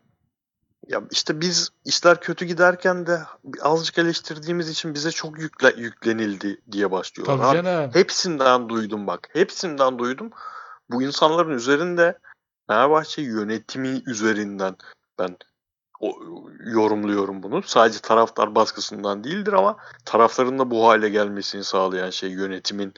[0.89, 3.21] Ya işte biz işler kötü giderken de
[3.61, 7.55] azıcık eleştirdiğimiz için bize çok yükle, yüklenildi diye başlıyorlar.
[7.55, 7.95] Tabii Abi.
[7.95, 9.29] Hepsinden duydum bak.
[9.33, 10.31] Hepsinden duydum.
[10.91, 12.19] Bu insanların üzerinde
[12.67, 14.77] Fenerbahçe yönetimi üzerinden
[15.19, 15.37] ben
[16.01, 16.19] o,
[16.65, 17.63] yorumluyorum bunu.
[17.63, 22.95] Sadece taraftar baskısından değildir ama tarafların da bu hale gelmesini sağlayan şey yönetimin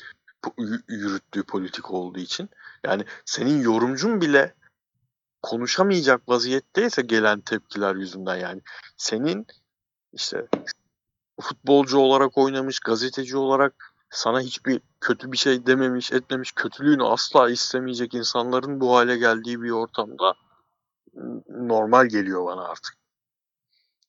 [0.88, 2.50] yürüttüğü politik olduğu için.
[2.84, 4.54] Yani senin yorumcun bile
[5.42, 8.60] konuşamayacak vaziyetteyse gelen tepkiler yüzünden yani
[8.96, 9.46] senin
[10.12, 10.46] işte
[11.40, 18.14] futbolcu olarak oynamış, gazeteci olarak sana hiçbir kötü bir şey dememiş, etmemiş, kötülüğünü asla istemeyecek
[18.14, 20.34] insanların bu hale geldiği bir ortamda
[21.48, 22.94] normal geliyor bana artık.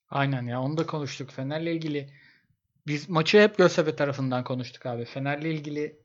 [0.10, 1.32] Aynen ya onu da konuştuk.
[1.32, 2.14] Fener'le ilgili
[2.88, 5.06] biz maçı hep Göztepe tarafından konuştuk abi.
[5.06, 6.00] Fener'le ilgili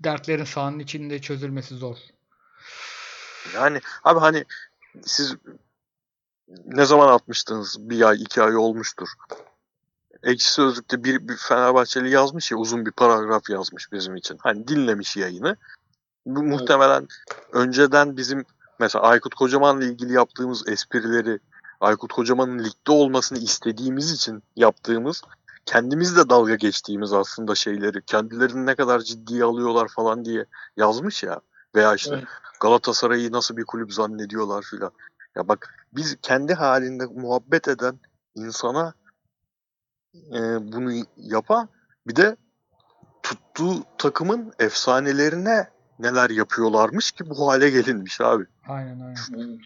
[0.00, 1.96] dertlerin sahanın içinde çözülmesi zor.
[3.54, 4.44] Yani abi hani
[5.02, 5.36] siz
[6.64, 7.76] ne zaman atmıştınız?
[7.90, 9.08] Bir ay, iki ay olmuştur.
[10.22, 14.38] Ekşi Sözlük'te bir, bir Fenerbahçeli yazmış ya uzun bir paragraf yazmış bizim için.
[14.40, 15.56] Hani dinlemiş yayını.
[16.26, 17.08] Bu muhtemelen
[17.52, 18.44] önceden bizim
[18.80, 21.38] mesela Aykut Kocaman'la ilgili yaptığımız esprileri
[21.80, 25.22] Aykut Kocaman'ın ligde olmasını istediğimiz için yaptığımız
[25.66, 30.46] kendimiz de dalga geçtiğimiz aslında şeyleri kendilerini ne kadar ciddiye alıyorlar falan diye
[30.76, 31.40] yazmış ya
[31.74, 32.28] veya işte Evet.
[32.60, 34.92] Galatasaray'ı nasıl bir kulüp zannediyorlar filan.
[35.36, 37.98] Ya bak biz kendi halinde muhabbet eden
[38.34, 38.94] insana
[40.14, 41.68] e, bunu yapan
[42.06, 42.36] bir de
[43.22, 45.70] tuttuğu takımın efsanelerine
[46.02, 48.44] neler yapıyorlarmış ki bu hale gelinmiş abi.
[48.68, 49.60] Aynen aynen.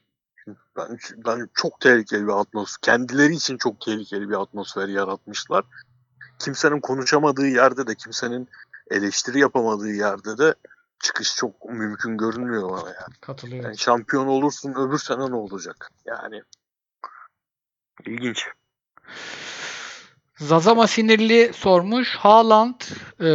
[0.76, 5.64] Ben, ben çok tehlikeli bir atmosfer, kendileri için çok tehlikeli bir atmosfer yaratmışlar.
[6.38, 8.48] Kimsenin konuşamadığı yerde de, kimsenin
[8.90, 10.54] eleştiri yapamadığı yerde de
[11.02, 13.06] çıkış çok mümkün görünmüyor bana ya.
[13.20, 13.64] Katılıyorum.
[13.64, 15.90] Yani şampiyon olursun öbür sene ne olacak?
[16.06, 16.42] Yani
[18.06, 18.48] ilginç.
[20.38, 22.16] Zazama sinirli sormuş.
[22.16, 22.80] Haaland
[23.20, 23.26] e,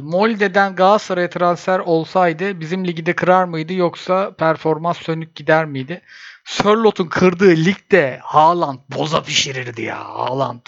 [0.00, 6.02] Molde'den Galatasaray'a transfer olsaydı bizim ligde kırar mıydı yoksa performans sönük gider miydi?
[6.44, 10.60] Sörlot'un kırdığı ligde Haaland boza pişirirdi ya Haaland.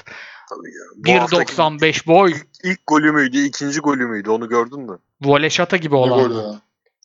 [0.48, 0.68] Tabii
[1.10, 1.18] ya.
[1.18, 2.34] Bu haftaki 1.95 boy.
[2.64, 4.98] ilk golü müydü, ikinci golü müydü onu gördün mü?
[5.22, 6.60] Voleşata gibi olan.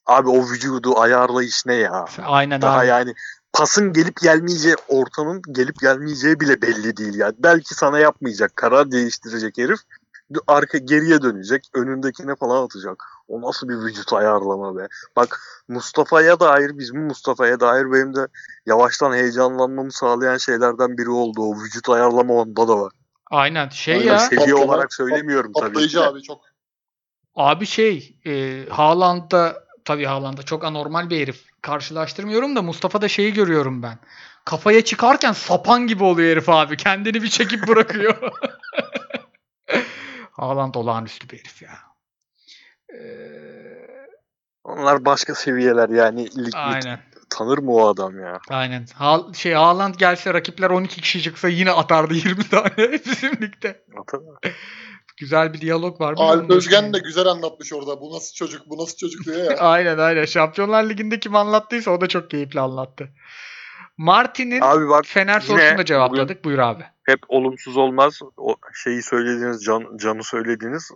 [0.06, 2.06] Abi o vücudu ayarlayış ne ya?
[2.26, 2.88] Aynen Daha abi.
[2.88, 3.14] yani
[3.54, 7.32] pasın gelip gelmeyeceği, ortanın gelip gelmeyeceği bile belli değil ya.
[7.40, 9.80] Belki sana yapmayacak, karar değiştirecek herif.
[10.48, 13.04] Arka geriye dönecek, önündekine falan atacak.
[13.28, 14.88] O nasıl bir vücut ayarlama be.
[15.16, 18.28] Bak Mustafa'ya dair, bizim Mustafa'ya dair benim de
[18.66, 21.42] yavaştan heyecanlanmamı sağlayan şeylerden biri oldu.
[21.42, 22.92] O vücut ayarlama onda da var.
[23.32, 24.20] Aynen şey Aynen, ya.
[24.20, 25.94] Seviye olarak söylemiyorum tabii.
[25.94, 26.00] de.
[26.00, 26.42] abi çok.
[27.36, 31.46] Abi şey e, Haaland'da tabii Haaland'da çok anormal bir herif.
[31.62, 33.98] Karşılaştırmıyorum da Mustafa'da şeyi görüyorum ben.
[34.46, 36.78] Kafaya çıkarken sapan gibi oluyor herif abi.
[36.78, 38.18] Kendini bir çekip bırakıyor.
[40.32, 41.72] Haaland olağanüstü bir herif ya.
[42.94, 43.82] Ee,
[44.64, 46.46] Onlar başka seviyeler yani.
[46.46, 47.00] Lig, aynen.
[47.30, 48.40] tanır mı o adam ya?
[48.50, 48.86] Aynen.
[48.96, 53.84] Ha, şey Haaland gelse rakipler 12 kişi çıksa yine atardı 20 tane bizim ligde.
[55.18, 56.14] Güzel bir diyalog var.
[56.18, 58.02] Alp Özgen de güzel anlatmış orada.
[58.02, 59.56] Bu nasıl çocuk, bu nasıl çocuk diye ya.
[59.60, 60.26] Aynen aynen.
[60.26, 63.10] Şampiyonlar Ligi'nde kim anlattıysa o da çok keyifli anlattı.
[63.98, 66.46] Martin'in Abi bak Fener sorusunu da cevapladık.
[66.46, 66.84] Buyur abi.
[67.04, 68.20] hep olumsuz olmaz.
[68.38, 70.92] O şeyi söylediğiniz, can, canı söylediğiniz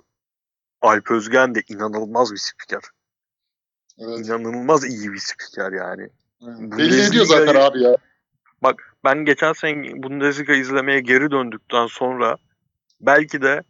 [0.82, 2.82] Alp Özgen de inanılmaz bir spiker.
[4.00, 4.20] Evet.
[4.20, 6.10] İnanılmaz iyi bir spiker yani.
[6.78, 7.98] Belli ediyor zaten abi ya.
[8.64, 12.38] Bak ben geçen sene Bundesliga izlemeye geri döndükten sonra
[13.02, 13.62] belki de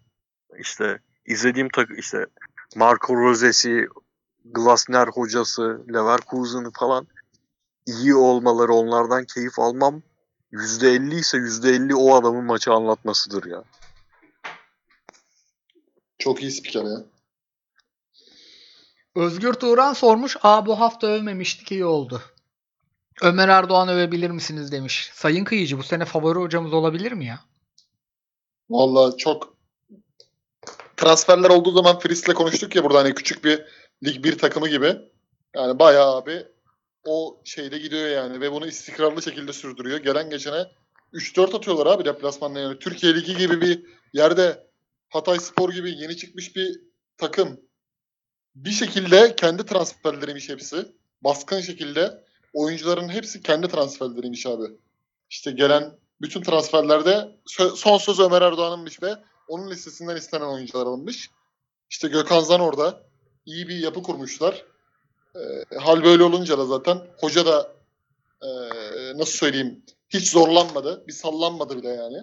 [0.60, 2.26] işte izlediğim tak işte
[2.76, 3.88] Marco Rose'si,
[4.45, 7.07] Glasner hocası, Leverkusen'ı falan
[7.86, 10.02] iyi olmaları onlardan keyif almam
[10.52, 13.64] %50 ise %50 o adamın maçı anlatmasıdır ya.
[16.18, 17.06] Çok iyi spiker ya.
[19.15, 20.38] Özgür Turan sormuş.
[20.41, 22.22] Aa bu hafta övmemiştik iyi oldu.
[23.22, 25.11] Ömer Erdoğan övebilir misiniz demiş.
[25.14, 27.40] Sayın Kıyıcı bu sene favori hocamız olabilir mi ya?
[28.69, 29.55] Vallahi çok
[30.97, 33.65] transferler olduğu zaman Fritz'le konuştuk ya burada hani küçük bir
[34.05, 34.97] lig bir takımı gibi.
[35.55, 36.45] Yani bayağı abi
[37.05, 39.97] o şeyde gidiyor yani ve bunu istikrarlı şekilde sürdürüyor.
[39.97, 40.65] Gelen geçene
[41.13, 42.80] 3-4 atıyorlar abi deplasmanda yani.
[42.80, 44.67] Türkiye Ligi gibi bir yerde
[45.09, 46.81] Hatay Spor gibi yeni çıkmış bir
[47.17, 47.59] takım
[48.55, 50.85] bir şekilde kendi transferleriymiş hepsi.
[51.22, 52.23] Baskın şekilde
[52.53, 54.63] oyuncuların hepsi kendi transferleriymiş abi.
[55.30, 55.91] İşte gelen
[56.22, 57.31] bütün transferlerde
[57.76, 59.15] son söz Ömer Erdoğan'ınmış ve
[59.47, 61.30] onun listesinden istenen oyuncular alınmış.
[61.89, 63.01] İşte Gökhan Zan orada.
[63.45, 64.65] iyi bir yapı kurmuşlar.
[65.35, 67.72] Ee, hal böyle olunca da zaten hoca da
[68.41, 68.47] e,
[69.17, 71.03] nasıl söyleyeyim hiç zorlanmadı.
[71.07, 72.17] Bir sallanmadı bile yani.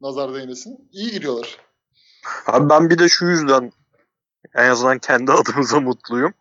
[0.00, 0.88] Nazar değmesin.
[0.92, 1.56] İyi gidiyorlar.
[2.46, 3.72] Abi ben bir de şu yüzden
[4.54, 6.34] en azından kendi adımıza mutluyum.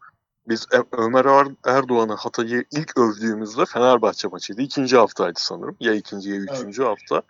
[0.47, 4.61] Biz Ö- Ömer Er- Erdoğan'ı Hatay'ı ilk övdüğümüzde Fenerbahçe maçıydı.
[4.61, 5.77] İkinci haftaydı sanırım.
[5.79, 7.21] Ya ikinci ya üçüncü hafta.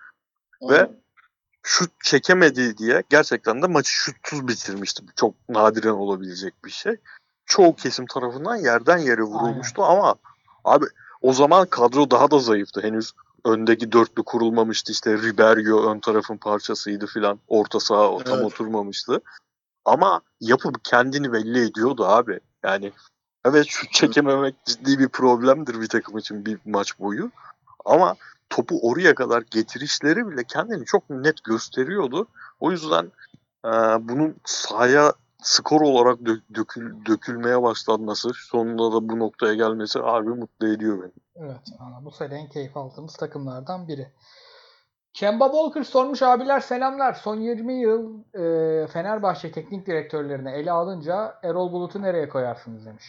[0.69, 0.91] Ve
[1.63, 5.03] şut çekemedi diye gerçekten de maçı şutsuz bitirmişti.
[5.15, 6.95] Çok nadiren olabilecek bir şey.
[7.45, 10.15] Çoğu kesim tarafından yerden yere vurulmuştu ama
[10.63, 10.85] abi
[11.21, 12.81] o zaman kadro daha da zayıftı.
[12.81, 13.11] Henüz
[13.45, 14.91] öndeki dörtlü kurulmamıştı.
[14.91, 17.39] İşte Riberio ön tarafın parçasıydı filan.
[17.47, 18.45] Orta saha tam Evet.
[18.45, 19.21] oturmamıştı.
[19.85, 22.39] Ama yapı kendini belli ediyordu abi.
[22.63, 22.91] Yani
[23.45, 27.31] evet şut çekememek ciddi bir problemdir bir takım için bir maç boyu.
[27.85, 28.15] Ama
[28.51, 32.27] topu oraya kadar getirişleri bile kendini çok net gösteriyordu.
[32.59, 33.11] O yüzden
[33.65, 33.71] e,
[34.09, 40.67] bunun sahaya skor olarak dö- dökül- dökülmeye başlanması, sonunda da bu noktaya gelmesi harbi mutlu
[40.67, 41.45] ediyor beni.
[41.45, 41.61] Evet.
[41.79, 44.11] ana, Bu sene en keyif aldığımız takımlardan biri.
[45.13, 47.13] Kemba Walker sormuş abiler selamlar.
[47.13, 53.05] Son 20 yıl e, Fenerbahçe teknik direktörlerine ele alınca Erol Bulut'u nereye koyarsınız demiş.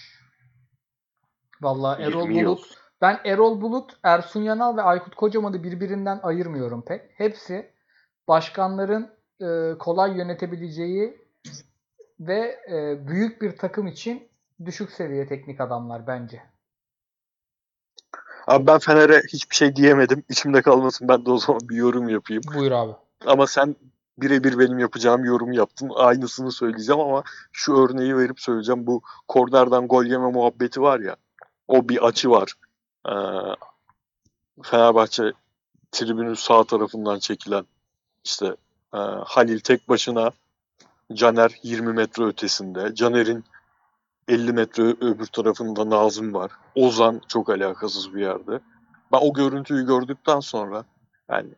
[1.60, 2.46] Vallahi Erol 20 yıl.
[2.46, 7.02] Bulut ben Erol Bulut, Ersun Yanal ve Aykut Kocaman'ı birbirinden ayırmıyorum pek.
[7.14, 7.72] Hepsi
[8.28, 9.10] başkanların
[9.40, 11.26] e, kolay yönetebileceği
[12.20, 14.28] ve e, büyük bir takım için
[14.64, 16.42] düşük seviye teknik adamlar bence.
[18.46, 20.24] Abi ben Fener'e hiçbir şey diyemedim.
[20.28, 22.42] İçimde kalmasın ben de o zaman bir yorum yapayım.
[22.54, 22.92] Buyur abi.
[23.26, 23.76] Ama sen
[24.18, 25.90] birebir benim yapacağım yorum yaptın.
[25.94, 27.22] Aynısını söyleyeceğim ama
[27.52, 28.86] şu örneği verip söyleyeceğim.
[28.86, 31.16] Bu kornerden gol yeme muhabbeti var ya.
[31.68, 32.54] O bir açı var.
[33.08, 33.12] Ee,
[34.62, 35.32] Fenerbahçe
[35.92, 37.66] tribünün sağ tarafından çekilen
[38.24, 38.56] işte
[38.94, 40.30] e, Halil tek başına
[41.14, 42.94] Caner 20 metre ötesinde.
[42.94, 43.44] Caner'in
[44.28, 46.50] 50 metre öbür tarafında Nazım var.
[46.74, 48.60] Ozan çok alakasız bir yerde.
[49.12, 50.84] Ben o görüntüyü gördükten sonra
[51.30, 51.48] yani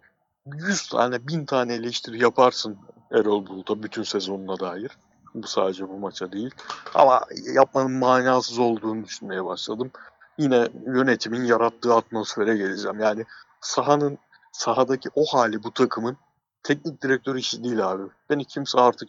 [0.47, 2.79] 100 tane 1000 tane eleştiri yaparsın
[3.13, 4.91] Erol Bulut'a bütün sezonuna dair.
[5.35, 6.51] Bu sadece bu maça değil.
[6.95, 7.21] Ama
[7.55, 9.91] yapmanın manasız olduğunu düşünmeye başladım.
[10.39, 13.01] Yine yönetimin yarattığı atmosfere geleceğim.
[13.01, 13.25] Yani
[13.61, 14.19] sahanın
[14.53, 16.17] sahadaki o hali bu takımın
[16.63, 18.03] teknik direktör işi değil abi.
[18.31, 19.09] Beni kimse artık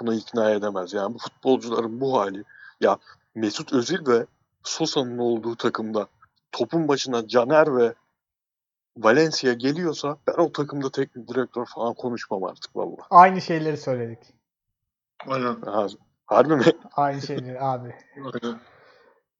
[0.00, 0.92] buna ikna edemez.
[0.92, 2.44] Yani bu futbolcuların bu hali
[2.80, 2.98] ya
[3.34, 4.26] Mesut Özil ve
[4.62, 6.06] Sosa'nın olduğu takımda
[6.52, 7.94] topun başına Caner ve
[8.96, 12.96] Valencia geliyorsa ben o takımda teknik direktör falan konuşmam artık valla.
[13.10, 14.34] Aynı şeyleri söyledik.
[15.26, 15.60] Aynen.
[15.60, 15.86] Ha,
[16.26, 16.64] Harbi mi?
[16.92, 17.94] Aynı şeyleri abi.
[18.16, 18.60] Aynen.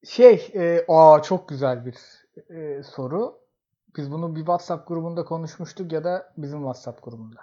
[0.08, 1.96] Şey, e, aa çok güzel bir
[2.50, 3.38] e, soru.
[3.96, 7.40] Biz bunu bir WhatsApp grubunda konuşmuştuk ya da bizim WhatsApp grubunda.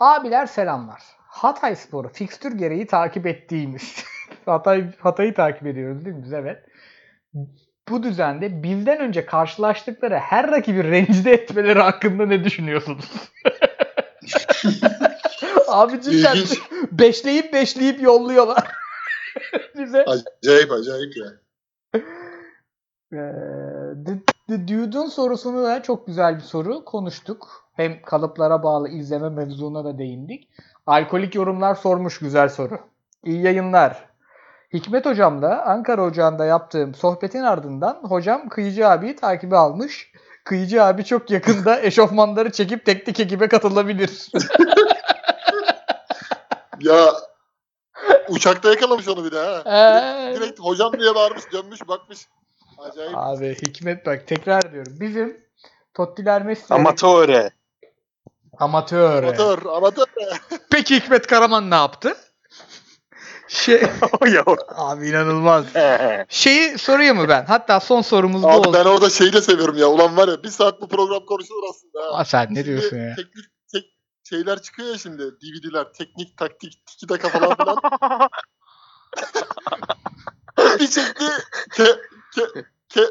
[0.00, 1.02] Abiler selamlar.
[1.16, 4.04] Hatay Sporu fikstür gereği takip ettiğimiz.
[4.46, 6.32] Hatay Hatay'ı takip ediyoruz değil mi biz?
[6.32, 6.64] Evet.
[7.88, 13.04] Bu düzende bizden önce karşılaştıkları her rakibi rencide etmeleri hakkında ne düşünüyorsunuz?
[15.68, 16.38] Abi cidden
[16.92, 18.66] beşleyip beşleyip yolluyorlar.
[19.78, 20.04] Bize.
[20.04, 21.45] Acayip acayip ya.
[23.10, 24.18] The,
[24.48, 27.66] The Dude'un sorusunu da çok güzel bir soru konuştuk.
[27.72, 30.48] Hem kalıplara bağlı izleme mevzuna da değindik.
[30.86, 32.78] Alkolik yorumlar sormuş güzel soru.
[33.24, 34.08] İyi yayınlar.
[34.72, 40.12] Hikmet hocamla Ankara Ocağı'nda yaptığım sohbetin ardından hocam Kıyıcı abiyi takibe almış.
[40.44, 44.30] Kıyıcı abi çok yakında eşofmanları çekip teknik ekibe katılabilir.
[46.80, 47.06] Ya
[48.28, 49.62] uçakta yakalamış onu bir de ha.
[49.66, 50.30] Ee.
[50.30, 52.18] Direkt, direkt hocam diye bağırmış dönmüş bakmış.
[52.78, 53.12] Acayip.
[53.18, 54.92] abi Hikmet bak tekrar ediyorum.
[55.00, 55.46] Bizim
[55.94, 57.50] Tottiler Messi Amatöre.
[58.58, 59.22] amatör.
[59.22, 60.06] Amatör, amatör.
[60.70, 62.16] Peki Hikmet Karaman ne yaptı?
[63.48, 63.82] Şey,
[64.76, 65.64] abi inanılmaz.
[66.28, 67.44] Şeyi sorayım mı ben?
[67.44, 68.72] Hatta son sorumuz bu Abi olsun.
[68.72, 69.86] ben orada şeyi de seviyorum ya.
[69.86, 72.14] Ulan var ya bir saat bu program konuşulur aslında.
[72.14, 72.18] ha.
[72.18, 73.14] Aa, sen ne Şimdi diyorsun ya?
[73.16, 73.44] Teknik, tek,
[74.28, 75.22] şeyler çıkıyor ya şimdi.
[75.22, 77.78] DVD'ler, teknik, taktik, tiki taka falan filan.
[80.80, 81.24] bir çekti.
[81.72, 81.84] Ke,
[82.34, 82.42] ke,
[82.88, 83.10] ke,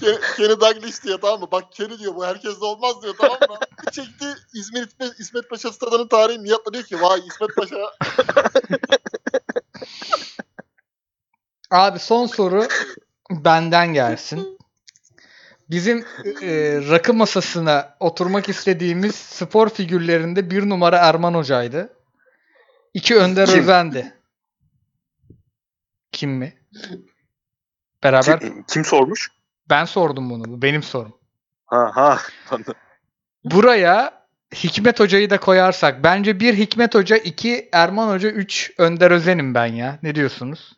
[0.00, 1.48] ke, Kenny Douglas diyor tamam mı?
[1.52, 3.58] Bak Kenny diyor bu herkes de olmaz diyor tamam mı?
[3.86, 7.76] Bir çekti İzmir İsmet, İsmet Paşa stadının tarihi Nihat'la diyor ki vay İsmet Paşa
[11.70, 12.68] Abi son soru
[13.30, 14.57] benden gelsin.
[15.70, 15.98] Bizim
[16.42, 21.96] e, rakı masasına oturmak istediğimiz spor figürlerinde bir numara Erman Hoca'ydı.
[22.94, 23.58] İki Önder Kim?
[23.58, 24.14] Özen'di.
[26.12, 26.58] Kim mi?
[28.02, 29.30] Beraber Kim, kim sormuş?
[29.70, 30.44] ben sordum bunu.
[30.44, 31.18] Bu benim sorum.
[31.66, 32.18] Ha ha.
[33.44, 39.54] Buraya Hikmet Hoca'yı da koyarsak bence bir Hikmet Hoca, iki Erman Hoca, üç Önder Özen'im
[39.54, 39.98] ben ya.
[40.02, 40.72] Ne diyorsunuz?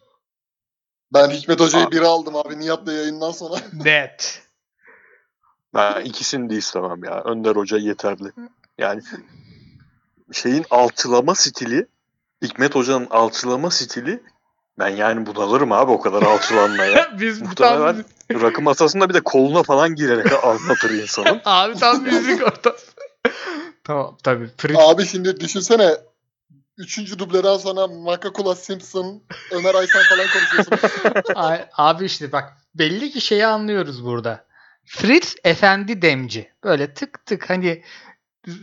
[1.14, 3.60] Ben Hikmet Hoca'yı biri aldım abi Nihat'la yayından sonra.
[3.72, 4.42] Net.
[5.74, 7.22] Ben ikisini de istemem ya.
[7.22, 8.32] Önder Hoca yeterli.
[8.78, 9.02] Yani
[10.32, 11.86] şeyin alçılama stili
[12.42, 14.22] Hikmet Hoca'nın alçılama stili
[14.78, 17.12] ben yani bunalırım abi o kadar alçılanmaya.
[17.20, 21.40] Biz Muhtemelen rakı masasında bir de koluna falan girerek anlatır insanın.
[21.44, 22.86] Abi tam müzik ortası.
[23.84, 24.50] tamam tabii.
[24.56, 25.96] Fritz Abi şimdi düşünsene.
[26.78, 30.88] Üçüncü dubleden sonra Makakula Simpson, Ömer Aysan falan konuşuyorsun.
[31.72, 34.44] Abi işte bak belli ki şeyi anlıyoruz burada.
[34.92, 36.50] Fritz efendi demci.
[36.64, 37.82] Böyle tık tık hani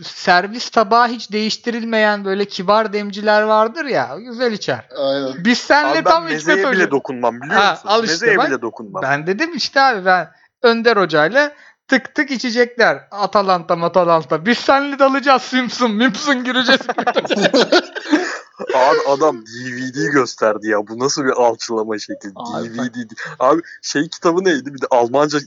[0.04, 4.88] servis tabağı hiç değiştirilmeyen böyle kibar demciler vardır ya güzel içer.
[4.98, 5.46] Aynen.
[5.46, 7.88] Biz senle Abi ben tam Hikmet mezeye bile dokunmam biliyor Ha, musun?
[7.90, 8.48] al işte mezeye bak.
[8.48, 9.02] bile dokunmam.
[9.04, 10.32] Ben dedim işte abi ben
[10.62, 11.52] Önder Hoca'yla
[11.88, 13.08] tık tık içecekler.
[13.12, 14.46] Atalanta Matalanta.
[14.46, 15.92] Biz senle dalacağız Simpson.
[15.92, 16.82] Mimpson gireceğiz.
[18.76, 20.88] Abi adam DVD gösterdi ya.
[20.88, 22.30] Bu nasıl bir alçılama şekli?
[22.36, 23.12] Abi DVD.
[23.40, 24.74] Abi şey kitabı neydi?
[24.74, 25.40] Bir de Almanca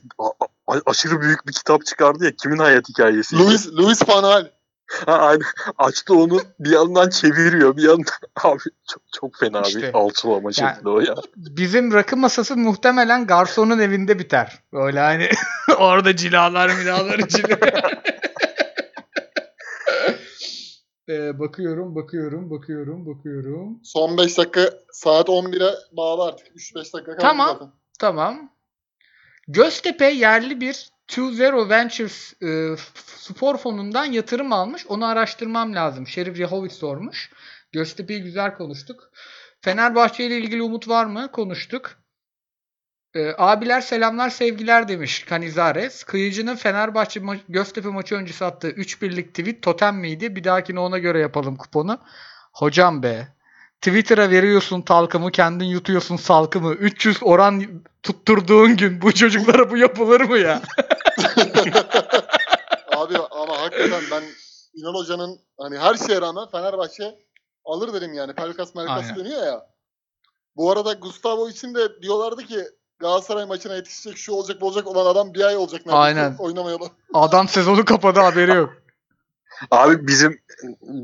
[0.86, 2.30] aşırı büyük bir kitap çıkardı ya.
[2.42, 3.38] Kimin hayat hikayesi?
[3.38, 4.22] Louis, Louis Van.
[5.06, 5.42] Ha, aynı.
[5.78, 7.76] Açtı onu bir yandan çeviriyor.
[7.76, 8.04] Bir yandan
[8.44, 8.58] abi
[8.92, 9.82] çok çok fena İşte.
[9.82, 11.14] bir alçılama Yani- şekli o ya.
[11.36, 14.58] Bizim rakı masası muhtemelen garsonun evinde biter.
[14.72, 15.28] Böyle hani
[15.78, 17.58] orada cilalar milalar içinde.
[21.08, 23.80] Ee, bakıyorum, bakıyorum, bakıyorum, bakıyorum.
[23.84, 26.46] Son 5 dakika saat 11'e bağlı artık.
[26.46, 27.48] 3-5 dakika kaldı Tamam.
[27.52, 27.72] zaten.
[28.00, 28.50] Tamam.
[29.48, 32.76] Göztepe yerli bir 2-0 Ventures e,
[33.16, 34.86] spor fonundan yatırım almış.
[34.86, 36.06] Onu araştırmam lazım.
[36.06, 37.30] Şerif Yahovic sormuş.
[37.72, 39.10] Göztepe'yi güzel konuştuk.
[39.60, 41.32] Fenerbahçe ile ilgili umut var mı?
[41.32, 41.98] Konuştuk.
[43.14, 46.04] E, abiler selamlar sevgiler demiş Canizares.
[46.04, 50.36] Kıyıcı'nın Fenerbahçe ma- Göztepe maçı öncesi attığı 3-1'lik tweet totem miydi?
[50.36, 52.00] Bir dahakine ona göre yapalım kuponu.
[52.52, 53.28] Hocam be.
[53.80, 56.72] Twitter'a veriyorsun talkımı kendin yutuyorsun salkımı.
[56.72, 57.62] 300 oran
[58.02, 60.62] tutturduğun gün bu çocuklara bu yapılır mı ya?
[62.96, 64.22] Abi ama hakikaten ben
[64.74, 67.18] İnan Hoca'nın hani her şeye rağmen Fenerbahçe
[67.64, 68.34] alır dedim yani.
[68.34, 69.16] Pelkas Aynen.
[69.16, 69.66] dönüyor ya.
[70.56, 72.64] Bu arada Gustavo için de diyorlardı ki
[72.98, 76.36] Galatasaray maçına yetişecek şu olacak bu olacak olan adam bir ay olacak neredeyse Aynen.
[76.38, 76.90] oynamayalı.
[77.14, 78.70] Adam sezonu kapadı haberi yok.
[79.70, 80.40] Abi bizim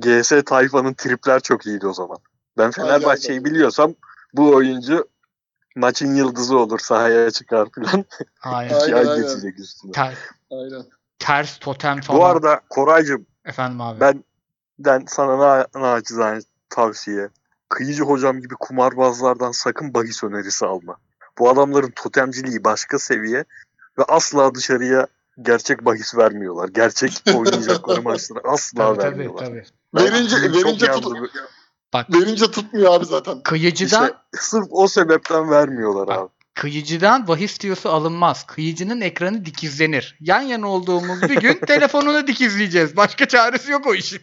[0.01, 2.19] GS tayfanın tripler çok iyiydi o zaman.
[2.59, 3.95] Ben Fenerbahçe'yi biliyorsam
[4.35, 5.09] bu oyuncu
[5.77, 8.05] maçın yıldızı olur sahaya çıkar falan.
[8.43, 8.75] Aynen.
[8.75, 9.23] Aynen, İki ay aynen.
[9.23, 9.93] geçecek üstüne.
[9.93, 10.19] Ter-
[10.51, 10.83] Aynen.
[11.19, 12.21] ters totem falan.
[12.21, 14.01] Bu arada Koraycığım Efendim abi.
[14.01, 14.25] ben
[14.79, 17.29] ben sana na naçizane tavsiye.
[17.69, 20.97] Kıyıcı hocam gibi kumarbazlardan sakın bahis önerisi alma.
[21.39, 23.45] Bu adamların totemciliği başka seviye
[23.99, 25.07] ve asla dışarıya
[25.43, 26.69] gerçek bahis vermiyorlar.
[26.69, 29.47] Gerçek oynayacakları maçları asla tabii, tabii, vermiyorlar.
[29.47, 29.65] tabii.
[29.95, 31.31] Ben Verince, çok verince, tut,
[31.93, 33.43] Bak verince tutmuyor abi zaten.
[33.43, 36.29] kıyıcıdan İşte sırf o sebepten vermiyorlar Bak, abi.
[36.55, 38.47] Kıyıcıdan bahis diyosu alınmaz.
[38.47, 40.17] Kıyıcının ekranı dikizlenir.
[40.21, 42.97] Yan yana olduğumuz bir gün telefonunu dikizleyeceğiz.
[42.97, 44.21] Başka çaresi yok o işin.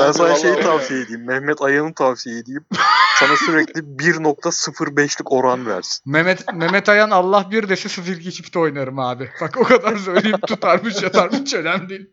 [0.00, 1.26] Ben sana şeyi tavsiye edeyim.
[1.26, 2.64] Mehmet Ayan'ı tavsiye edeyim.
[3.18, 6.12] Sana sürekli 1.05'lik oran versin.
[6.12, 9.30] Mehmet Mehmet Ayan Allah bir dese 0 çift oynarım abi.
[9.40, 12.10] Bak o kadar söyleyeyim tutarmış yatarmış önemli değil.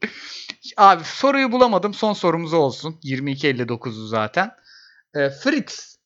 [0.78, 1.94] Abi soruyu bulamadım.
[1.94, 3.00] Son sorumuz olsun.
[3.04, 4.52] 22.59'u zaten.
[5.16, 5.98] Ee, Fritz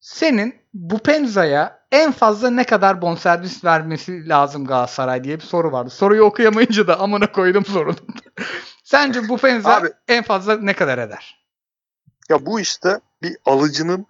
[0.00, 5.90] senin bu Penza'ya en fazla ne kadar bonservis vermesi lazım Galatasaray diye bir soru vardı.
[5.90, 7.96] Soruyu okuyamayınca da amına koydum sorunu.
[8.84, 11.44] Sence bu Penza Abi- en fazla ne kadar eder?
[12.30, 14.06] Ya bu işte bir alıcının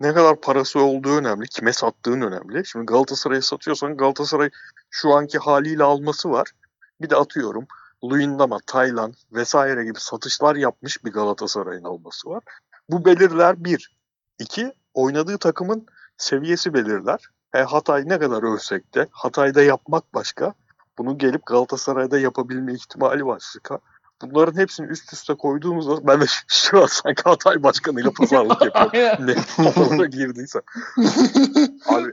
[0.00, 1.48] ne kadar parası olduğu önemli.
[1.48, 2.66] Kime sattığın önemli.
[2.66, 4.50] Şimdi Galatasaray'a satıyorsan Galatasaray
[4.90, 6.52] şu anki haliyle alması var.
[7.00, 7.66] Bir de atıyorum
[8.04, 12.42] Luyendama, Taylan vesaire gibi satışlar yapmış bir Galatasaray'ın alması var.
[12.88, 13.96] Bu belirler bir.
[14.38, 15.86] İki, oynadığı takımın
[16.16, 17.28] seviyesi belirler.
[17.54, 20.54] E, Hatay ne kadar övsek de Hatay'da yapmak başka.
[20.98, 23.78] Bunu gelip Galatasaray'da yapabilme ihtimali başka.
[24.22, 29.26] Bunların hepsini üst üste koyduğumuzda ben de şu an sanki Hatay başkanıyla pazarlık yapıyorum.
[29.26, 29.34] ne
[29.74, 30.60] toplara girdiyse.
[31.86, 32.10] Abi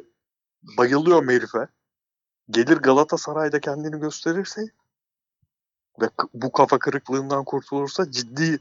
[0.77, 1.67] bayılıyorum herife.
[2.49, 4.61] Gelir Galatasaray'da kendini gösterirse
[6.01, 8.59] ve bu kafa kırıklığından kurtulursa ciddi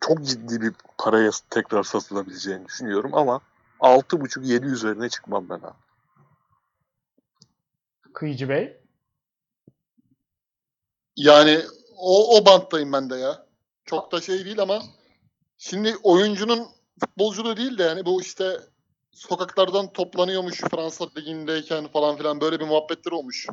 [0.00, 3.40] çok ciddi bir paraya tekrar satılabileceğini düşünüyorum ama
[3.80, 5.76] 6.5-7 üzerine çıkmam ben abi.
[8.12, 8.80] Kıyıcı Bey.
[11.16, 11.62] Yani
[12.02, 13.46] o, o banttayım ben de ya.
[13.84, 14.82] Çok da şey değil ama
[15.58, 16.68] şimdi oyuncunun
[17.00, 18.60] futbolculuğu değil de yani bu işte
[19.12, 23.46] sokaklardan toplanıyormuş Fransa ligindeyken falan filan böyle bir muhabbetler olmuş.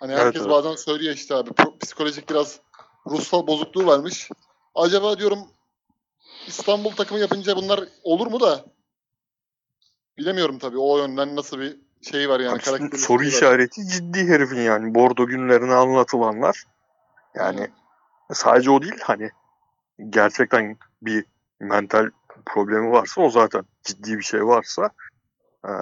[0.00, 0.50] Hani Evet, herkes evet.
[0.50, 1.50] bazen söylüyor işte abi
[1.80, 2.60] psikolojik biraz
[3.06, 4.30] ruhsal bozukluğu varmış.
[4.74, 5.38] Acaba diyorum
[6.46, 8.64] İstanbul takımı yapınca bunlar olur mu da
[10.18, 12.60] bilemiyorum tabii o yönden nasıl bir şey var yani.
[12.68, 13.26] Abi soru var.
[13.26, 14.94] işareti ciddi herifin yani.
[14.94, 16.64] Bordo günlerine anlatılanlar.
[17.36, 17.70] Yani
[18.32, 19.30] sadece o değil hani
[20.10, 21.24] gerçekten bir
[21.60, 22.10] mental
[22.46, 24.90] problemi varsa o zaten ciddi bir şey varsa
[25.68, 25.72] eee,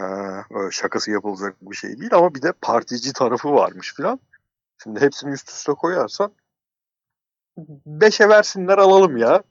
[0.51, 4.20] öyle şakası yapılacak bir şey değil ama bir de partici tarafı varmış filan.
[4.82, 6.32] Şimdi hepsini üst üste koyarsan
[7.86, 9.43] beşe versinler alalım ya.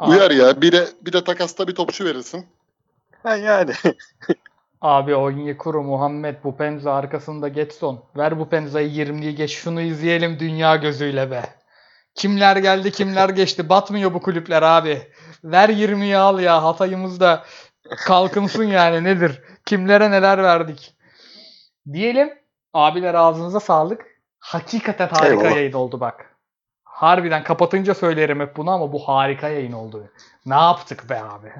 [0.00, 0.60] Uyar ya.
[0.62, 2.46] Bir de bir de takasta bir topçu verirsin.
[3.24, 3.72] Ben yani.
[4.80, 8.04] Abi Onyekuru, Muhammed, Bupenza arkasında Getson.
[8.16, 11.42] Ver Bupenza'yı 20'yi geç şunu izleyelim dünya gözüyle be.
[12.14, 13.68] Kimler geldi kimler geçti.
[13.68, 15.02] Batmıyor bu kulüpler abi.
[15.44, 16.62] Ver 20'yi al ya.
[16.64, 17.44] Hatay'ımız da
[17.90, 19.42] kalkınsın yani nedir?
[19.66, 20.94] Kimlere neler verdik.
[21.92, 22.30] Diyelim
[22.74, 24.06] abiler ağzınıza sağlık.
[24.38, 25.56] Hakikaten harika Eyvallah.
[25.56, 26.36] yayın oldu bak.
[26.84, 30.10] Harbiden kapatınca söylerim hep bunu ama bu harika yayın oldu.
[30.46, 31.52] Ne yaptık be abi?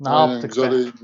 [0.00, 0.74] Ne Aynen, yaptık güzel be?
[0.74, 0.94] yayın.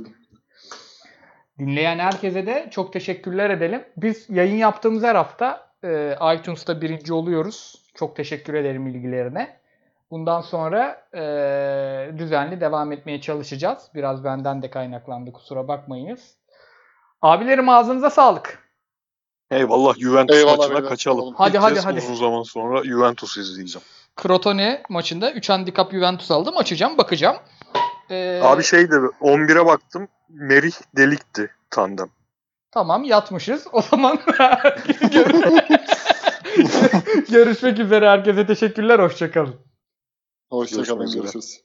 [1.59, 3.85] Dinleyen herkese de çok teşekkürler edelim.
[3.97, 7.85] Biz yayın yaptığımız her hafta e, iTunes'ta birinci oluyoruz.
[7.94, 9.56] Çok teşekkür ederim ilgilerine.
[10.10, 13.90] Bundan sonra e, düzenli devam etmeye çalışacağız.
[13.94, 16.35] Biraz benden de kaynaklandı kusura bakmayınız.
[17.22, 18.64] Abilerim ağzınıza sağlık.
[19.51, 21.35] Eyvallah Juventus Eyvallah maçına beyler, kaçalım.
[21.35, 21.98] Hadi, İlk hadi, hadi.
[21.98, 23.86] Uzun zaman sonra Juventus izleyeceğim.
[24.22, 26.56] Crotone maçında 3 handikap Juventus aldım.
[26.56, 27.36] Açacağım bakacağım.
[28.14, 30.08] E, Abi şey de 11'e baktım.
[30.28, 32.08] Merih delikti tandem.
[32.70, 33.66] Tamam yatmışız.
[33.72, 34.18] O zaman
[37.30, 38.08] görüşmek üzere.
[38.08, 38.98] Herkese teşekkürler.
[38.98, 39.54] Hoşçakalın.
[40.50, 40.86] Hoşçakalın.
[40.86, 41.22] Görüşmek üzere.
[41.22, 41.63] Görüşürüz.